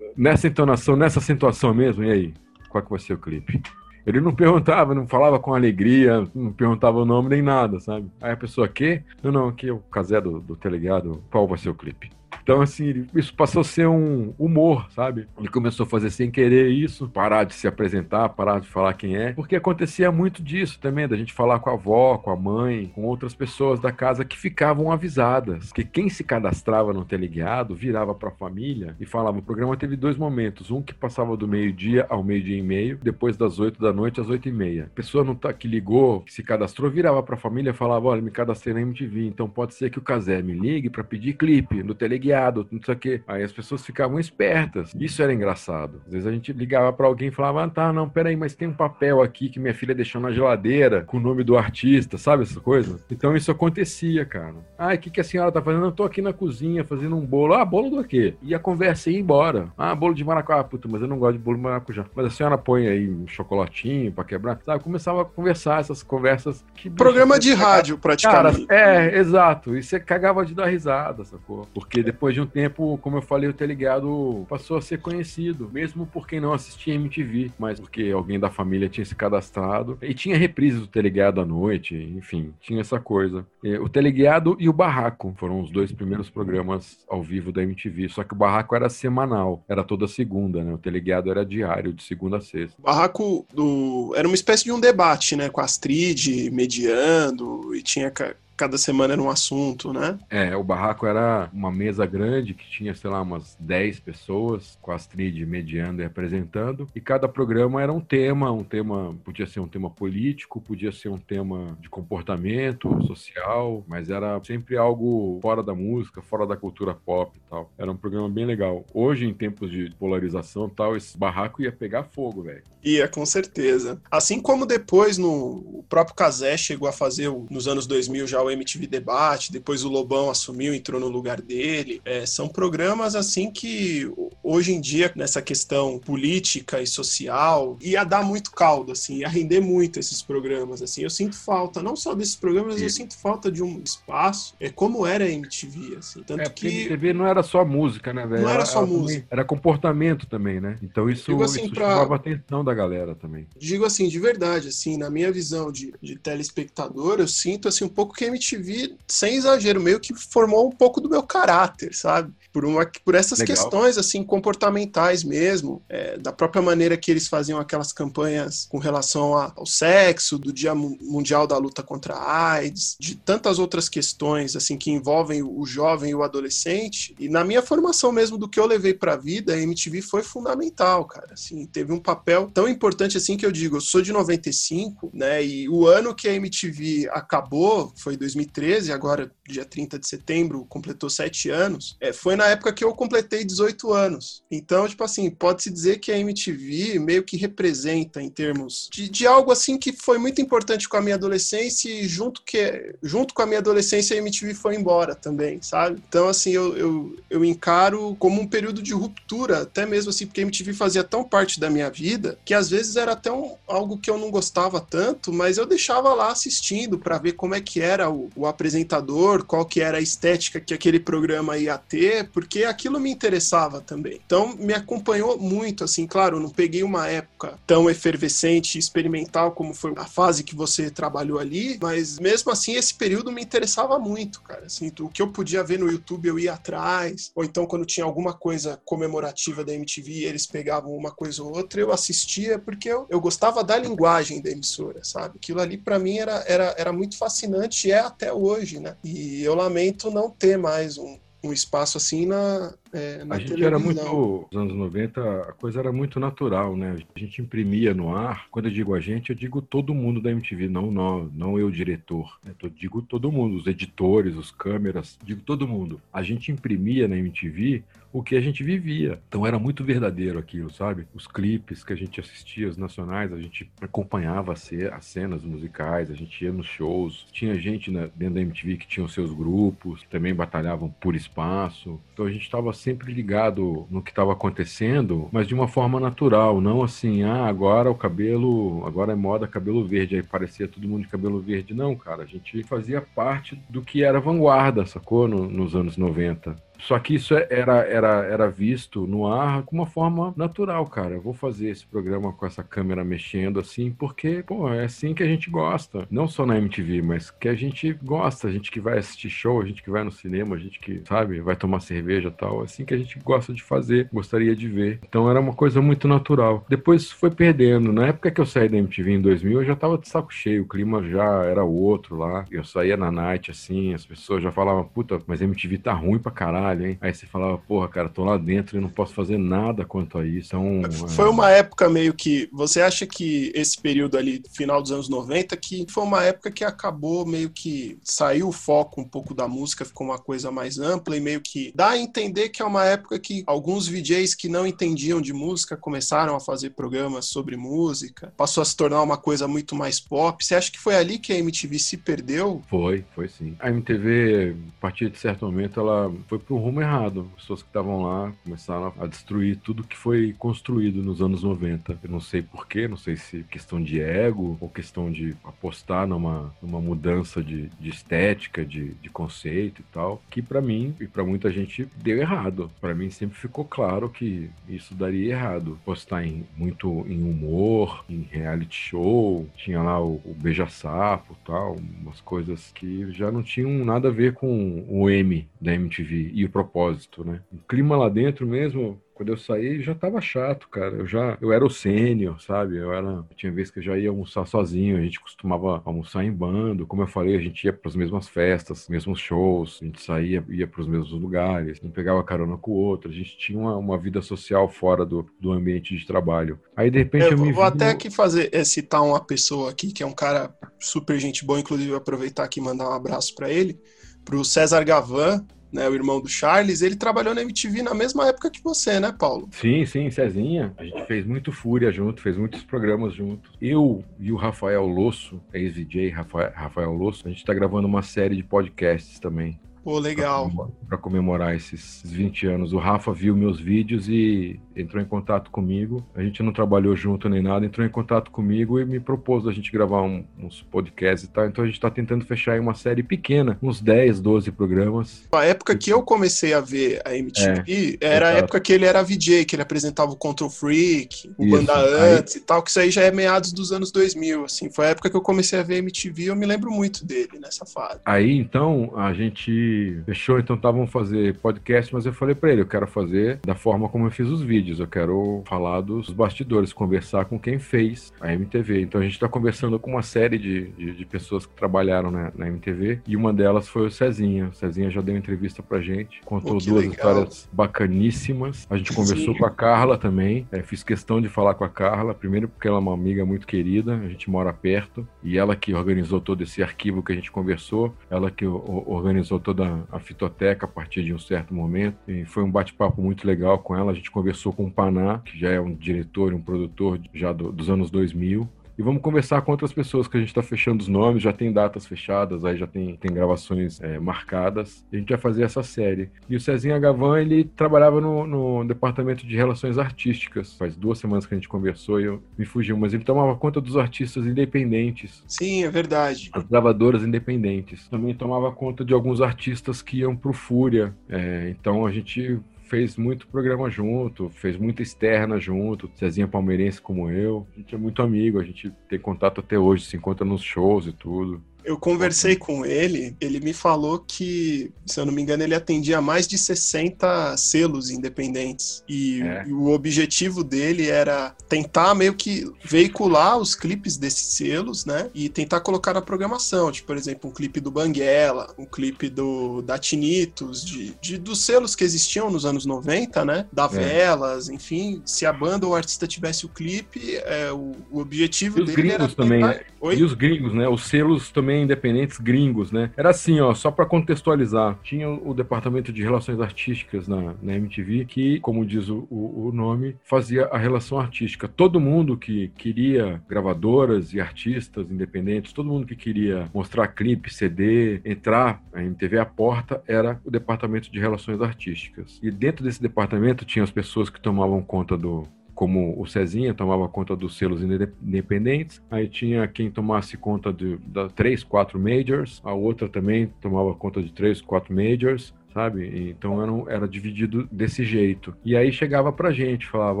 [0.16, 2.34] nessa entonação, nessa situação mesmo, e aí,
[2.68, 3.62] qual que vai ser o clipe?
[4.04, 8.10] Ele não perguntava, não falava com alegria, não perguntava o nome nem nada, sabe?
[8.20, 9.02] Aí a pessoa, que?
[9.22, 12.10] Não, não, aqui é o casé do, do teleguiado, qual vai ser o clipe?
[12.42, 15.28] Então, assim, isso passou a ser um humor, sabe?
[15.38, 19.16] Ele começou a fazer sem querer isso, parar de se apresentar, parar de falar quem
[19.16, 22.90] é, porque acontecia muito disso também, da gente falar com a avó, com a mãe,
[22.94, 28.14] com outras pessoas da casa que ficavam avisadas, que quem se cadastrava no teleguiado virava
[28.14, 32.06] para a família e falava: o programa teve dois momentos, um que passava do meio-dia
[32.08, 34.84] ao meio-dia e meio, depois das oito da noite às oito e meia.
[34.84, 38.08] A pessoa não tá, que ligou, que se cadastrou, virava para a família e falava:
[38.08, 41.34] olha, me cadastrei na MTV, então pode ser que o Casé me ligue para pedir
[41.34, 43.22] clipe no teleguiado não sei o quê.
[43.26, 44.94] Aí as pessoas ficavam espertas.
[44.98, 46.02] Isso era engraçado.
[46.06, 48.68] Às vezes a gente ligava para alguém e falava: ah, tá, não, peraí, mas tem
[48.68, 52.42] um papel aqui que minha filha deixou na geladeira com o nome do artista, sabe
[52.42, 52.98] essa coisa?
[53.10, 54.54] Então isso acontecia, cara.
[54.78, 55.84] Ah, o que, que a senhora tá fazendo?
[55.84, 57.54] Eu tô aqui na cozinha fazendo um bolo.
[57.54, 58.34] Ah, bolo do quê?
[58.42, 59.68] E a conversa ia embora.
[59.76, 60.60] Ah, bolo de maracujá.
[60.60, 62.04] Ah, puta, mas eu não gosto de bolo de maracujá.
[62.14, 64.82] Mas a senhora põe aí um chocolatinho para quebrar, sabe?
[64.82, 66.90] Começava a conversar essas conversas que.
[66.90, 68.66] Programa de rádio, praticamente.
[68.66, 69.76] Cara, é, exato.
[69.76, 71.66] E você cagava de dar risada, sacou?
[71.74, 76.06] Porque depois de um tempo, como eu falei, o Teleguiado passou a ser conhecido, mesmo
[76.06, 79.98] por quem não assistia MTV, mas porque alguém da família tinha se cadastrado.
[80.02, 83.46] E tinha reprises do Teleguiado à noite, enfim, tinha essa coisa.
[83.80, 88.22] O Teleguiado e o Barraco foram os dois primeiros programas ao vivo da MTV, só
[88.22, 90.72] que o Barraco era semanal, era toda segunda, né?
[90.74, 92.76] O Teleguiado era diário, de segunda a sexta.
[92.78, 94.12] O Barraco do...
[94.14, 95.48] era uma espécie de um debate, né?
[95.48, 98.10] Com a Astrid mediando, e tinha
[98.56, 100.18] cada semana era um assunto, né?
[100.30, 104.90] É, o barraco era uma mesa grande que tinha, sei lá, umas 10 pessoas, com
[104.90, 109.60] a Astrid mediando e apresentando, e cada programa era um tema, um tema, podia ser
[109.60, 115.62] um tema político, podia ser um tema de comportamento social, mas era sempre algo fora
[115.62, 117.70] da música, fora da cultura pop e tal.
[117.78, 118.84] Era um programa bem legal.
[118.92, 122.62] Hoje, em tempos de polarização e tal, esse barraco ia pegar fogo, velho.
[122.82, 124.00] Ia, com certeza.
[124.10, 128.50] Assim como depois no o próprio Casé chegou a fazer nos anos 2000 já o
[128.50, 132.00] MTV Debate, depois o Lobão assumiu, entrou no lugar dele.
[132.04, 134.10] É, são programas assim que
[134.42, 139.60] hoje em dia, nessa questão política e social, ia dar muito caldo, assim, ia render
[139.60, 140.82] muito esses programas.
[140.82, 144.54] Assim, eu sinto falta, não só desses programas, mas eu sinto falta de um espaço.
[144.58, 146.22] É como era a MTV, assim.
[146.22, 146.66] Tanto é, que.
[146.66, 148.42] A MTV não era só música, né, velho?
[148.42, 149.26] Não era, era só música.
[149.30, 150.78] Era comportamento também, né?
[150.82, 151.90] Então isso, assim, isso pra...
[151.90, 153.46] chamava a atenção da galera também.
[153.56, 157.88] Digo assim, de verdade, assim, na minha visão de, de telespectador, eu sinto assim um
[157.88, 162.32] pouco que a MTV, sem exagero, meio que formou um pouco do meu caráter, sabe?
[162.52, 163.56] Por, uma, por essas Legal.
[163.56, 169.36] questões, assim, comportamentais mesmo, é, da própria maneira que eles faziam aquelas campanhas com relação
[169.36, 174.54] a, ao sexo, do Dia Mundial da Luta contra a AIDS, de tantas outras questões,
[174.54, 177.14] assim, que envolvem o jovem e o adolescente.
[177.18, 181.04] E na minha formação mesmo do que eu levei pra vida, a MTV foi fundamental,
[181.06, 185.10] cara, assim, teve um papel tão importante assim que eu digo, eu sou de 95,
[185.12, 190.64] né, e o ano que a MTV acabou, foi 2013, agora dia 30 de setembro,
[190.68, 194.42] completou sete anos, é, foi na época que eu completei 18 anos.
[194.50, 199.26] Então, tipo assim, pode-se dizer que a MTV meio que representa em termos de, de,
[199.26, 203.42] algo assim que foi muito importante com a minha adolescência e junto, que, junto com
[203.42, 206.02] a minha adolescência a MTV foi embora também, sabe?
[206.08, 210.40] Então, assim, eu, eu, eu encaro como um período de ruptura, até mesmo assim, porque
[210.40, 213.98] a MTV fazia tão parte da minha vida que às vezes era até um, algo
[213.98, 217.80] que eu não gostava tanto, mas eu deixava lá assistindo para ver como é que
[217.80, 222.64] era o, o apresentador qual que era a estética que aquele programa ia ter, porque
[222.64, 224.20] aquilo me interessava também.
[224.24, 229.92] Então me acompanhou muito, assim, claro, não peguei uma época tão efervescente experimental como foi
[229.96, 234.66] a fase que você trabalhou ali, mas mesmo assim esse período me interessava muito, cara.
[234.66, 238.04] Assim, o que eu podia ver no YouTube eu ia atrás, ou então quando tinha
[238.04, 243.06] alguma coisa comemorativa da MTV, eles pegavam uma coisa ou outra, eu assistia porque eu,
[243.10, 245.36] eu gostava da linguagem da emissora, sabe?
[245.36, 248.96] Aquilo ali para mim era, era, era muito fascinante e é até hoje, né?
[249.04, 253.62] E eu lamento não ter mais um, um espaço assim na, é, na a gente
[253.64, 256.96] era muito, nos anos 90, a coisa era muito natural, né?
[257.14, 258.46] A gente imprimia no ar.
[258.50, 261.70] Quando eu digo a gente, eu digo todo mundo da MTV, não não, não eu,
[261.70, 262.38] diretor.
[262.44, 262.52] Né?
[262.62, 266.00] Eu digo todo mundo, os editores, os câmeras, digo todo mundo.
[266.12, 267.82] A gente imprimia na MTV
[268.12, 269.18] o que a gente vivia.
[269.28, 271.06] Então era muito verdadeiro aquilo, sabe?
[271.14, 274.70] Os clipes que a gente assistia, os nacionais, a gente acompanhava as
[275.04, 277.26] cenas musicais, a gente ia nos shows.
[277.32, 281.98] Tinha gente dentro da MTV que tinha os seus grupos, que também batalhavam por espaço.
[282.12, 286.60] Então a gente estava sempre ligado no que estava acontecendo, mas de uma forma natural,
[286.60, 291.02] não assim, ah, agora o cabelo, agora é moda cabelo verde, aí parecia todo mundo
[291.02, 291.74] de cabelo verde.
[291.74, 295.28] Não, cara, a gente fazia parte do que era vanguarda, sacou?
[295.28, 296.56] No, nos anos 90.
[296.82, 301.14] Só que isso é, era, era, era visto no ar com uma forma natural, cara.
[301.14, 305.22] Eu vou fazer esse programa com essa câmera mexendo assim, porque, pô, é assim que
[305.22, 306.06] a gente gosta.
[306.10, 308.48] Não só na MTV, mas que a gente gosta.
[308.48, 311.02] A gente que vai assistir show, a gente que vai no cinema, a gente que,
[311.06, 312.62] sabe, vai tomar cerveja e tal.
[312.62, 314.98] Assim que a gente gosta de fazer, gostaria de ver.
[315.08, 316.66] Então era uma coisa muito natural.
[316.68, 317.92] Depois foi perdendo.
[317.92, 320.62] Na época que eu saí da MTV em 2000, eu já tava de saco cheio.
[320.62, 322.44] O clima já era outro lá.
[322.50, 326.18] Eu saía na night assim, as pessoas já falavam, puta, mas a MTV tá ruim
[326.18, 326.98] pra caralho caralho, hein?
[327.00, 330.26] Aí você falava, porra, cara, tô lá dentro e não posso fazer nada quanto a
[330.26, 330.56] isso.
[330.56, 332.48] Então, foi uma época meio que.
[332.52, 336.64] Você acha que esse período ali, final dos anos 90, que foi uma época que
[336.64, 341.16] acabou meio que saiu o foco um pouco da música, ficou uma coisa mais ampla
[341.16, 344.66] e meio que dá a entender que é uma época que alguns VJs que não
[344.66, 349.46] entendiam de música começaram a fazer programas sobre música, passou a se tornar uma coisa
[349.46, 350.44] muito mais pop.
[350.44, 352.62] Você acha que foi ali que a MTV se perdeu?
[352.68, 353.56] Foi, foi sim.
[353.58, 357.28] A MTV, a partir de certo momento, ela foi pro rumo errado.
[357.34, 361.98] As pessoas que estavam lá começaram a destruir tudo que foi construído nos anos 90.
[362.02, 366.54] Eu não sei porquê, não sei se questão de ego ou questão de apostar numa,
[366.62, 371.24] numa mudança de, de estética, de, de conceito e tal, que para mim e para
[371.24, 372.70] muita gente deu errado.
[372.80, 375.78] Para mim sempre ficou claro que isso daria errado.
[375.84, 382.20] Postar em, muito em humor, em reality show, tinha lá o, o beija-sapo tal, umas
[382.20, 386.50] coisas que já não tinham nada a ver com o M da MTV e o
[386.52, 387.40] propósito, né?
[387.52, 390.96] O clima lá dentro mesmo, quando eu saí, já tava chato, cara.
[390.96, 392.76] Eu já, eu era o sênior, sabe?
[392.76, 396.32] Eu era, tinha vezes que eu já ia almoçar sozinho, a gente costumava almoçar em
[396.32, 396.86] bando.
[396.86, 400.44] Como eu falei, a gente ia para as mesmas festas, mesmos shows, a gente saía,
[400.48, 403.10] ia para os mesmos lugares, não pegava carona com o outro.
[403.10, 406.58] A gente tinha uma, uma vida social fora do, do ambiente de trabalho.
[406.76, 407.90] Aí de repente eu, eu me vou até no...
[407.92, 411.94] aqui fazer é, citar uma pessoa aqui que é um cara super gente boa, inclusive
[411.94, 413.78] aproveitar aqui e mandar um abraço para ele,
[414.24, 418.50] pro César Gavan, né, o irmão do Charles, ele trabalhou na MTV na mesma época
[418.50, 419.48] que você, né, Paulo?
[419.52, 420.74] Sim, sim, Cezinha.
[420.76, 423.50] A gente fez muito Fúria junto, fez muitos programas junto.
[423.60, 428.36] Eu e o Rafael Losso, ex-DJ Rafael, Rafael Losso, a gente tá gravando uma série
[428.36, 429.58] de podcasts também.
[429.84, 430.50] Pô, legal.
[430.88, 432.72] Para comemorar esses 20 anos.
[432.72, 436.06] O Rafa viu meus vídeos e entrou em contato comigo.
[436.14, 439.52] A gente não trabalhou junto nem nada, entrou em contato comigo e me propôs a
[439.52, 441.46] gente gravar um, uns podcasts e tal.
[441.46, 445.28] Então a gente está tentando fechar aí uma série pequena, uns 10, 12 programas.
[445.32, 448.36] A época que eu comecei a ver a MTV é, era exato.
[448.36, 451.56] a época que ele era VJ, que ele apresentava o Control Freak, o isso.
[451.56, 452.42] Banda Antes aí...
[452.42, 454.70] e tal, que isso aí já é meados dos anos 2000, assim.
[454.70, 457.38] Foi a época que eu comecei a ver a MTV, eu me lembro muito dele
[457.40, 458.00] nessa fase.
[458.04, 459.71] Aí então a gente
[460.06, 463.54] fechou, então tá, vamos fazer podcast, mas eu falei para ele, eu quero fazer da
[463.54, 468.12] forma como eu fiz os vídeos eu quero falar dos bastidores, conversar com quem fez
[468.20, 468.82] a MTV.
[468.82, 472.32] Então a gente está conversando com uma série de, de, de pessoas que trabalharam na,
[472.34, 474.48] na, MTV e uma delas foi o Cezinha.
[474.48, 476.90] O Cezinha já deu entrevista pra gente, contou duas legal.
[476.90, 478.66] histórias bacaníssimas.
[478.68, 479.38] A gente conversou Sim.
[479.38, 482.78] com a Carla também, é, fiz questão de falar com a Carla, primeiro porque ela
[482.78, 486.62] é uma amiga muito querida, a gente mora perto e ela que organizou todo esse
[486.62, 491.18] arquivo que a gente conversou, ela que organizou toda a fitoteca a partir de um
[491.18, 493.92] certo momento e foi um bate-papo muito legal com ela.
[493.92, 497.32] A gente conversou com o Paná, que já é um diretor e um produtor já
[497.32, 498.48] do, dos anos 2000.
[498.78, 501.52] E vamos conversar com outras pessoas que a gente está fechando os nomes, já tem
[501.52, 504.84] datas fechadas, aí já tem, tem gravações é, marcadas.
[504.90, 506.10] E a gente vai fazer essa série.
[506.28, 510.54] E o Cezinha Gavan, ele trabalhava no, no, departamento de relações artísticas.
[510.54, 513.60] Faz duas semanas que a gente conversou e eu me fugiu, mas ele tomava conta
[513.60, 515.22] dos artistas independentes.
[515.26, 516.30] Sim, é verdade.
[516.32, 517.88] As gravadoras independentes.
[517.88, 520.94] Também tomava conta de alguns artistas que iam pro Fúria.
[521.08, 522.40] É, então a gente
[522.72, 527.46] fez muito programa junto, fez muita externa junto, Cezinha Palmeirense como eu.
[527.52, 530.86] A gente é muito amigo, a gente tem contato até hoje, se encontra nos shows
[530.86, 531.44] e tudo.
[531.64, 536.00] Eu conversei com ele, ele me falou que, se eu não me engano, ele atendia
[536.00, 538.82] mais de 60 selos independentes.
[538.88, 539.44] E, é.
[539.48, 545.10] o objetivo dele era tentar meio que veicular os clipes desses selos, né?
[545.14, 546.72] E tentar colocar na programação.
[546.72, 551.44] Tipo, por exemplo, um clipe do Banguela, um clipe do da Tinitos, de, de, dos
[551.44, 553.46] selos que existiam nos anos 90, né?
[553.52, 553.68] Da é.
[553.68, 555.02] Velas, enfim.
[555.04, 558.90] Se a banda ou o artista tivesse o clipe, é, o, o objetivo e dele
[558.90, 559.08] era.
[559.08, 559.22] Tentar...
[559.22, 559.60] Também, né?
[559.94, 560.68] E os gringos, né?
[560.68, 562.90] Os selos também também independentes gringos, né?
[562.96, 564.78] Era assim, ó, só para contextualizar.
[564.82, 569.96] Tinha o departamento de relações artísticas na, na MTV que, como diz o, o, nome,
[570.02, 571.46] fazia a relação artística.
[571.46, 578.00] Todo mundo que queria gravadoras e artistas independentes, todo mundo que queria mostrar clipe, CD,
[578.04, 582.18] entrar na MTV, a porta era o departamento de relações artísticas.
[582.22, 585.24] E dentro desse departamento tinha as pessoas que tomavam conta do
[585.54, 590.78] como o Cezinha tomava conta dos selos independentes, aí tinha quem tomasse conta de,
[591.14, 596.08] três, quatro majors, a outra também tomava conta de três, quatro majors, sabe?
[596.10, 598.34] Então era, era dividido desse jeito.
[598.44, 600.00] E aí chegava pra gente, falava,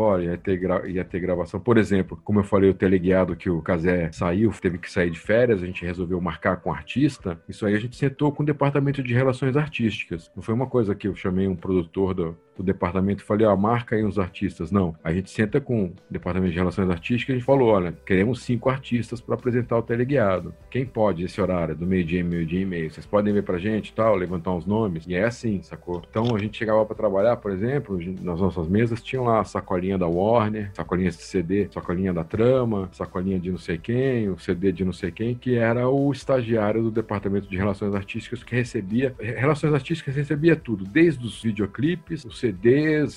[0.00, 1.60] olha, ia ter, ia ter gravação.
[1.60, 5.18] Por exemplo, como eu falei, o teleguiado que o Casé saiu, teve que sair de
[5.18, 7.40] férias, a gente resolveu marcar com o artista.
[7.48, 10.30] Isso aí a gente sentou com o departamento de relações artísticas.
[10.34, 13.56] Não foi uma coisa que eu chamei um produtor do, do departamento e falei, ó,
[13.56, 14.70] marca aí uns artistas.
[14.70, 17.92] Não, a gente senta com o departamento de relações artísticas e a gente falou, olha,
[18.06, 20.54] queremos cinco artistas para apresentar o teleguiado.
[20.70, 22.90] Quem pode esse horário, do meio-dia, meio-dia e meio?
[22.90, 25.04] Vocês podem ver pra gente tal, levantar uns nomes?
[25.06, 26.02] E é assim, sacou?
[26.08, 29.98] Então a gente chegava para trabalhar, por exemplo, nas nossas mesas tinham lá a sacolinha
[29.98, 34.72] da Warner, sacolinhas de CD, sacolinha da Trama, sacolinha de não sei quem, o CD
[34.72, 39.14] de não sei quem, que era o estagiário do departamento de relações artísticas que recebia,
[39.18, 42.38] relações artísticas recebia tudo, desde os videoclipes, os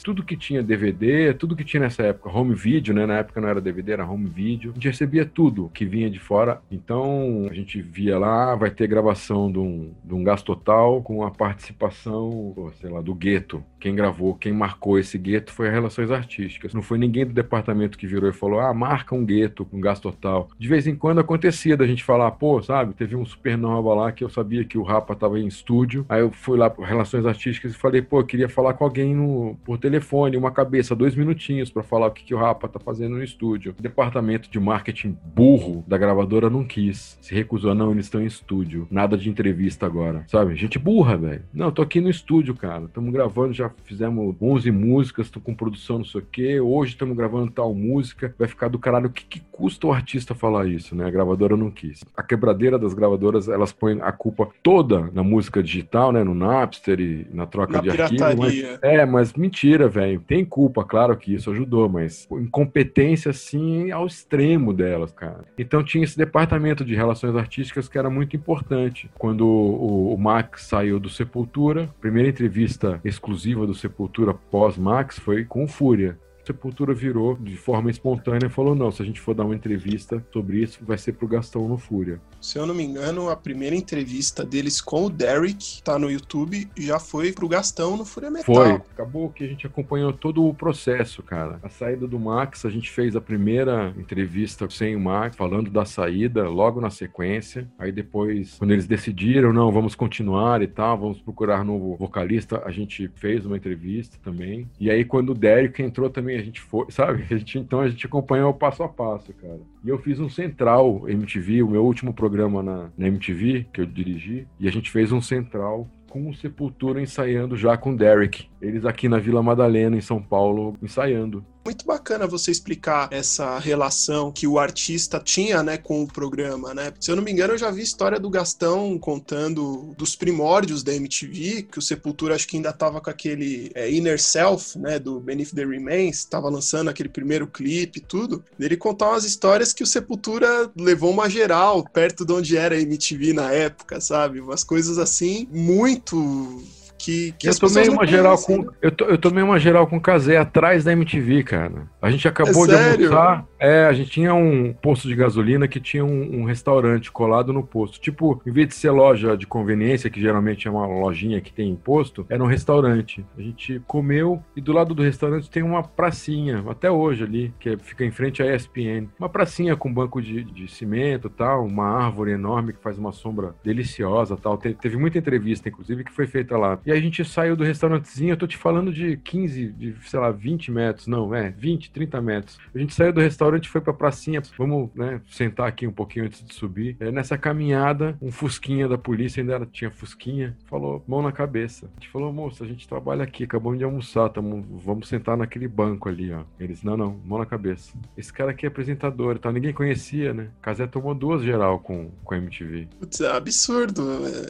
[0.04, 3.06] Tudo que tinha DVD, tudo que tinha nessa época, home video, né?
[3.06, 4.72] Na época não era DVD, era home video.
[4.72, 6.62] A gente recebia tudo que vinha de fora.
[6.72, 11.24] Então a gente via lá, vai ter gravação de um, de um gasto total com
[11.24, 13.64] a participação, sei lá, do gueto.
[13.86, 16.74] Quem gravou, quem marcou esse gueto foi Relações Artísticas.
[16.74, 20.02] Não foi ninguém do departamento que virou e falou, ah, marca um gueto com gasto
[20.02, 20.50] total.
[20.58, 24.24] De vez em quando acontecia da gente falar, pô, sabe, teve um supernova lá que
[24.24, 26.04] eu sabia que o Rapa tava em estúdio.
[26.10, 29.14] Aí eu fui lá para Relações Artísticas e falei, pô, eu queria falar com alguém
[29.14, 32.80] no, por telefone, uma cabeça, dois minutinhos para falar o que, que o Rapa tá
[32.80, 33.76] fazendo no estúdio.
[33.78, 37.20] O departamento de marketing burro da gravadora não quis.
[37.22, 38.88] Se recusou, não, eles estão em estúdio.
[38.90, 40.24] Nada de entrevista agora.
[40.28, 40.56] Sabe?
[40.56, 41.44] Gente burra, velho.
[41.54, 42.86] Não, tô aqui no estúdio, cara.
[42.86, 46.60] Estamos gravando, já fizemos 11 músicas, tô com produção não sei o quê.
[46.60, 48.34] Hoje estamos gravando tal música.
[48.38, 49.08] Vai ficar do caralho.
[49.08, 51.06] O que, que custa o artista falar isso, né?
[51.06, 52.04] A gravadora não quis.
[52.16, 56.24] A quebradeira das gravadoras, elas põem a culpa toda na música digital, né?
[56.24, 58.26] No Napster e na troca na de pirataria.
[58.26, 58.42] arquivo.
[58.42, 60.20] Mas, é, mas mentira, velho.
[60.20, 65.46] Tem culpa, claro que isso ajudou, mas incompetência, assim, ao extremo delas, cara.
[65.58, 69.10] Então tinha esse departamento de relações artísticas que era muito importante.
[69.18, 75.68] Quando o, o Max saiu do Sepultura, primeira entrevista exclusiva do Sepultura pós-Max foi com
[75.68, 79.56] Fúria Sepultura virou de forma espontânea e falou: não, se a gente for dar uma
[79.56, 82.20] entrevista sobre isso, vai ser pro Gastão no Fúria.
[82.40, 86.70] Se eu não me engano, a primeira entrevista deles com o Derek, tá no YouTube,
[86.78, 88.54] já foi pro Gastão no Fúria Metal.
[88.54, 88.72] Foi.
[88.74, 91.60] Acabou que a gente acompanhou todo o processo, cara.
[91.64, 95.86] A saída do Max, a gente fez a primeira entrevista sem o Max, falando da
[95.86, 97.68] saída, logo na sequência.
[97.80, 102.72] Aí depois, quando eles decidiram, não, vamos continuar e tal, vamos procurar novo vocalista, a
[102.72, 104.70] gente fez uma entrevista também.
[104.80, 107.24] E aí, quando o Derek entrou também, a gente foi, sabe?
[107.30, 109.60] A gente, então a gente acompanhou passo a passo, cara.
[109.84, 113.86] E eu fiz um Central MTV, o meu último programa na, na MTV, que eu
[113.86, 118.48] dirigi, e a gente fez um Central com o Sepultura ensaiando já com o Derek.
[118.62, 124.32] Eles aqui na Vila Madalena, em São Paulo, ensaiando muito bacana você explicar essa relação
[124.32, 126.94] que o artista tinha, né, com o programa, né?
[127.00, 130.94] Se eu não me engano, eu já vi história do Gastão contando dos primórdios da
[130.94, 135.20] MTV, que o Sepultura acho que ainda tava com aquele é, Inner Self, né, do
[135.20, 138.44] Beneath the Remains, tava lançando aquele primeiro clipe e tudo.
[138.60, 142.80] Ele contar umas histórias que o Sepultura levou uma geral perto de onde era a
[142.80, 144.40] MTV na época, sabe?
[144.40, 146.64] Umas coisas assim muito
[147.06, 148.68] que, que eu tomei uma geral com né?
[148.82, 151.88] eu, to, eu tomei uma geral com o Casé atrás da MTV, cara.
[152.06, 153.48] A gente acabou é de almoçar.
[153.58, 157.64] É, a gente tinha um posto de gasolina que tinha um, um, restaurante colado no
[157.64, 158.00] posto.
[158.00, 161.72] Tipo, em vez de ser loja de conveniência, que geralmente é uma lojinha que tem
[161.72, 163.26] imposto, era um restaurante.
[163.36, 167.76] A gente comeu e do lado do restaurante tem uma pracinha, até hoje ali, que
[167.78, 169.08] fica em frente à ESPN.
[169.18, 173.56] Uma pracinha com banco de, de cimento tal, uma árvore enorme que faz uma sombra
[173.64, 174.60] deliciosa tal.
[174.60, 176.78] Te, teve muita entrevista, inclusive, que foi feita lá.
[176.86, 180.30] E a gente saiu do restaurantezinho, eu tô te falando de 15, de, sei lá,
[180.30, 182.60] 20 metros, não, é, 20, 30 metros.
[182.74, 186.44] A gente saiu do restaurante, foi pra pracinha, vamos, né, sentar aqui um pouquinho antes
[186.44, 186.98] de subir.
[187.00, 191.86] É, nessa caminhada, um fusquinha da polícia, ainda era, tinha fusquinha, falou, mão na cabeça.
[191.86, 195.70] A gente falou, moça, a gente trabalha aqui, acabamos de almoçar, tamo, vamos sentar naquele
[195.70, 196.44] banco ali, ó.
[196.60, 197.94] Eles, não, não, mão na cabeça.
[198.18, 200.50] Esse cara aqui é apresentador tal, ninguém conhecia, né?
[200.62, 202.90] Casé tomou duas geral com, com a MTV.
[203.00, 204.04] Putz, é absurdo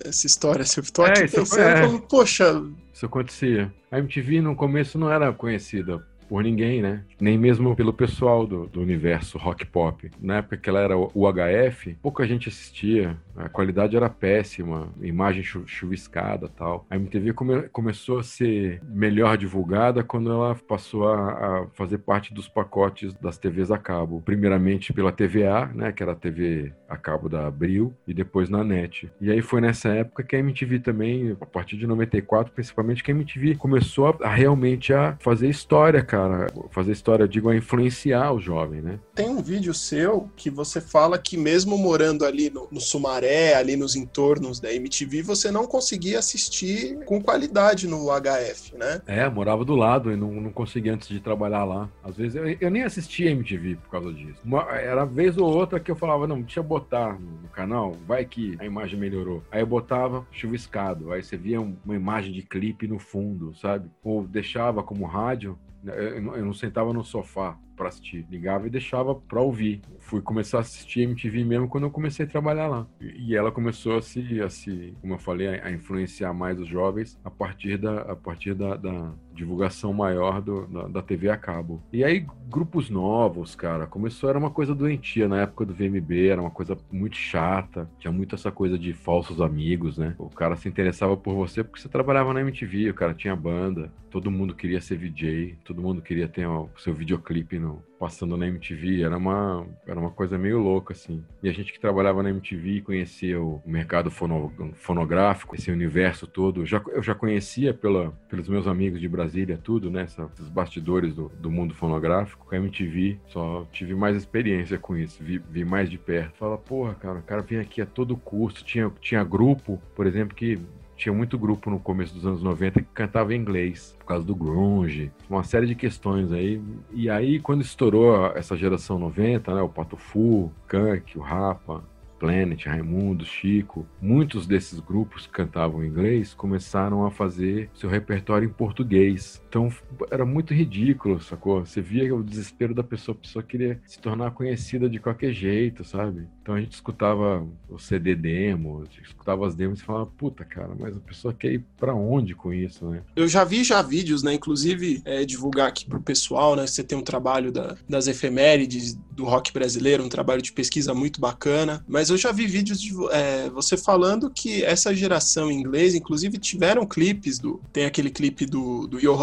[0.04, 0.66] essa história.
[0.66, 2.02] Se eu tô aqui é, pensando, é.
[2.10, 3.72] poxa, isso acontecia.
[3.92, 7.04] A MTV no começo não era conhecida por ninguém, né?
[7.20, 10.10] Nem mesmo pelo pessoal do, do universo rock pop.
[10.20, 15.44] Na época que ela era o UHF, pouca gente assistia, a qualidade era péssima, imagem
[15.44, 16.86] chu chuviscada tal.
[16.90, 22.34] A MTV come começou a ser melhor divulgada quando ela passou a, a, fazer parte
[22.34, 24.22] dos pacotes das TVs a cabo.
[24.24, 25.92] Primeiramente pela TVA, né?
[25.92, 29.10] Que era a TV a cabo da Abril, e depois na NET.
[29.20, 33.12] E aí foi nessa época que a MTV também, a partir de 94, principalmente, que
[33.12, 38.34] a MTV começou a, a realmente a fazer história, cara fazer história, digo, a influenciar
[38.34, 39.00] o jovem, né?
[39.14, 43.25] Tem um vídeo seu que você fala que mesmo morando ali no, no Sumaré,
[43.56, 49.02] ali nos entornos da MTV, você não conseguia assistir com qualidade no HF, né?
[49.08, 51.90] É, morava do lado e não, não conseguia antes de trabalhar lá.
[52.04, 54.40] Às vezes eu, eu nem assistia MTV por causa disso.
[54.44, 57.96] Uma, era vez ou outra que eu falava, não, deixa eu botar no, no canal,
[58.08, 59.44] vai que a imagem melhorou.
[59.52, 63.90] Aí eu botava chuviscado, aí você via uma imagem de clipe no fundo, sabe?
[64.04, 68.26] Ou deixava como rádio, eu não sentava no sofá para assistir.
[68.30, 69.82] Ligava e deixava para ouvir.
[70.00, 72.88] Fui começar a assistir MTV mesmo quando eu comecei a trabalhar lá.
[73.00, 77.20] E ela começou a se, a se como eu falei, a influenciar mais os jovens
[77.24, 81.82] a partir da, a partir da, da divulgação maior do, da, da, TV a cabo.
[81.92, 86.42] E aí, grupos novos, cara, começou, era uma coisa doentia na época do VMB, era
[86.42, 90.16] uma coisa muito chata, tinha muito essa coisa de falsos amigos, né?
[90.18, 93.92] O cara se interessava por você porque você trabalhava na MTV, o cara tinha banda,
[94.10, 98.48] todo mundo queria ser VJ, todo mundo queria ter o seu videoclipe no, passando na
[98.48, 101.24] MTV, era uma, era uma coisa meio louca, assim.
[101.42, 106.66] E a gente que trabalhava na MTV conhecia o mercado fono, fonográfico, esse universo todo.
[106.66, 110.04] Já, eu já conhecia pela, pelos meus amigos de Brasília, tudo, né?
[110.04, 112.46] Esses bastidores do, do mundo fonográfico.
[112.46, 116.38] Com a MTV, só tive mais experiência com isso, vi, vi mais de perto.
[116.38, 118.64] Fala, porra, cara, o cara vem aqui a todo custo.
[118.64, 120.60] Tinha, tinha grupo, por exemplo, que
[120.96, 124.36] tinha muito grupo no começo dos anos 90 que cantava em inglês, por causa do
[124.36, 126.62] grunge, uma série de questões aí.
[126.94, 131.84] E aí, quando estourou essa geração 90, né, o Pato Fu, o Kank, o Rapa,
[132.20, 138.48] Planet, Raimundo, Chico, muitos desses grupos que cantavam em inglês começaram a fazer seu repertório
[138.48, 139.42] em português.
[139.48, 139.70] Então
[140.12, 141.66] era muito ridículo, sacou?
[141.66, 145.84] Você via o desespero da pessoa, a pessoa queria se tornar conhecida de qualquer jeito,
[145.84, 146.28] sabe?
[146.42, 150.96] Então a gente escutava o CD demo, escutava as demos e falava, puta cara, mas
[150.96, 153.02] a pessoa quer ir pra onde com isso, né?
[153.16, 154.34] Eu já vi já vídeos, né?
[154.34, 156.68] Inclusive, é, divulgar aqui pro pessoal, né?
[156.68, 161.20] Você tem um trabalho da, das efemérides do rock brasileiro, um trabalho de pesquisa muito
[161.20, 165.98] bacana, mas eu eu já vi vídeos de é, você falando que essa geração inglesa,
[165.98, 167.62] inclusive tiveram clipes do.
[167.72, 169.16] Tem aquele clipe do, do Yo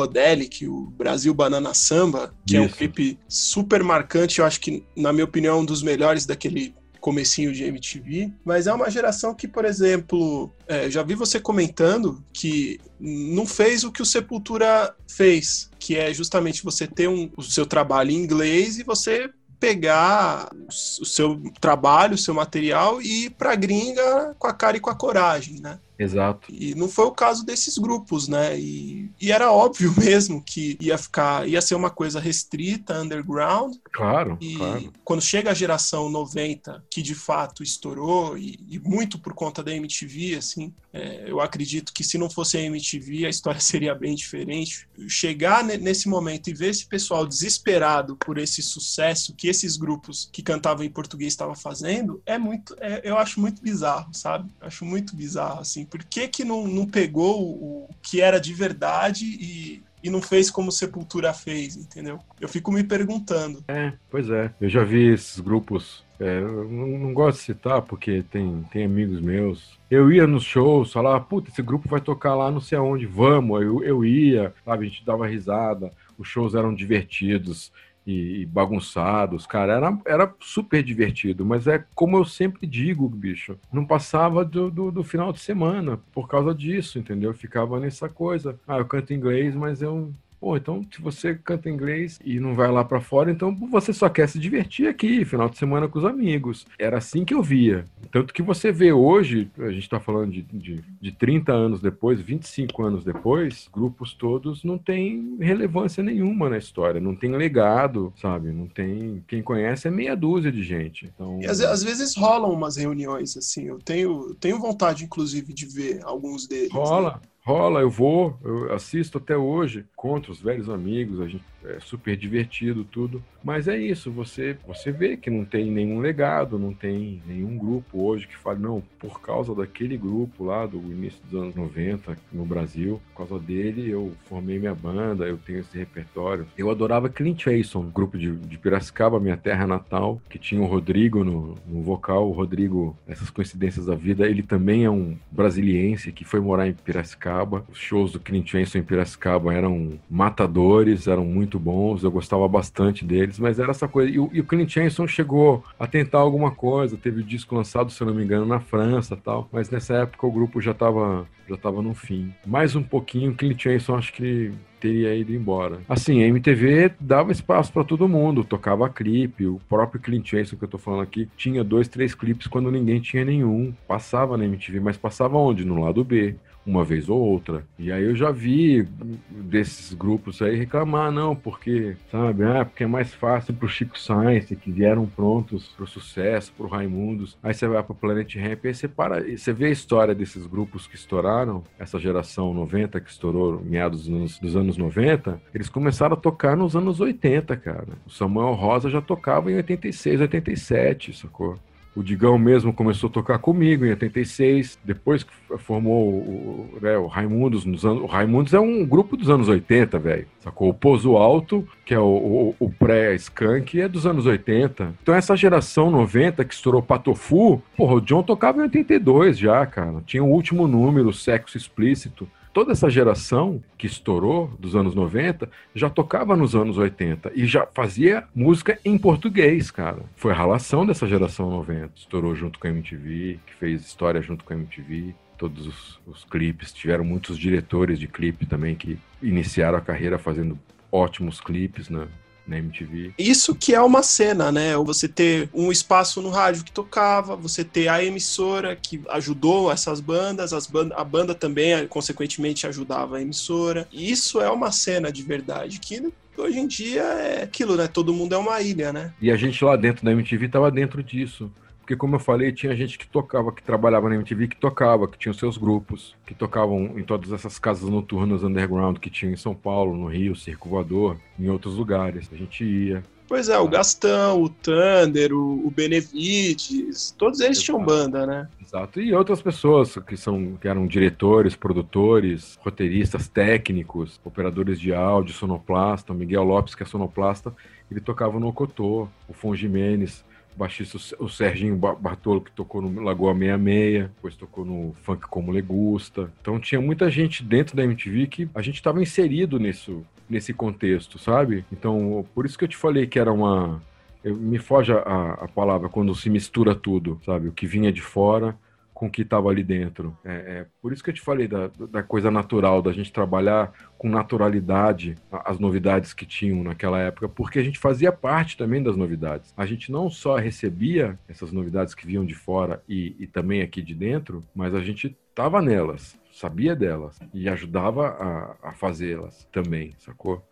[0.50, 2.62] que o Brasil Banana Samba, que Isso.
[2.62, 6.74] é um clipe super marcante, eu acho que, na minha opinião, um dos melhores daquele
[7.00, 12.24] comecinho de MTV, mas é uma geração que, por exemplo, é, já vi você comentando
[12.32, 17.42] que não fez o que o Sepultura fez, que é justamente você ter um, o
[17.42, 19.28] seu trabalho em inglês e você
[19.62, 24.80] pegar o seu trabalho, o seu material e ir pra gringa com a cara e
[24.80, 25.78] com a coragem, né?
[26.02, 26.48] Exato.
[26.52, 28.58] E não foi o caso desses grupos, né?
[28.58, 33.76] E, e, era óbvio mesmo que ia ficar, ia ser uma coisa restrita, underground.
[33.92, 34.36] Claro.
[34.40, 34.92] E claro.
[35.04, 39.72] quando chega a geração 90, que de fato estourou, e, e muito por conta da
[39.72, 44.14] MTV, assim, é, eu acredito que se não fosse a MTV, a história seria bem
[44.14, 44.88] diferente.
[45.08, 50.42] Chegar nesse momento e ver esse pessoal desesperado por esse sucesso que esses grupos que
[50.42, 54.50] cantavam em português estavam fazendo, é muito, é, eu acho muito bizarro, sabe?
[54.60, 59.26] Acho muito bizarro, assim por que, que não, não pegou o que era de verdade
[59.26, 62.18] e, e não fez como Sepultura fez, entendeu?
[62.40, 63.62] Eu fico me perguntando.
[63.68, 64.50] É, pois é.
[64.58, 66.02] Eu já vi esses grupos.
[66.18, 69.78] É, eu não, não, gosto de citar porque tem, tem amigos meus.
[69.90, 73.60] Eu ia nos shows, falava, puta, esse grupo vai tocar lá não sei aonde, vamos.
[73.60, 74.86] Eu, eu ia, sabe?
[74.86, 77.70] A gente dava risada, os shows eram divertidos
[78.06, 83.58] e, e bagunçados, cara, era, era super divertido, mas é como eu sempre digo, bicho,
[83.72, 87.30] não passava do, do, do final de semana por causa disso, entendeu?
[87.30, 90.12] Eu ficava nessa coisa, ah, eu canto inglês, mas eu
[90.42, 94.08] Pô, então se você canta inglês e não vai lá para fora, então você só
[94.08, 96.66] quer se divertir aqui, final de semana com os amigos.
[96.76, 97.84] Era assim que eu via.
[98.10, 102.20] Tanto que você vê hoje, a gente tá falando de, de, de 30 anos depois,
[102.20, 108.50] 25 anos depois, grupos todos não têm relevância nenhuma na história, não tem legado, sabe?
[108.50, 109.22] Não tem.
[109.28, 111.08] Quem conhece é meia dúzia de gente.
[111.14, 111.38] Então...
[111.40, 113.68] E às, às vezes rolam umas reuniões, assim.
[113.68, 116.72] Eu tenho, tenho vontade, inclusive, de ver alguns deles.
[116.72, 117.20] Rola.
[117.22, 117.31] Né?
[117.44, 122.16] Rola, eu vou, eu assisto até hoje, contra os velhos amigos, a gente é super
[122.16, 127.22] divertido tudo, mas é isso, você você vê que não tem nenhum legado, não tem
[127.26, 131.54] nenhum grupo hoje que fale, não, por causa daquele grupo lá do início dos anos
[131.54, 136.46] 90 no Brasil, por causa dele eu formei minha banda, eu tenho esse repertório.
[136.56, 141.24] Eu adorava Clint Jason, grupo de, de Piracicaba, minha terra natal, que tinha o Rodrigo
[141.24, 146.24] no, no vocal, o Rodrigo, essas coincidências da vida, ele também é um brasiliense que
[146.24, 147.31] foi morar em Piracicaba,
[147.70, 153.04] os shows do Clint Jason em Piracicaba eram matadores, eram muito bons, eu gostava bastante
[153.04, 154.10] deles, mas era essa coisa.
[154.10, 157.90] E, o, e o Clint Hanson chegou a tentar alguma coisa, teve o disco lançado,
[157.90, 161.26] se eu não me engano, na França tal, mas nessa época o grupo já estava
[161.48, 162.32] já tava no fim.
[162.46, 165.80] Mais um pouquinho, o Clint Hanson acho que teria ido embora.
[165.88, 170.64] Assim, a MTV dava espaço para todo mundo, tocava clipe, o próprio Clint Hanson que
[170.64, 173.72] eu tô falando aqui tinha dois, três clipes quando ninguém tinha nenhum.
[173.86, 175.64] Passava na MTV, mas passava onde?
[175.64, 176.34] No lado B
[176.66, 177.64] uma vez ou outra.
[177.78, 178.86] E aí eu já vi
[179.30, 184.54] desses grupos aí reclamar, não, porque, sabe, ah, porque é mais fácil pro Chico Science,
[184.54, 187.36] que vieram prontos pro sucesso, pro Raimundos.
[187.42, 190.86] Aí você vai pro Planet Ramp, aí você para, você vê a história desses grupos
[190.86, 196.16] que estouraram, essa geração 90 que estourou meados dos dos anos 90, eles começaram a
[196.16, 197.88] tocar nos anos 80, cara.
[198.06, 201.58] O Samuel Rosa já tocava em 86, 87, sacou?
[201.94, 207.06] O Digão mesmo começou a tocar comigo em 86, depois que formou o, né, o
[207.06, 208.02] Raimundos nos anos.
[208.02, 210.26] O Raimundos é um grupo dos anos 80, velho.
[210.40, 210.70] Sacou?
[210.70, 214.94] O Pozo Alto, que é o, o, o pré-skunk, é dos anos 80.
[215.02, 220.02] Então essa geração 90 que estourou Patofu, porra, o John tocava em 82 já, cara.
[220.06, 225.88] Tinha o último número, Sexo Explícito toda essa geração que estourou dos anos 90 já
[225.88, 230.02] tocava nos anos 80 e já fazia música em português, cara.
[230.16, 231.92] Foi a relação dessa geração 90.
[231.96, 235.14] Estourou junto com a MTV, que fez história junto com a MTV.
[235.38, 240.58] Todos os, os clipes, tiveram muitos diretores de clipe também que iniciaram a carreira fazendo
[240.90, 242.06] ótimos clipes, né?
[242.46, 243.12] Na MTV.
[243.18, 244.76] Isso que é uma cena, né?
[244.76, 250.00] Você ter um espaço no rádio que tocava, você ter a emissora que ajudou essas
[250.00, 253.88] bandas, as band a banda também, consequentemente, ajudava a emissora.
[253.92, 257.86] Isso é uma cena de verdade que hoje em dia é aquilo, né?
[257.86, 259.12] Todo mundo é uma ilha, né?
[259.20, 261.50] E a gente lá dentro da MTV tava dentro disso.
[261.82, 265.18] Porque, como eu falei, tinha gente que tocava, que trabalhava na MTV, que tocava, que
[265.18, 269.52] tinha seus grupos, que tocavam em todas essas casas noturnas underground que tinha em São
[269.52, 272.30] Paulo, no Rio, Circo Voador, em outros lugares.
[272.32, 273.02] A gente ia.
[273.26, 277.64] Pois é, o Gastão, o Thunder, o, Benevides, todos eles Exato.
[277.64, 278.48] tinham banda, né?
[278.60, 279.00] Exato.
[279.00, 286.12] E outras pessoas que, são, que eram diretores, produtores, roteiristas, técnicos, operadores de áudio, sonoplasta,
[286.12, 287.52] o Miguel Lopes, que é sonoplasta,
[287.90, 290.24] ele tocava no Ocotô, o Fon Jimenez
[290.56, 296.32] baixista o Serginho Bartolo, que tocou no Lagoa 66, depois tocou no Funk Como Legusta.
[296.40, 301.18] Então tinha muita gente dentro da MTV que a gente estava inserido nisso, nesse contexto,
[301.18, 301.64] sabe?
[301.72, 303.82] Então, por isso que eu te falei que era uma.
[304.22, 307.48] Eu, me foge a, a palavra quando se mistura tudo, sabe?
[307.48, 308.56] O que vinha de fora
[309.02, 310.16] com o que estava ali dentro.
[310.24, 313.72] É, é, por isso que eu te falei da, da coisa natural, da gente trabalhar
[313.98, 318.96] com naturalidade as novidades que tinham naquela época, porque a gente fazia parte também das
[318.96, 319.52] novidades.
[319.56, 323.82] A gente não só recebia essas novidades que vinham de fora e, e também aqui
[323.82, 329.94] de dentro, mas a gente estava nelas, sabia delas e ajudava a, a fazê-las também,
[329.98, 330.46] sacou?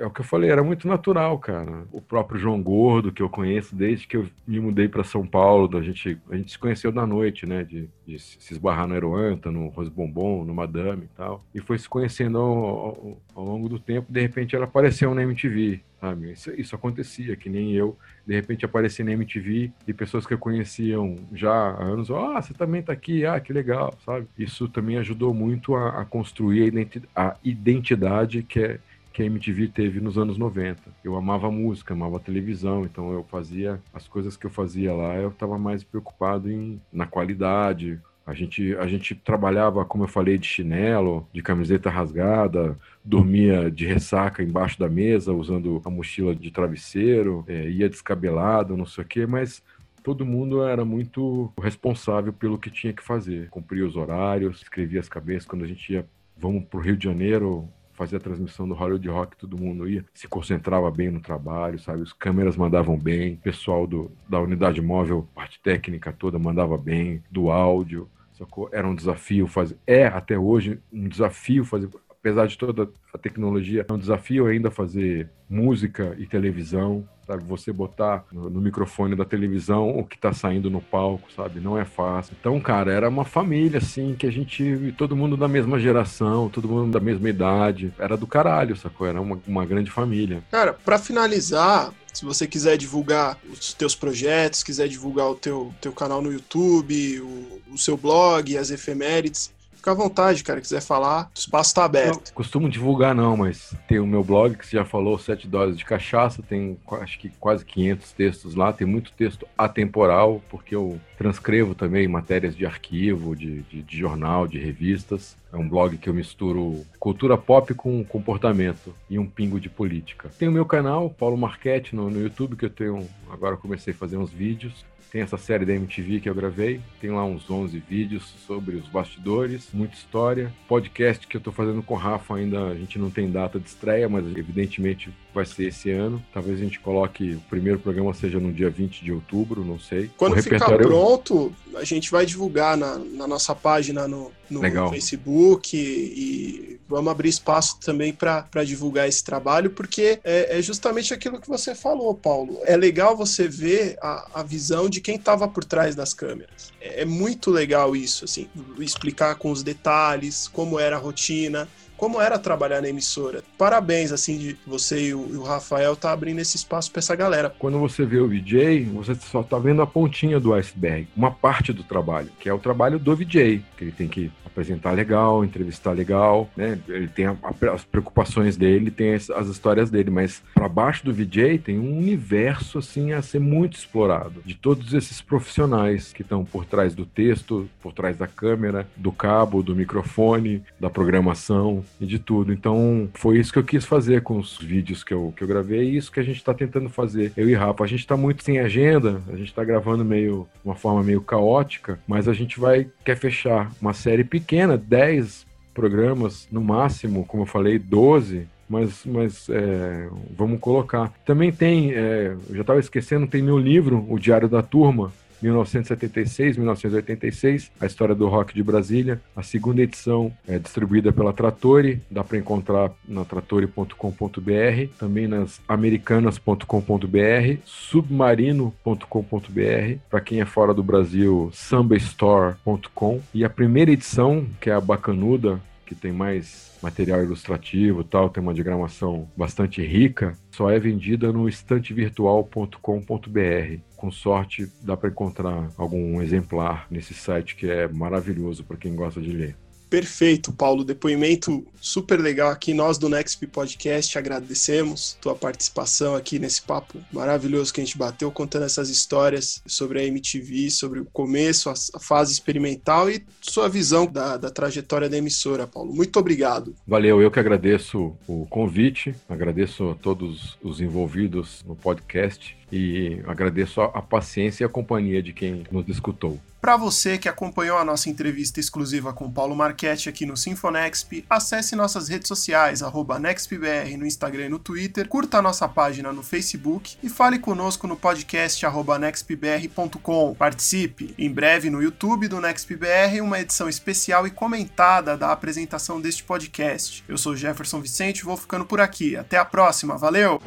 [0.00, 1.84] É o que eu falei, era muito natural, cara.
[1.92, 5.76] O próprio João Gordo, que eu conheço desde que eu me mudei para São Paulo,
[5.76, 7.64] a gente, a gente se conheceu na noite, né?
[7.64, 11.44] De, de se esbarrar no Aeroanta, no Rose Bombom, no Madame e tal.
[11.54, 14.12] E foi se conhecendo ao, ao, ao longo do tempo.
[14.12, 16.32] De repente ela apareceu na MTV, sabe?
[16.32, 17.96] Isso, isso acontecia, que nem eu.
[18.26, 22.54] De repente aparecia na MTV e pessoas que eu conheciam já há anos, ah, você
[22.54, 24.26] também tá aqui, ah, que legal, sabe?
[24.38, 26.72] Isso também ajudou muito a, a construir
[27.14, 28.80] a identidade que é
[29.12, 30.80] que a MTV teve nos anos 90.
[31.02, 35.30] Eu amava música, amava televisão, então eu fazia as coisas que eu fazia lá, eu
[35.30, 38.00] estava mais preocupado em na qualidade.
[38.26, 43.86] A gente, a gente trabalhava, como eu falei, de chinelo, de camiseta rasgada, dormia de
[43.86, 49.06] ressaca embaixo da mesa, usando a mochila de travesseiro, é, ia descabelado, não sei o
[49.06, 49.62] quê, mas
[50.02, 53.48] todo mundo era muito responsável pelo que tinha que fazer.
[53.50, 56.06] Cumpria os horários, escrevia as cabeças quando a gente ia,
[56.36, 57.68] vamos para o Rio de Janeiro,
[58.00, 62.00] fazia a transmissão do Hollywood Rock, todo mundo ia, se concentrava bem no trabalho, sabe?
[62.00, 67.22] Os câmeras mandavam bem, o pessoal do, da unidade móvel, parte técnica toda mandava bem,
[67.30, 68.70] do áudio, sacou?
[68.72, 71.90] Era um desafio fazer, é até hoje um desafio fazer,
[72.20, 77.42] apesar de toda a tecnologia, é um desafio ainda fazer música e televisão, sabe?
[77.44, 81.60] Você botar no, no microfone da televisão o que tá saindo no palco, sabe?
[81.60, 82.36] Não é fácil.
[82.38, 86.68] Então, cara, era uma família, assim, que a gente, todo mundo da mesma geração, todo
[86.68, 87.92] mundo da mesma idade.
[87.98, 89.06] Era do caralho, sacou?
[89.06, 90.42] Era uma, uma grande família.
[90.50, 95.92] Cara, para finalizar, se você quiser divulgar os teus projetos, quiser divulgar o teu, teu
[95.92, 101.30] canal no YouTube, o, o seu blog, as efemérides, Fica à vontade, cara, quiser falar,
[101.34, 102.26] o espaço está aberto.
[102.26, 105.78] Não costumo divulgar não, mas tem o meu blog que você já falou, Sete Doses
[105.78, 111.00] de Cachaça, tem acho que quase 500 textos lá, tem muito texto atemporal, porque eu
[111.16, 115.34] transcrevo também matérias de arquivo, de, de, de jornal, de revistas.
[115.50, 120.30] É um blog que eu misturo cultura pop com comportamento e um pingo de política.
[120.38, 123.08] Tem o meu canal, Paulo Marchetti, no, no YouTube, que eu tenho.
[123.30, 124.84] Agora comecei a fazer uns vídeos.
[125.10, 128.86] Tem essa série da MTV que eu gravei, tem lá uns 11 vídeos sobre os
[128.86, 130.52] bastidores, muita história.
[130.68, 133.66] Podcast que eu tô fazendo com o Rafa ainda, a gente não tem data de
[133.66, 136.22] estreia, mas evidentemente vai ser esse ano.
[136.32, 140.10] Talvez a gente coloque o primeiro programa seja no dia 20 de outubro, não sei.
[140.16, 145.76] Quando o ficar pronto, a gente vai divulgar na, na nossa página no, no Facebook
[145.76, 151.40] e, e, vamos abrir espaço também para divulgar esse trabalho, porque é, é, justamente aquilo
[151.40, 152.58] que você falou, Paulo.
[152.64, 156.72] É legal você ver a, a visão de quem estava por trás das câmeras.
[156.80, 158.48] É, é muito legal isso, assim,
[158.78, 161.68] explicar com os detalhes como era a rotina,
[162.00, 163.44] como era trabalhar na emissora.
[163.58, 167.54] Parabéns, assim, de você e o, Rafael tá abrindo esse espaço para essa galera.
[167.58, 171.74] Quando você vê o VJ, você só tá vendo a pontinha do iceberg, uma parte
[171.74, 175.92] do trabalho, que é o trabalho do VJ, que ele tem que apresentar legal, entrevistar
[175.92, 176.78] legal, né?
[176.88, 181.04] Ele tem a, a, as preocupações dele, tem as, as histórias dele, mas para baixo
[181.04, 186.22] do VJ tem um universo assim a ser muito explorado de todos esses profissionais que
[186.22, 191.84] estão por trás do texto, por trás da câmera, do cabo, do microfone, da programação
[192.00, 192.52] e de tudo.
[192.52, 195.90] Então foi isso que eu quis fazer com os vídeos que eu, que eu gravei
[195.90, 197.32] e isso que a gente está tentando fazer.
[197.36, 200.74] Eu e Rafa, a gente está muito sem agenda, a gente está gravando meio uma
[200.74, 206.48] forma meio caótica, mas a gente vai quer fechar uma série pequena pequena, 10 programas
[206.50, 211.12] no máximo, como eu falei, 12, mas, mas é, vamos colocar.
[211.24, 215.12] Também tem, é, já estava esquecendo, tem meu livro, O Diário da Turma,
[215.42, 219.20] 1976, 1986, a história do rock de Brasília.
[219.34, 227.58] A segunda edição é distribuída pela Trattori, dá para encontrar na trattori.com.br, também nas americanas.com.br,
[227.64, 234.80] submarino.com.br, para quem é fora do Brasil, sambastore.com e a primeira edição, que é a
[234.80, 241.32] Bacanuda, que tem mais material ilustrativo tal, tem uma diagramação bastante rica, só é vendida
[241.32, 243.80] no estantevirtual.com.br.
[243.96, 249.20] Com sorte, dá para encontrar algum exemplar nesse site que é maravilhoso para quem gosta
[249.20, 249.56] de ler.
[249.90, 250.84] Perfeito, Paulo.
[250.84, 252.72] Depoimento super legal aqui.
[252.72, 258.30] Nós do Nexp Podcast agradecemos tua participação aqui nesse papo maravilhoso que a gente bateu,
[258.30, 264.06] contando essas histórias sobre a MTV, sobre o começo, a, fase experimental e sua visão
[264.06, 265.92] da, da trajetória da emissora, Paulo.
[265.92, 266.74] Muito obrigado.
[266.86, 273.80] Valeu, eu que agradeço o convite, agradeço a todos os envolvidos no podcast e agradeço
[273.80, 276.38] a, paciência e a companhia de quem nos escutou.
[276.60, 281.74] Para você que acompanhou a nossa entrevista exclusiva com Paulo Marchetti aqui no Sinfonexp, acesse
[281.74, 282.82] nossas redes sociais,
[283.18, 287.86] NextBR no Instagram e no Twitter, curta a nossa página no Facebook e fale conosco
[287.86, 288.62] no podcast
[289.00, 290.34] nextbr.com.
[290.34, 291.14] Participe!
[291.16, 297.02] Em breve no YouTube do NextBR, uma edição especial e comentada da apresentação deste podcast.
[297.08, 299.16] Eu sou Jefferson Vicente e vou ficando por aqui.
[299.16, 300.42] Até a próxima, valeu!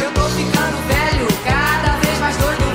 [0.00, 2.66] Eu tô ficando velho, cada vez mais doido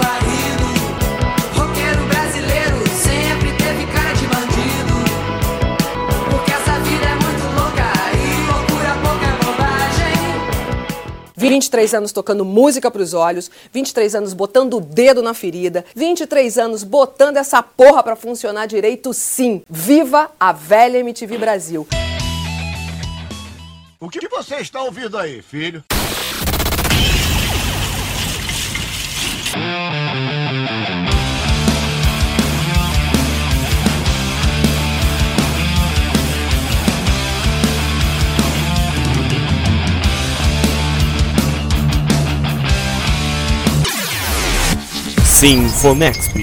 [11.41, 16.83] 23 anos tocando música pros olhos, 23 anos botando o dedo na ferida, 23 anos
[16.83, 19.63] botando essa porra pra funcionar direito sim.
[19.67, 21.87] Viva a velha MTV Brasil.
[23.99, 25.83] O que você está ouvindo aí, filho?
[45.41, 46.37] Sinfonexp